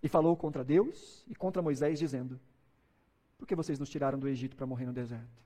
E 0.00 0.08
falou 0.08 0.36
contra 0.36 0.64
Deus 0.64 1.26
e 1.28 1.34
contra 1.34 1.60
Moisés, 1.60 1.98
dizendo: 1.98 2.40
Por 3.36 3.44
que 3.44 3.56
vocês 3.56 3.76
nos 3.76 3.90
tiraram 3.90 4.20
do 4.20 4.28
Egito 4.28 4.54
para 4.54 4.68
morrer 4.68 4.86
no 4.86 4.92
deserto? 4.92 5.42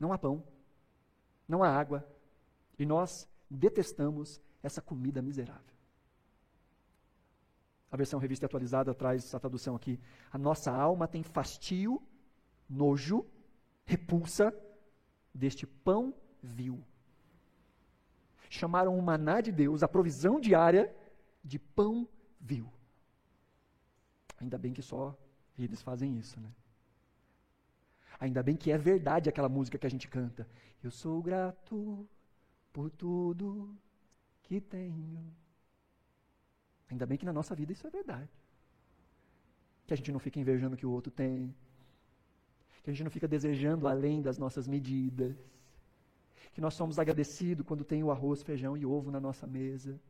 Não 0.00 0.10
há 0.10 0.16
pão, 0.16 0.42
não 1.46 1.62
há 1.62 1.68
água, 1.68 2.02
e 2.78 2.86
nós 2.86 3.28
detestamos 3.48 4.40
essa 4.62 4.80
comida 4.80 5.20
miserável. 5.20 5.76
A 7.90 7.96
versão 7.96 8.18
revista 8.18 8.46
atualizada 8.46 8.94
traz 8.94 9.22
essa 9.22 9.38
tradução 9.38 9.76
aqui. 9.76 10.00
A 10.32 10.38
nossa 10.38 10.72
alma 10.72 11.06
tem 11.06 11.22
fastio, 11.22 12.02
nojo, 12.66 13.26
repulsa 13.84 14.50
deste 15.34 15.66
pão 15.66 16.14
vil 16.42 16.82
chamaram 18.50 18.96
o 18.98 19.02
maná 19.02 19.40
de 19.40 19.52
Deus, 19.52 19.82
a 19.82 19.88
provisão 19.88 20.40
diária, 20.40 20.94
de 21.42 21.58
pão 21.58 22.08
vil. 22.40 22.70
Ainda 24.40 24.58
bem 24.58 24.72
que 24.72 24.82
só 24.82 25.16
eles 25.58 25.80
fazem 25.82 26.18
isso, 26.18 26.38
né? 26.40 26.50
Ainda 28.18 28.42
bem 28.42 28.56
que 28.56 28.70
é 28.70 28.78
verdade 28.78 29.28
aquela 29.28 29.48
música 29.48 29.78
que 29.78 29.86
a 29.86 29.90
gente 29.90 30.08
canta. 30.08 30.48
Eu 30.82 30.90
sou 30.90 31.22
grato 31.22 32.08
por 32.72 32.90
tudo 32.90 33.76
que 34.42 34.60
tenho. 34.60 35.34
Ainda 36.90 37.04
bem 37.06 37.18
que 37.18 37.26
na 37.26 37.32
nossa 37.32 37.54
vida 37.54 37.72
isso 37.72 37.86
é 37.86 37.90
verdade. 37.90 38.30
Que 39.86 39.92
a 39.94 39.96
gente 39.96 40.12
não 40.12 40.18
fica 40.18 40.40
invejando 40.40 40.74
o 40.74 40.78
que 40.78 40.86
o 40.86 40.90
outro 40.90 41.10
tem. 41.10 41.54
Que 42.82 42.90
a 42.90 42.92
gente 42.92 43.04
não 43.04 43.10
fica 43.10 43.28
desejando 43.28 43.88
além 43.88 44.22
das 44.22 44.38
nossas 44.38 44.66
medidas 44.66 45.36
que 46.56 46.60
nós 46.62 46.72
somos 46.72 46.98
agradecidos 46.98 47.66
quando 47.66 47.84
tem 47.84 48.02
o 48.02 48.10
arroz, 48.10 48.42
feijão 48.42 48.78
e 48.78 48.86
ovo 48.86 49.10
na 49.10 49.20
nossa 49.20 49.46
mesa. 49.46 50.00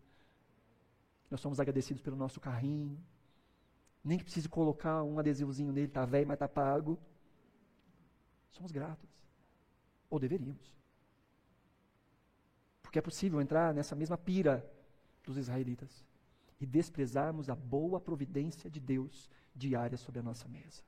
Nós 1.29 1.41
somos 1.41 1.59
agradecidos 1.59 2.01
pelo 2.01 2.15
nosso 2.15 2.39
carrinho. 2.39 2.97
Nem 4.05 4.17
que 4.17 4.23
precise 4.23 4.49
colocar 4.49 5.03
um 5.03 5.19
adesivozinho 5.19 5.73
nele, 5.73 5.89
está 5.89 6.05
velho, 6.05 6.29
mas 6.29 6.37
está 6.37 6.47
pago. 6.47 6.97
Somos 8.53 8.71
gratos. 8.71 9.11
Ou 10.09 10.21
deveríamos. 10.21 10.73
Porque 12.81 13.01
é 13.01 13.03
possível 13.03 13.41
entrar 13.41 13.75
nessa 13.75 13.97
mesma 13.97 14.17
pira 14.17 14.65
dos 15.25 15.37
israelitas 15.37 16.07
e 16.61 16.65
desprezarmos 16.65 17.51
a 17.51 17.57
boa 17.57 18.01
providência 18.01 18.71
de 18.71 18.79
Deus 18.79 19.29
diária 19.53 19.99
sobre 19.99 20.21
a 20.21 20.23
nossa 20.23 20.47
mesa. 20.47 20.85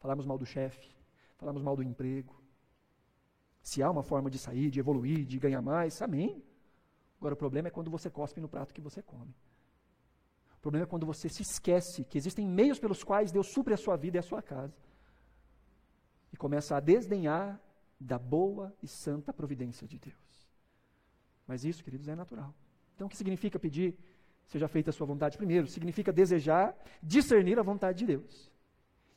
Falamos 0.00 0.24
mal 0.24 0.38
do 0.38 0.46
chefe, 0.46 0.96
falamos 1.36 1.62
mal 1.62 1.76
do 1.76 1.82
emprego, 1.82 2.41
se 3.62 3.82
há 3.82 3.90
uma 3.90 4.02
forma 4.02 4.28
de 4.28 4.38
sair, 4.38 4.70
de 4.70 4.80
evoluir, 4.80 5.24
de 5.24 5.38
ganhar 5.38 5.62
mais, 5.62 6.02
amém. 6.02 6.42
Agora, 7.18 7.34
o 7.34 7.36
problema 7.36 7.68
é 7.68 7.70
quando 7.70 7.90
você 7.90 8.10
cospe 8.10 8.40
no 8.40 8.48
prato 8.48 8.74
que 8.74 8.80
você 8.80 9.00
come. 9.00 9.34
O 10.56 10.60
problema 10.60 10.84
é 10.84 10.86
quando 10.86 11.06
você 11.06 11.28
se 11.28 11.42
esquece 11.42 12.04
que 12.04 12.18
existem 12.18 12.46
meios 12.46 12.78
pelos 12.78 13.04
quais 13.04 13.30
Deus 13.30 13.48
supre 13.48 13.74
a 13.74 13.76
sua 13.76 13.96
vida 13.96 14.16
e 14.16 14.20
a 14.20 14.22
sua 14.22 14.42
casa. 14.42 14.76
E 16.32 16.36
começa 16.36 16.76
a 16.76 16.80
desdenhar 16.80 17.60
da 17.98 18.18
boa 18.18 18.74
e 18.82 18.88
santa 18.88 19.32
providência 19.32 19.86
de 19.86 19.98
Deus. 19.98 20.50
Mas 21.46 21.64
isso, 21.64 21.84
queridos, 21.84 22.08
é 22.08 22.16
natural. 22.16 22.54
Então, 22.94 23.06
o 23.06 23.10
que 23.10 23.16
significa 23.16 23.58
pedir 23.58 23.96
seja 24.46 24.66
feita 24.66 24.90
a 24.90 24.92
sua 24.92 25.06
vontade? 25.06 25.36
Primeiro, 25.36 25.66
significa 25.66 26.12
desejar 26.12 26.76
discernir 27.02 27.58
a 27.58 27.62
vontade 27.62 27.98
de 27.98 28.06
Deus. 28.06 28.50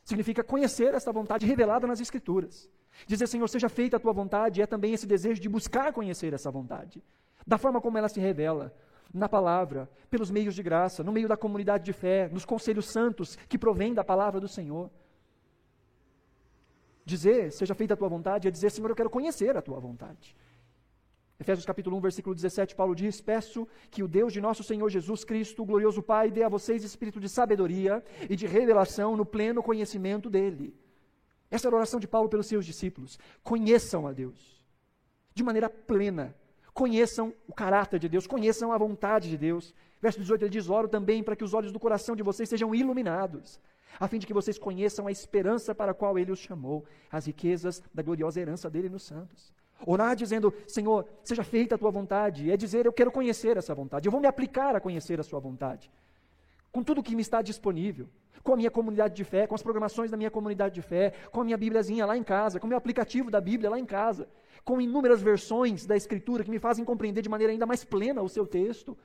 Significa 0.04 0.44
conhecer 0.44 0.94
esta 0.94 1.12
vontade 1.12 1.46
revelada 1.46 1.86
nas 1.86 2.00
Escrituras. 2.00 2.70
Dizer, 3.06 3.26
Senhor, 3.26 3.48
seja 3.48 3.68
feita 3.68 3.96
a 3.96 4.00
tua 4.00 4.12
vontade 4.12 4.62
é 4.62 4.66
também 4.66 4.94
esse 4.94 5.06
desejo 5.06 5.40
de 5.40 5.48
buscar 5.48 5.92
conhecer 5.92 6.32
essa 6.32 6.50
vontade, 6.50 7.02
da 7.46 7.58
forma 7.58 7.80
como 7.80 7.98
ela 7.98 8.08
se 8.08 8.20
revela, 8.20 8.74
na 9.12 9.28
palavra, 9.28 9.88
pelos 10.10 10.30
meios 10.30 10.54
de 10.54 10.62
graça, 10.62 11.02
no 11.02 11.12
meio 11.12 11.28
da 11.28 11.36
comunidade 11.36 11.84
de 11.84 11.92
fé, 11.92 12.28
nos 12.32 12.44
conselhos 12.44 12.86
santos 12.86 13.36
que 13.48 13.58
provém 13.58 13.94
da 13.94 14.04
palavra 14.04 14.40
do 14.40 14.48
Senhor. 14.48 14.90
Dizer, 17.04 17.52
seja 17.52 17.74
feita 17.74 17.94
a 17.94 17.96
tua 17.96 18.08
vontade, 18.08 18.48
é 18.48 18.50
dizer, 18.50 18.70
Senhor, 18.70 18.90
eu 18.90 18.96
quero 18.96 19.10
conhecer 19.10 19.56
a 19.56 19.62
tua 19.62 19.78
vontade. 19.78 20.36
Efésios 21.38 21.66
capítulo 21.66 21.96
1, 21.98 22.00
versículo 22.00 22.34
17, 22.34 22.74
Paulo 22.74 22.94
diz: 22.94 23.20
Peço 23.20 23.68
que 23.90 24.02
o 24.02 24.08
Deus 24.08 24.32
de 24.32 24.40
nosso 24.40 24.64
Senhor 24.64 24.88
Jesus 24.88 25.22
Cristo, 25.22 25.62
o 25.62 25.66
glorioso 25.66 26.02
Pai, 26.02 26.30
dê 26.30 26.42
a 26.42 26.48
vocês 26.48 26.82
espírito 26.82 27.20
de 27.20 27.28
sabedoria 27.28 28.02
e 28.28 28.34
de 28.34 28.46
revelação 28.46 29.16
no 29.16 29.24
pleno 29.24 29.62
conhecimento 29.62 30.30
dele 30.30 30.74
essa 31.50 31.68
era 31.68 31.76
a 31.76 31.78
oração 31.78 32.00
de 32.00 32.08
Paulo 32.08 32.28
pelos 32.28 32.46
seus 32.46 32.66
discípulos. 32.66 33.18
Conheçam 33.42 34.06
a 34.06 34.12
Deus 34.12 34.56
de 35.36 35.44
maneira 35.44 35.68
plena. 35.68 36.34
Conheçam 36.72 37.32
o 37.46 37.54
caráter 37.54 37.98
de 37.98 38.08
Deus, 38.08 38.26
conheçam 38.26 38.72
a 38.72 38.78
vontade 38.78 39.30
de 39.30 39.36
Deus. 39.36 39.74
Verso 40.00 40.18
18 40.18 40.42
ele 40.42 40.50
diz: 40.50 40.68
Oro 40.68 40.88
também 40.88 41.22
para 41.22 41.36
que 41.36 41.44
os 41.44 41.54
olhos 41.54 41.72
do 41.72 41.80
coração 41.80 42.16
de 42.16 42.22
vocês 42.22 42.48
sejam 42.48 42.74
iluminados, 42.74 43.60
a 43.98 44.08
fim 44.08 44.18
de 44.18 44.26
que 44.26 44.34
vocês 44.34 44.58
conheçam 44.58 45.06
a 45.06 45.12
esperança 45.12 45.74
para 45.74 45.92
a 45.92 45.94
qual 45.94 46.18
ele 46.18 46.32
os 46.32 46.38
chamou, 46.38 46.84
as 47.10 47.26
riquezas 47.26 47.82
da 47.94 48.02
gloriosa 48.02 48.40
herança 48.40 48.68
dele 48.68 48.88
nos 48.88 49.04
santos. 49.04 49.54
Orar 49.86 50.16
dizendo, 50.16 50.52
Senhor, 50.66 51.06
seja 51.22 51.44
feita 51.44 51.74
a 51.74 51.78
tua 51.78 51.90
vontade, 51.90 52.50
é 52.50 52.56
dizer, 52.56 52.86
eu 52.86 52.92
quero 52.92 53.12
conhecer 53.12 53.56
essa 53.56 53.74
vontade, 53.74 54.06
eu 54.06 54.12
vou 54.12 54.20
me 54.20 54.26
aplicar 54.26 54.74
a 54.74 54.80
conhecer 54.80 55.20
a 55.20 55.22
sua 55.22 55.38
vontade, 55.38 55.90
com 56.72 56.82
tudo 56.82 57.02
que 57.02 57.14
me 57.14 57.22
está 57.22 57.42
disponível 57.42 58.08
com 58.42 58.52
a 58.52 58.56
minha 58.56 58.70
comunidade 58.70 59.14
de 59.14 59.24
fé, 59.24 59.46
com 59.46 59.54
as 59.54 59.62
programações 59.62 60.10
da 60.10 60.16
minha 60.16 60.30
comunidade 60.30 60.74
de 60.74 60.82
fé, 60.82 61.12
com 61.30 61.40
a 61.40 61.44
minha 61.44 61.56
Bíbliazinha 61.56 62.06
lá 62.06 62.16
em 62.16 62.22
casa, 62.22 62.58
com 62.60 62.66
o 62.66 62.68
meu 62.68 62.78
aplicativo 62.78 63.30
da 63.30 63.40
Bíblia 63.40 63.70
lá 63.70 63.78
em 63.78 63.86
casa, 63.86 64.28
com 64.64 64.80
inúmeras 64.80 65.22
versões 65.22 65.86
da 65.86 65.96
Escritura 65.96 66.44
que 66.44 66.50
me 66.50 66.58
fazem 66.58 66.84
compreender 66.84 67.22
de 67.22 67.28
maneira 67.28 67.52
ainda 67.52 67.66
mais 67.66 67.84
plena 67.84 68.22
o 68.22 68.28
seu 68.28 68.46
texto, 68.46 68.96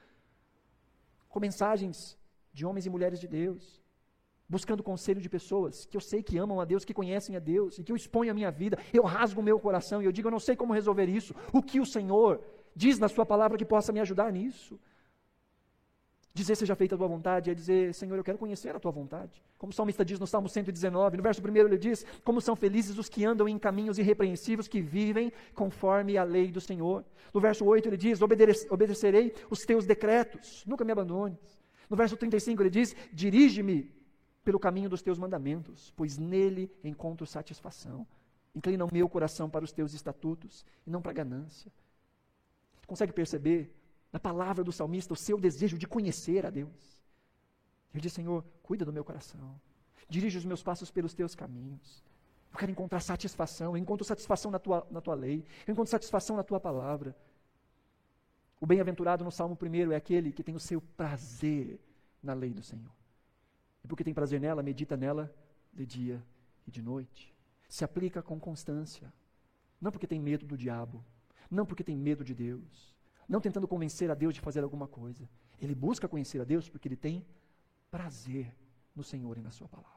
com 1.30 1.40
mensagens 1.40 2.18
de 2.54 2.66
homens 2.66 2.86
e 2.86 2.90
mulheres 2.90 3.20
de 3.20 3.28
Deus, 3.28 3.82
buscando 4.48 4.84
conselho 4.84 5.22
de 5.22 5.30
pessoas 5.30 5.86
que 5.86 5.96
eu 5.96 6.02
sei 6.02 6.22
que 6.22 6.38
amam 6.38 6.60
a 6.60 6.66
Deus, 6.66 6.84
que 6.84 6.94
conhecem 6.94 7.38
a 7.38 7.40
Deus 7.40 7.78
e 7.78 7.84
que 7.84 7.92
eu 7.92 7.96
exponho 7.96 8.32
a 8.32 8.34
minha 8.34 8.52
vida, 8.52 8.78
eu 8.94 9.04
rasgo 9.04 9.40
o 9.40 9.44
meu 9.44 9.58
coração 9.58 10.02
e 10.02 10.06
eu 10.06 10.12
digo, 10.12 10.28
eu 10.28 10.32
não 10.32 10.42
sei 10.42 10.56
como 10.58 10.74
resolver 10.74 11.08
isso, 11.08 11.34
o 11.54 11.62
que 11.62 11.80
o 11.80 11.86
Senhor 11.86 12.42
diz 12.76 13.00
na 13.00 13.08
Sua 13.08 13.26
palavra 13.26 13.58
que 13.58 13.64
possa 13.64 13.94
me 13.94 14.02
ajudar 14.02 14.32
nisso. 14.32 14.78
Dizer 16.34 16.56
seja 16.56 16.76
feita 16.76 16.96
a 16.96 16.98
tua 16.98 17.08
vontade 17.08 17.52
é 17.52 17.54
dizer, 17.54 17.94
Senhor, 17.94 18.16
eu 18.16 18.24
quero 18.24 18.38
conhecer 18.38 18.74
a 18.74 18.80
tua 18.80 18.92
vontade. 18.92 19.44
Como 19.58 19.72
o 19.72 19.74
salmista 19.74 20.06
diz 20.06 20.18
no 20.18 20.26
Salmo 20.26 20.48
119, 20.48 21.18
no 21.18 21.24
verso 21.24 21.42
1 21.42 21.56
ele 21.58 21.78
diz: 21.78 22.06
Como 22.24 22.40
são 22.40 22.56
felizes 22.56 22.98
os 22.98 23.10
que 23.10 23.26
andam 23.26 23.50
em 23.50 23.60
caminhos 23.60 23.98
irrepreensíveis, 23.98 24.68
que 24.68 24.82
vivem 24.82 25.32
conforme 25.54 26.18
a 26.18 26.24
lei 26.24 26.50
do 26.50 26.62
Senhor. 26.62 27.04
No 27.34 27.42
verso 27.42 27.66
8 27.66 27.90
ele 27.90 27.98
diz: 27.98 28.22
Obedecerei 28.22 29.34
os 29.50 29.66
teus 29.66 29.86
decretos, 29.86 30.64
nunca 30.66 30.86
me 30.86 30.94
abandones. 30.94 31.60
No 31.90 31.98
verso 31.98 32.16
35 32.16 32.64
ele 32.64 32.70
diz: 32.70 32.96
Dirige-me 33.12 33.92
pelo 34.42 34.58
caminho 34.58 34.90
dos 34.90 35.02
teus 35.02 35.20
mandamentos, 35.20 35.92
pois 35.98 36.18
nele 36.18 36.72
encontro 36.82 37.26
satisfação. 37.28 38.08
Inclina 38.56 38.86
o 38.86 38.90
meu 38.92 39.10
coração 39.10 39.50
para 39.50 39.66
os 39.66 39.74
teus 39.74 39.94
estatutos 39.94 40.66
e 40.88 40.90
não 40.90 41.02
para 41.02 41.12
a 41.12 41.16
ganância. 41.16 41.70
Consegue 42.88 43.12
perceber 43.12 43.74
na 44.12 44.20
palavra 44.20 44.64
do 44.64 44.72
salmista, 44.72 45.14
o 45.14 45.16
seu 45.16 45.40
desejo 45.40 45.78
de 45.78 45.88
conhecer 45.88 46.46
a 46.46 46.50
Deus. 46.50 47.02
Ele 47.94 48.02
diz: 48.02 48.14
Senhor, 48.14 48.44
cuida 48.62 48.86
do 48.86 48.94
meu 48.94 49.04
coração, 49.04 49.60
dirige 50.10 50.38
os 50.38 50.46
meus 50.46 50.62
passos 50.62 50.92
pelos 50.92 51.14
teus 51.14 51.36
caminhos. 51.36 52.04
Eu 52.52 52.60
quero 52.60 52.72
encontrar 52.72 53.00
satisfação, 53.00 53.74
eu 53.74 53.78
encontro 53.78 54.06
satisfação 54.06 54.52
na 54.52 54.60
tua, 54.60 54.86
na 54.92 55.00
tua 55.00 55.16
lei, 55.16 55.46
eu 55.66 55.72
encontro 55.72 55.90
satisfação 55.90 56.36
na 56.36 56.44
tua 56.44 56.60
palavra. 56.60 57.16
O 58.60 58.66
bem-aventurado 58.66 59.24
no 59.24 59.32
Salmo 59.32 59.58
1 59.60 59.92
é 59.92 59.96
aquele 59.96 60.32
que 60.32 60.44
tem 60.44 60.54
o 60.54 60.60
seu 60.60 60.82
prazer 60.82 61.80
na 62.22 62.34
lei 62.34 62.54
do 62.54 62.62
Senhor. 62.62 62.92
E 63.84 63.88
porque 63.88 64.04
tem 64.04 64.14
prazer 64.14 64.40
nela, 64.40 64.62
medita 64.62 64.96
nela 64.96 65.34
de 65.74 65.86
dia 65.86 66.24
e 66.68 66.72
de 66.72 66.82
noite. 66.82 67.34
Se 67.68 67.84
aplica 67.84 68.22
com 68.22 68.40
constância. 68.40 69.12
Não 69.80 69.92
porque 69.92 70.06
tem 70.06 70.20
medo 70.20 70.46
do 70.46 70.56
diabo, 70.56 71.04
não 71.50 71.66
porque 71.66 71.84
tem 71.84 71.98
medo 71.98 72.24
de 72.24 72.36
Deus, 72.36 72.91
não 73.32 73.40
tentando 73.40 73.66
convencer 73.66 74.12
a 74.12 74.14
Deus 74.14 74.36
de 74.36 74.42
fazer 74.42 74.62
alguma 74.62 74.88
coisa. 74.88 75.28
Ele 75.62 75.74
busca 75.74 76.06
conhecer 76.06 76.42
a 76.42 76.44
Deus 76.44 76.68
porque 76.68 76.88
ele 76.90 76.98
tem 76.98 77.26
prazer 77.90 78.54
no 78.94 79.04
Senhor 79.04 79.38
e 79.38 79.42
na 79.42 79.52
Sua 79.52 79.70
palavra. 79.70 79.90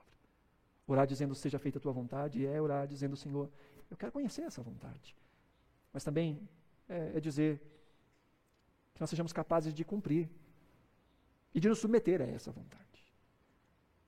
Orar 0.87 1.05
dizendo, 1.05 1.35
seja 1.35 1.59
feita 1.59 1.79
a 1.79 1.81
tua 1.81 1.93
vontade, 1.93 2.47
é 2.47 2.61
orar 2.63 2.87
dizendo, 2.87 3.17
Senhor, 3.17 3.51
eu 3.91 3.97
quero 3.97 4.13
conhecer 4.13 4.43
essa 4.43 4.63
vontade. 4.63 5.17
Mas 5.93 6.05
também 6.05 6.49
é, 6.89 7.17
é 7.17 7.21
dizer, 7.21 7.61
que 8.95 9.01
nós 9.01 9.11
sejamos 9.11 9.33
capazes 9.33 9.75
de 9.75 9.85
cumprir 9.85 10.31
e 11.53 11.59
de 11.59 11.69
nos 11.69 11.81
submeter 11.81 12.21
a 12.23 12.27
essa 12.27 12.53
vontade. 12.53 12.85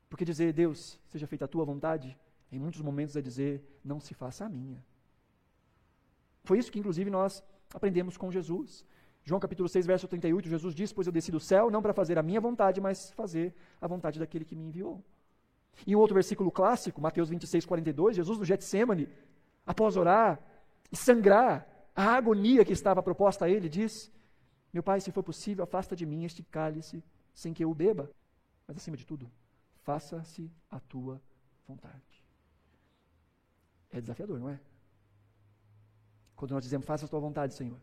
Porque 0.09 0.25
dizer, 0.25 0.53
Deus, 0.53 1.01
seja 1.09 1.27
feita 1.27 1.47
a 1.47 1.49
tua 1.49 1.65
vontade, 1.65 2.17
em 2.53 2.61
muitos 2.61 2.81
momentos 2.81 3.17
é 3.17 3.23
dizer, 3.23 3.65
não 3.85 3.99
se 3.99 4.15
faça 4.15 4.45
a 4.45 4.49
minha. 4.49 4.85
Foi 6.45 6.59
isso 6.61 6.71
que, 6.71 6.79
inclusive, 6.79 7.11
nós 7.11 7.43
aprendemos 7.75 8.17
com 8.17 8.31
Jesus. 8.31 8.85
João 9.27 9.41
capítulo 9.41 9.69
6, 9.69 9.85
verso 9.87 10.07
38, 10.07 10.49
Jesus 10.49 10.73
diz: 10.73 10.93
Pois 10.93 11.09
eu 11.09 11.13
desci 11.13 11.33
do 11.33 11.41
céu 11.41 11.69
não 11.69 11.83
para 11.83 11.93
fazer 11.93 12.17
a 12.17 12.23
minha 12.23 12.41
vontade, 12.41 12.81
mas 12.81 13.11
fazer 13.11 13.53
a 13.81 13.89
vontade 13.89 14.21
daquele 14.21 14.45
que 14.45 14.55
me 14.55 14.63
enviou. 14.63 15.05
Em 15.85 15.97
um 15.97 15.99
outro 15.99 16.15
versículo 16.15 16.49
clássico, 16.49 17.01
Mateus 17.01 17.29
26, 17.29 17.67
42, 17.67 18.15
Jesus 18.15 18.39
no 18.39 18.45
Getsemane, 18.45 19.09
após 19.67 19.97
orar 19.97 20.41
e 20.93 20.97
sangrar 20.97 21.67
a 21.95 22.15
agonia 22.15 22.65
que 22.65 22.73
estava 22.73 23.03
proposta 23.03 23.47
a 23.47 23.51
ele, 23.51 23.69
diz: 23.69 24.13
Meu 24.73 24.85
pai, 24.85 25.01
se 25.01 25.11
for 25.11 25.25
possível, 25.25 25.65
afasta 25.65 25.97
de 25.97 26.07
mim 26.07 26.25
este 26.25 26.45
cálice 26.45 27.03
sem 27.35 27.53
que 27.53 27.65
eu 27.65 27.71
o 27.73 27.75
beba. 27.75 28.09
Mas 28.65 28.77
acima 28.77 28.97
de 28.97 29.05
tudo, 29.05 29.29
faça-se 29.83 30.49
a 30.71 30.79
tua 30.79 31.21
vontade. 31.67 32.25
É 33.91 34.01
desafiador, 34.01 34.39
não 34.39 34.51
é? 34.51 34.61
Quando 36.37 36.53
nós 36.53 36.63
dizemos, 36.63 36.87
faça 36.87 37.07
a 37.07 37.09
tua 37.09 37.19
vontade, 37.19 37.55
Senhor. 37.55 37.79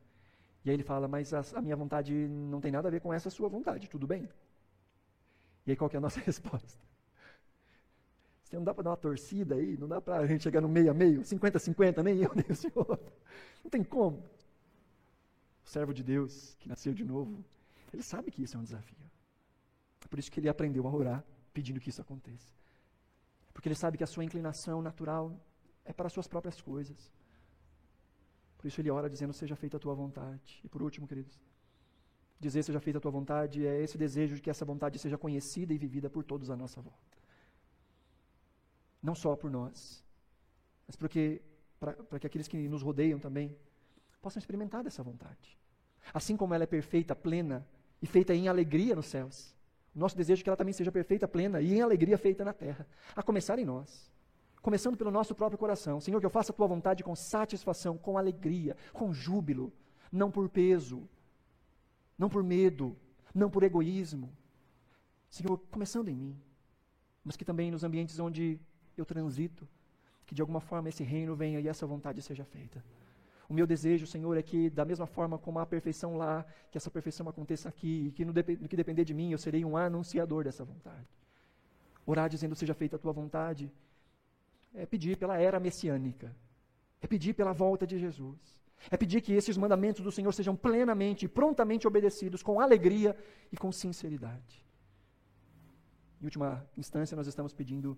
E 0.65 0.69
aí 0.69 0.75
ele 0.75 0.83
fala, 0.83 1.07
mas 1.07 1.33
a, 1.33 1.41
a, 1.55 1.61
minha 1.61 1.75
vontade 1.75 2.13
não 2.13 2.61
tem 2.61 2.71
nada 2.71 2.87
a 2.87 2.91
ver 2.91 3.01
com 3.01 3.13
essa 3.13 3.29
sua 3.29 3.49
vontade, 3.49 3.89
tudo 3.89 4.07
bem? 4.07 4.29
E 5.65 5.71
aí 5.71 5.75
qual 5.75 5.89
é 5.93 5.97
a 5.97 5.99
nossa 6.01 6.19
resposta? 6.21 6.81
Você 8.43 8.55
não 8.55 8.63
dá 8.63 8.73
para 8.73 8.83
dar 8.83 8.89
uma 8.91 8.97
torcida 8.97 9.55
aí, 9.55 9.77
não 9.77 9.87
dá 9.87 9.99
para 9.99 10.17
a 10.19 10.27
gente 10.27 10.43
chegar 10.43 10.61
no 10.61 10.69
meio 10.69 10.91
a 10.91 10.93
meio, 10.93 11.21
50-50, 11.21 12.03
nem 12.03 12.19
eu, 12.19 12.31
nem 12.35 12.45
o 12.49 12.55
Senhor. 12.55 12.99
Não 13.63 13.69
tem 13.69 13.83
como. 13.83 14.23
O 15.65 15.69
servo 15.69 15.93
de 15.93 16.03
Deus, 16.03 16.55
que 16.59 16.69
nasceu 16.69 16.93
de 16.93 17.03
novo, 17.03 17.43
ele 17.91 18.03
sabe 18.03 18.31
que 18.31 18.43
isso 18.43 18.55
é 18.55 18.59
um 18.59 18.63
desafio. 18.63 18.97
É 20.03 20.07
por 20.07 20.19
isso 20.19 20.31
que 20.31 20.39
ele 20.39 20.49
aprendeu 20.49 20.87
a 20.87 20.91
orar, 20.93 21.23
pedindo 21.53 21.79
que 21.79 21.89
isso 21.89 22.01
aconteça. 22.01 22.53
Porque 23.53 23.67
ele 23.67 23.75
sabe 23.75 23.97
que 23.97 24.03
a 24.03 24.07
sua 24.07 24.23
inclinação 24.23 24.81
natural 24.81 25.35
é 25.85 25.91
para 25.91 26.07
as 26.07 26.13
suas 26.13 26.27
próprias 26.27 26.61
coisas. 26.61 27.11
Por 28.63 28.69
isso 28.69 28.79
ele 28.79 28.89
ora 28.89 29.09
dizendo: 29.09 29.33
Seja 29.33 29.57
feita 29.57 29.75
a 29.75 29.79
tua 29.79 29.93
vontade. 29.93 30.61
E 30.63 30.69
por 30.69 30.81
último, 30.81 31.05
queridos, 31.05 31.37
dizer 32.39 32.63
seja 32.63 32.79
feita 32.79 32.97
a 32.97 33.01
tua 33.01 33.11
vontade 33.11 33.67
é 33.67 33.81
esse 33.83 33.97
desejo 33.97 34.35
de 34.35 34.41
que 34.41 34.49
essa 34.49 34.63
vontade 34.63 34.97
seja 34.97 35.17
conhecida 35.17 35.73
e 35.73 35.77
vivida 35.77 36.09
por 36.09 36.23
todos 36.23 36.49
à 36.49 36.55
nossa 36.55 36.79
volta. 36.79 37.17
Não 39.01 39.13
só 39.13 39.35
por 39.35 39.51
nós, 39.51 40.01
mas 40.87 40.95
porque 40.95 41.41
para 41.77 42.17
que 42.17 42.25
aqueles 42.25 42.47
que 42.47 42.69
nos 42.69 42.81
rodeiam 42.81 43.19
também 43.19 43.53
possam 44.21 44.39
experimentar 44.39 44.81
dessa 44.81 45.03
vontade. 45.03 45.59
Assim 46.13 46.37
como 46.37 46.53
ela 46.53 46.63
é 46.63 46.67
perfeita, 46.67 47.13
plena 47.13 47.67
e 48.01 48.07
feita 48.07 48.33
em 48.33 48.47
alegria 48.47 48.95
nos 48.95 49.07
céus. 49.07 49.53
O 49.93 49.99
nosso 49.99 50.15
desejo 50.15 50.39
é 50.39 50.43
que 50.43 50.49
ela 50.49 50.55
também 50.55 50.73
seja 50.73 50.89
perfeita, 50.89 51.27
plena 51.27 51.59
e 51.59 51.73
em 51.73 51.81
alegria 51.81 52.17
feita 52.17 52.45
na 52.45 52.53
terra, 52.53 52.87
a 53.13 53.21
começar 53.21 53.59
em 53.59 53.65
nós 53.65 54.09
começando 54.63 54.97
pelo 54.97 55.11
nosso 55.11 55.35
próprio 55.35 55.59
coração. 55.59 55.99
Senhor, 55.99 56.19
que 56.21 56.25
eu 56.25 56.29
faça 56.29 56.51
a 56.53 56.55
tua 56.55 56.65
vontade 56.65 57.03
com 57.03 57.15
satisfação, 57.15 57.97
com 57.97 58.17
alegria, 58.17 58.75
com 58.93 59.13
júbilo, 59.13 59.71
não 60.09 60.31
por 60.31 60.47
peso, 60.49 61.07
não 62.17 62.29
por 62.29 62.41
medo, 62.41 62.95
não 63.35 63.49
por 63.49 63.61
egoísmo. 63.61 64.31
Senhor, 65.29 65.57
começando 65.69 66.07
em 66.07 66.15
mim, 66.15 66.41
mas 67.25 67.35
que 67.35 67.43
também 67.43 67.69
nos 67.69 67.83
ambientes 67.83 68.17
onde 68.19 68.57
eu 68.95 69.05
transito, 69.05 69.67
que 70.25 70.33
de 70.33 70.41
alguma 70.41 70.61
forma 70.61 70.87
esse 70.87 71.03
reino 71.03 71.35
venha 71.35 71.59
e 71.59 71.67
essa 71.67 71.85
vontade 71.85 72.21
seja 72.21 72.45
feita. 72.45 72.81
O 73.49 73.53
meu 73.53 73.67
desejo, 73.67 74.07
Senhor, 74.07 74.37
é 74.37 74.41
que 74.41 74.69
da 74.69 74.85
mesma 74.85 75.05
forma 75.05 75.37
como 75.37 75.59
há 75.59 75.65
perfeição 75.65 76.15
lá, 76.15 76.45
que 76.71 76.77
essa 76.77 76.89
perfeição 76.89 77.27
aconteça 77.27 77.67
aqui, 77.67 78.07
e 78.07 78.11
que 78.13 78.23
no, 78.23 78.31
no 78.31 78.69
que 78.69 78.77
depender 78.77 79.03
de 79.03 79.13
mim, 79.13 79.31
eu 79.31 79.37
serei 79.37 79.65
um 79.65 79.75
anunciador 79.75 80.45
dessa 80.45 80.63
vontade. 80.63 81.09
Orar 82.05 82.29
dizendo, 82.29 82.55
seja 82.55 82.73
feita 82.73 82.95
a 82.95 82.99
tua 82.99 83.11
vontade, 83.11 83.69
é 84.73 84.85
pedir 84.85 85.17
pela 85.17 85.37
era 85.37 85.59
messiânica, 85.59 86.35
é 87.01 87.07
pedir 87.07 87.33
pela 87.33 87.53
volta 87.53 87.85
de 87.85 87.99
Jesus, 87.99 88.61
é 88.89 88.97
pedir 88.97 89.21
que 89.21 89.33
esses 89.33 89.57
mandamentos 89.57 90.01
do 90.01 90.11
Senhor 90.11 90.31
sejam 90.33 90.55
plenamente 90.55 91.25
e 91.25 91.27
prontamente 91.27 91.87
obedecidos, 91.87 92.41
com 92.41 92.59
alegria 92.59 93.15
e 93.51 93.57
com 93.57 93.71
sinceridade. 93.71 94.65
Em 96.21 96.25
última 96.25 96.65
instância, 96.77 97.15
nós 97.15 97.27
estamos 97.27 97.53
pedindo 97.53 97.97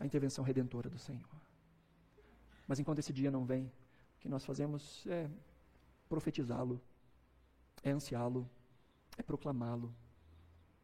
a 0.00 0.06
intervenção 0.06 0.44
redentora 0.44 0.88
do 0.90 0.98
Senhor. 0.98 1.28
Mas 2.66 2.78
enquanto 2.78 2.98
esse 2.98 3.12
dia 3.12 3.30
não 3.30 3.44
vem, 3.44 3.66
o 4.16 4.20
que 4.20 4.28
nós 4.28 4.44
fazemos 4.44 5.06
é 5.06 5.28
profetizá-lo, 6.08 6.80
é 7.82 7.90
ansiá-lo, 7.90 8.48
é 9.16 9.22
proclamá-lo, 9.22 9.94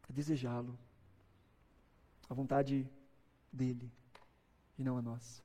é 0.08 0.12
desejá-lo. 0.12 0.78
A 2.28 2.34
vontade 2.34 2.88
dele 3.52 3.90
e 4.78 4.84
não 4.84 4.96
a 4.96 5.02
nossa. 5.02 5.42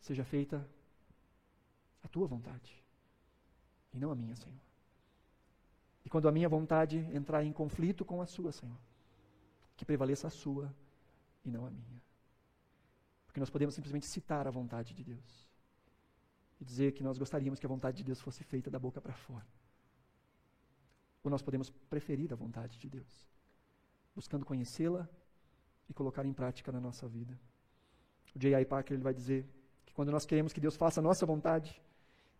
Seja 0.00 0.24
feita 0.24 0.66
a 2.02 2.08
tua 2.08 2.26
vontade 2.26 2.82
e 3.92 3.98
não 3.98 4.10
a 4.10 4.14
minha, 4.14 4.34
Senhor. 4.34 4.58
E 6.04 6.08
quando 6.08 6.28
a 6.28 6.32
minha 6.32 6.48
vontade 6.48 6.98
entrar 7.12 7.44
em 7.44 7.52
conflito 7.52 8.04
com 8.04 8.22
a 8.22 8.26
sua, 8.26 8.52
Senhor, 8.52 8.78
que 9.76 9.84
prevaleça 9.84 10.28
a 10.28 10.30
sua 10.30 10.74
e 11.44 11.50
não 11.50 11.66
a 11.66 11.70
minha. 11.70 12.02
Porque 13.26 13.40
nós 13.40 13.50
podemos 13.50 13.74
simplesmente 13.74 14.06
citar 14.06 14.46
a 14.46 14.50
vontade 14.50 14.94
de 14.94 15.04
Deus 15.04 15.48
e 16.60 16.64
dizer 16.64 16.92
que 16.92 17.02
nós 17.02 17.18
gostaríamos 17.18 17.58
que 17.58 17.66
a 17.66 17.68
vontade 17.68 17.98
de 17.98 18.04
Deus 18.04 18.20
fosse 18.20 18.42
feita 18.42 18.70
da 18.70 18.78
boca 18.78 19.00
para 19.00 19.12
fora. 19.12 19.46
Ou 21.22 21.30
nós 21.30 21.42
podemos 21.42 21.70
preferir 21.88 22.32
a 22.32 22.36
vontade 22.36 22.78
de 22.78 22.88
Deus, 22.88 23.28
buscando 24.14 24.44
conhecê-la 24.44 25.08
e 25.88 25.94
colocar 25.94 26.24
em 26.24 26.32
prática 26.32 26.72
na 26.72 26.80
nossa 26.80 27.06
vida. 27.06 27.38
O 28.34 28.38
J.I. 28.38 28.64
Parker 28.64 28.94
ele 28.94 29.02
vai 29.02 29.14
dizer 29.14 29.46
que 29.84 29.92
quando 29.92 30.10
nós 30.10 30.24
queremos 30.24 30.52
que 30.52 30.60
Deus 30.60 30.76
faça 30.76 31.00
a 31.00 31.02
nossa 31.02 31.26
vontade, 31.26 31.80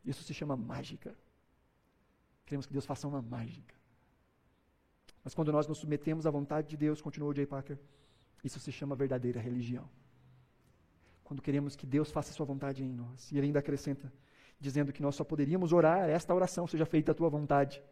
isso 0.04 0.22
se 0.22 0.32
chama 0.32 0.56
mágica. 0.56 1.14
Queremos 2.46 2.66
que 2.66 2.72
Deus 2.72 2.86
faça 2.86 3.06
uma 3.06 3.22
mágica. 3.22 3.74
Mas 5.22 5.34
quando 5.34 5.52
nós 5.52 5.66
nos 5.66 5.78
submetemos 5.78 6.26
à 6.26 6.30
vontade 6.30 6.68
de 6.68 6.76
Deus, 6.76 7.00
continuou 7.00 7.34
J. 7.34 7.46
Parker, 7.46 7.78
isso 8.42 8.58
se 8.58 8.72
chama 8.72 8.96
verdadeira 8.96 9.40
religião. 9.40 9.88
Quando 11.22 11.42
queremos 11.42 11.76
que 11.76 11.86
Deus 11.86 12.10
faça 12.10 12.30
a 12.30 12.34
sua 12.34 12.46
vontade 12.46 12.82
em 12.82 12.92
nós. 12.92 13.30
E 13.30 13.36
ele 13.36 13.48
ainda 13.48 13.58
acrescenta, 13.58 14.12
dizendo 14.58 14.92
que 14.92 15.02
nós 15.02 15.14
só 15.14 15.22
poderíamos 15.22 15.72
orar 15.72 16.08
esta 16.08 16.34
oração, 16.34 16.66
seja 16.66 16.86
feita 16.86 17.12
a 17.12 17.14
tua 17.14 17.28
vontade, 17.28 17.82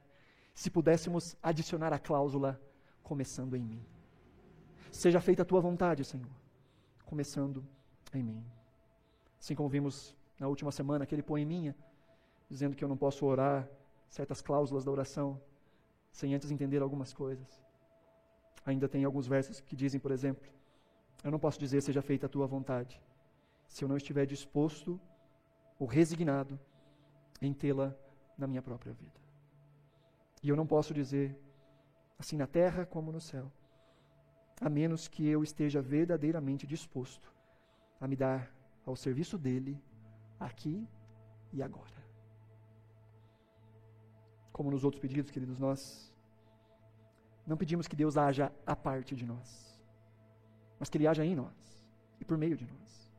se 0.54 0.70
pudéssemos 0.70 1.36
adicionar 1.42 1.92
a 1.92 1.98
cláusula, 1.98 2.60
começando 3.02 3.54
em 3.54 3.62
mim. 3.62 3.84
Seja 4.90 5.20
feita 5.20 5.42
a 5.42 5.44
tua 5.44 5.60
vontade, 5.60 6.04
Senhor, 6.04 6.26
começando 7.04 7.64
em 8.16 8.22
mim. 8.22 8.44
Assim 9.38 9.54
como 9.54 9.68
vimos 9.68 10.16
na 10.38 10.48
última 10.48 10.70
semana 10.72 11.04
aquele 11.04 11.22
poeminha, 11.22 11.74
dizendo 12.48 12.76
que 12.76 12.84
eu 12.84 12.88
não 12.88 12.96
posso 12.96 13.26
orar 13.26 13.68
certas 14.08 14.40
cláusulas 14.40 14.84
da 14.84 14.90
oração 14.90 15.40
sem 16.10 16.34
antes 16.34 16.50
entender 16.50 16.80
algumas 16.82 17.12
coisas. 17.12 17.62
Ainda 18.64 18.88
tem 18.88 19.04
alguns 19.04 19.26
versos 19.26 19.60
que 19.60 19.76
dizem, 19.76 20.00
por 20.00 20.10
exemplo, 20.10 20.48
eu 21.22 21.30
não 21.30 21.38
posso 21.38 21.58
dizer 21.58 21.80
seja 21.80 22.02
feita 22.02 22.26
a 22.26 22.28
tua 22.28 22.46
vontade, 22.46 23.00
se 23.66 23.84
eu 23.84 23.88
não 23.88 23.96
estiver 23.96 24.26
disposto 24.26 25.00
ou 25.78 25.86
resignado 25.86 26.58
em 27.40 27.52
tê-la 27.52 27.94
na 28.36 28.46
minha 28.46 28.62
própria 28.62 28.92
vida. 28.92 29.18
E 30.42 30.48
eu 30.48 30.56
não 30.56 30.66
posso 30.66 30.94
dizer, 30.94 31.36
assim 32.18 32.36
na 32.36 32.46
terra 32.46 32.86
como 32.86 33.12
no 33.12 33.20
céu, 33.20 33.50
a 34.60 34.68
menos 34.68 35.08
que 35.08 35.26
eu 35.26 35.42
esteja 35.42 35.80
verdadeiramente 35.80 36.66
disposto 36.66 37.32
a 38.00 38.06
me 38.06 38.16
dar 38.16 38.52
ao 38.86 38.96
serviço 38.96 39.36
dele 39.36 39.82
aqui 40.38 40.88
e 41.52 41.62
agora. 41.62 41.98
Como 44.52 44.70
nos 44.70 44.84
outros 44.84 45.00
pedidos, 45.00 45.30
queridos, 45.30 45.58
nós 45.58 46.12
não 47.46 47.56
pedimos 47.56 47.86
que 47.86 47.96
Deus 47.96 48.16
haja 48.16 48.52
a 48.66 48.76
parte 48.76 49.14
de 49.14 49.24
nós, 49.24 49.80
mas 50.78 50.88
que 50.88 50.98
Ele 50.98 51.06
haja 51.06 51.24
em 51.24 51.34
nós 51.34 51.86
e 52.20 52.24
por 52.24 52.36
meio 52.36 52.56
de 52.56 52.66
nós. 52.66 53.12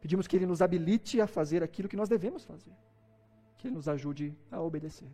Pedimos 0.00 0.26
que 0.26 0.36
Ele 0.36 0.46
nos 0.46 0.62
habilite 0.62 1.20
a 1.20 1.26
fazer 1.26 1.62
aquilo 1.62 1.88
que 1.88 1.96
nós 1.96 2.08
devemos 2.08 2.44
fazer, 2.44 2.74
que 3.58 3.66
Ele 3.66 3.74
nos 3.74 3.88
ajude 3.88 4.36
a 4.50 4.60
obedecer. 4.60 5.10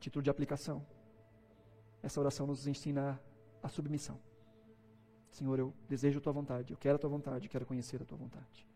Título 0.00 0.22
de 0.22 0.30
aplicação, 0.30 0.86
essa 2.00 2.20
oração 2.20 2.46
nos 2.46 2.68
ensina 2.68 3.20
a 3.60 3.68
submissão. 3.68 4.16
Senhor, 5.38 5.56
eu 5.56 5.72
desejo 5.88 6.18
a 6.18 6.20
tua 6.20 6.32
vontade, 6.32 6.72
eu 6.72 6.76
quero 6.76 6.96
a 6.96 6.98
tua 6.98 7.08
vontade, 7.08 7.48
quero 7.48 7.64
conhecer 7.64 8.02
a 8.02 8.04
tua 8.04 8.18
vontade. 8.18 8.66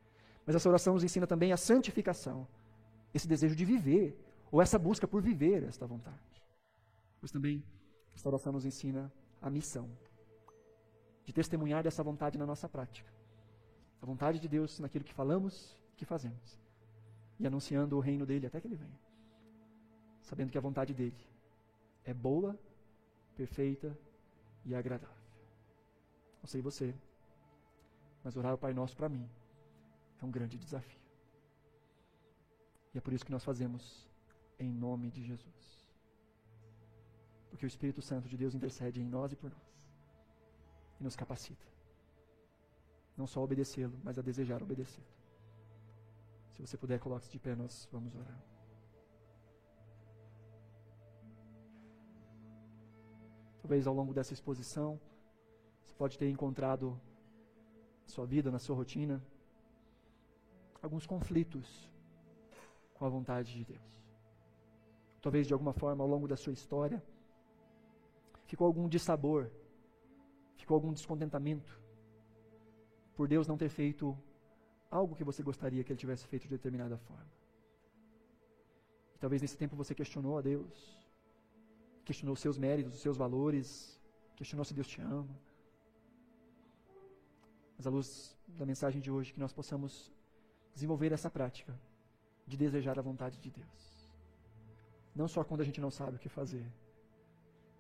Mas 0.46 0.54
essa 0.54 0.68
oração 0.68 0.94
nos 0.94 1.02
ensina 1.02 1.26
também 1.26 1.52
a 1.52 1.56
santificação, 1.56 2.46
esse 3.12 3.26
desejo 3.26 3.56
de 3.56 3.64
viver, 3.64 4.16
ou 4.50 4.62
essa 4.62 4.78
busca 4.78 5.08
por 5.08 5.20
viver 5.20 5.64
esta 5.64 5.86
vontade. 5.86 6.42
Mas 7.20 7.32
também 7.32 7.64
esta 8.14 8.28
oração 8.28 8.52
nos 8.52 8.64
ensina 8.64 9.12
a 9.40 9.50
missão, 9.50 9.90
de 11.24 11.32
testemunhar 11.32 11.82
dessa 11.82 12.02
vontade 12.02 12.38
na 12.38 12.46
nossa 12.46 12.68
prática. 12.68 13.12
A 14.00 14.06
vontade 14.06 14.38
de 14.38 14.48
Deus 14.48 14.78
naquilo 14.78 15.04
que 15.04 15.12
falamos, 15.12 15.76
que 15.96 16.04
fazemos. 16.04 16.60
E 17.40 17.46
anunciando 17.46 17.96
o 17.96 18.00
reino 18.00 18.24
dele 18.24 18.46
até 18.46 18.60
que 18.60 18.68
ele 18.68 18.76
venha. 18.76 19.00
Sabendo 20.20 20.52
que 20.52 20.58
a 20.58 20.60
vontade 20.60 20.94
dele 20.94 21.26
é 22.04 22.14
boa, 22.14 22.56
perfeita 23.34 23.98
e 24.64 24.76
agradável. 24.76 25.21
Não 26.42 26.48
sei 26.48 26.60
você, 26.60 26.94
mas 28.24 28.36
orar 28.36 28.54
o 28.54 28.58
Pai 28.58 28.74
Nosso 28.74 28.96
para 28.96 29.08
mim 29.08 29.28
é 30.20 30.24
um 30.24 30.30
grande 30.30 30.58
desafio. 30.58 31.00
E 32.92 32.98
é 32.98 33.00
por 33.00 33.12
isso 33.12 33.24
que 33.24 33.32
nós 33.32 33.44
fazemos 33.44 34.08
em 34.58 34.70
nome 34.70 35.10
de 35.10 35.22
Jesus. 35.22 35.86
Porque 37.48 37.64
o 37.64 37.68
Espírito 37.68 38.02
Santo 38.02 38.28
de 38.28 38.36
Deus 38.36 38.54
intercede 38.54 39.00
em 39.00 39.06
nós 39.06 39.32
e 39.32 39.36
por 39.36 39.50
nós. 39.50 39.90
E 41.00 41.04
nos 41.04 41.16
capacita. 41.16 41.64
Não 43.16 43.26
só 43.26 43.40
a 43.40 43.44
obedecê-lo, 43.44 43.98
mas 44.02 44.18
a 44.18 44.22
desejar 44.22 44.62
obedecê-lo. 44.62 45.06
Se 46.52 46.60
você 46.60 46.76
puder, 46.76 46.98
coloque-se 46.98 47.30
de 47.30 47.38
pé, 47.38 47.54
nós 47.54 47.88
vamos 47.90 48.14
orar. 48.14 48.42
Talvez 53.60 53.86
ao 53.86 53.94
longo 53.94 54.12
dessa 54.12 54.32
exposição, 54.32 55.00
pode 56.02 56.18
ter 56.18 56.28
encontrado 56.28 56.86
na 58.04 58.08
sua 58.14 58.26
vida, 58.26 58.50
na 58.50 58.58
sua 58.58 58.74
rotina, 58.74 59.16
alguns 60.82 61.04
conflitos 61.06 61.66
com 62.94 63.04
a 63.08 63.08
vontade 63.16 63.52
de 63.56 63.64
Deus. 63.72 63.90
Talvez 65.24 65.46
de 65.46 65.52
alguma 65.52 65.72
forma 65.72 66.02
ao 66.02 66.10
longo 66.14 66.26
da 66.26 66.36
sua 66.36 66.52
história 66.52 66.98
ficou 68.50 68.66
algum 68.66 68.88
dissabor, 68.88 69.48
ficou 70.56 70.74
algum 70.74 70.92
descontentamento 70.92 71.72
por 73.14 73.28
Deus 73.28 73.46
não 73.46 73.56
ter 73.56 73.68
feito 73.68 74.04
algo 74.90 75.14
que 75.14 75.28
você 75.30 75.40
gostaria 75.40 75.84
que 75.84 75.92
ele 75.92 76.00
tivesse 76.04 76.26
feito 76.26 76.42
de 76.48 76.54
determinada 76.56 76.98
forma. 76.98 77.32
E 79.14 79.18
talvez 79.20 79.40
nesse 79.40 79.56
tempo 79.56 79.76
você 79.76 79.94
questionou 79.94 80.36
a 80.36 80.42
Deus, 80.42 80.74
questionou 82.04 82.32
os 82.32 82.40
seus 82.40 82.58
méritos, 82.58 82.92
os 82.92 83.02
seus 83.06 83.16
valores, 83.16 83.66
questionou 84.34 84.64
se 84.64 84.74
Deus 84.74 84.88
te 84.88 85.00
ama. 85.00 85.51
Mas 87.82 87.86
à 87.88 87.90
luz 87.90 88.38
da 88.46 88.64
mensagem 88.64 89.00
de 89.00 89.10
hoje, 89.10 89.32
que 89.32 89.40
nós 89.40 89.52
possamos 89.52 90.12
desenvolver 90.72 91.10
essa 91.10 91.28
prática 91.28 91.76
de 92.46 92.56
desejar 92.56 92.96
a 92.96 93.02
vontade 93.02 93.36
de 93.40 93.50
Deus. 93.50 94.08
Não 95.16 95.26
só 95.26 95.42
quando 95.42 95.62
a 95.62 95.64
gente 95.64 95.80
não 95.80 95.90
sabe 95.90 96.14
o 96.14 96.20
que 96.20 96.28
fazer, 96.28 96.64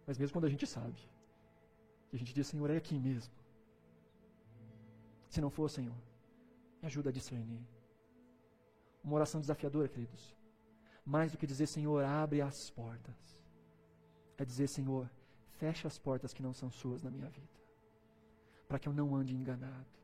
mas 0.04 0.18
mesmo 0.18 0.32
quando 0.32 0.46
a 0.46 0.48
gente 0.48 0.66
sabe. 0.66 1.00
E 2.10 2.16
a 2.16 2.18
gente 2.18 2.34
diz, 2.34 2.48
Senhor, 2.48 2.68
é 2.68 2.78
aqui 2.78 2.98
mesmo. 2.98 3.32
Se 5.28 5.40
não 5.40 5.50
for, 5.50 5.70
Senhor, 5.70 5.94
me 6.80 6.86
ajuda 6.88 7.10
a 7.10 7.12
discernir. 7.12 7.64
Uma 9.04 9.14
oração 9.14 9.40
desafiadora, 9.40 9.86
queridos. 9.86 10.34
Mais 11.04 11.30
do 11.30 11.38
que 11.38 11.46
dizer, 11.46 11.68
Senhor, 11.68 12.02
abre 12.04 12.40
as 12.42 12.70
portas. 12.70 13.40
É 14.36 14.44
dizer, 14.44 14.66
Senhor, 14.66 15.08
fecha 15.60 15.86
as 15.86 15.96
portas 15.96 16.34
que 16.34 16.42
não 16.42 16.52
são 16.52 16.72
suas 16.72 17.04
na 17.04 17.10
minha 17.10 17.28
vida. 17.28 17.61
Para 18.72 18.78
que 18.78 18.88
eu 18.88 18.94
não 18.94 19.14
ande 19.14 19.36
enganado 19.36 20.01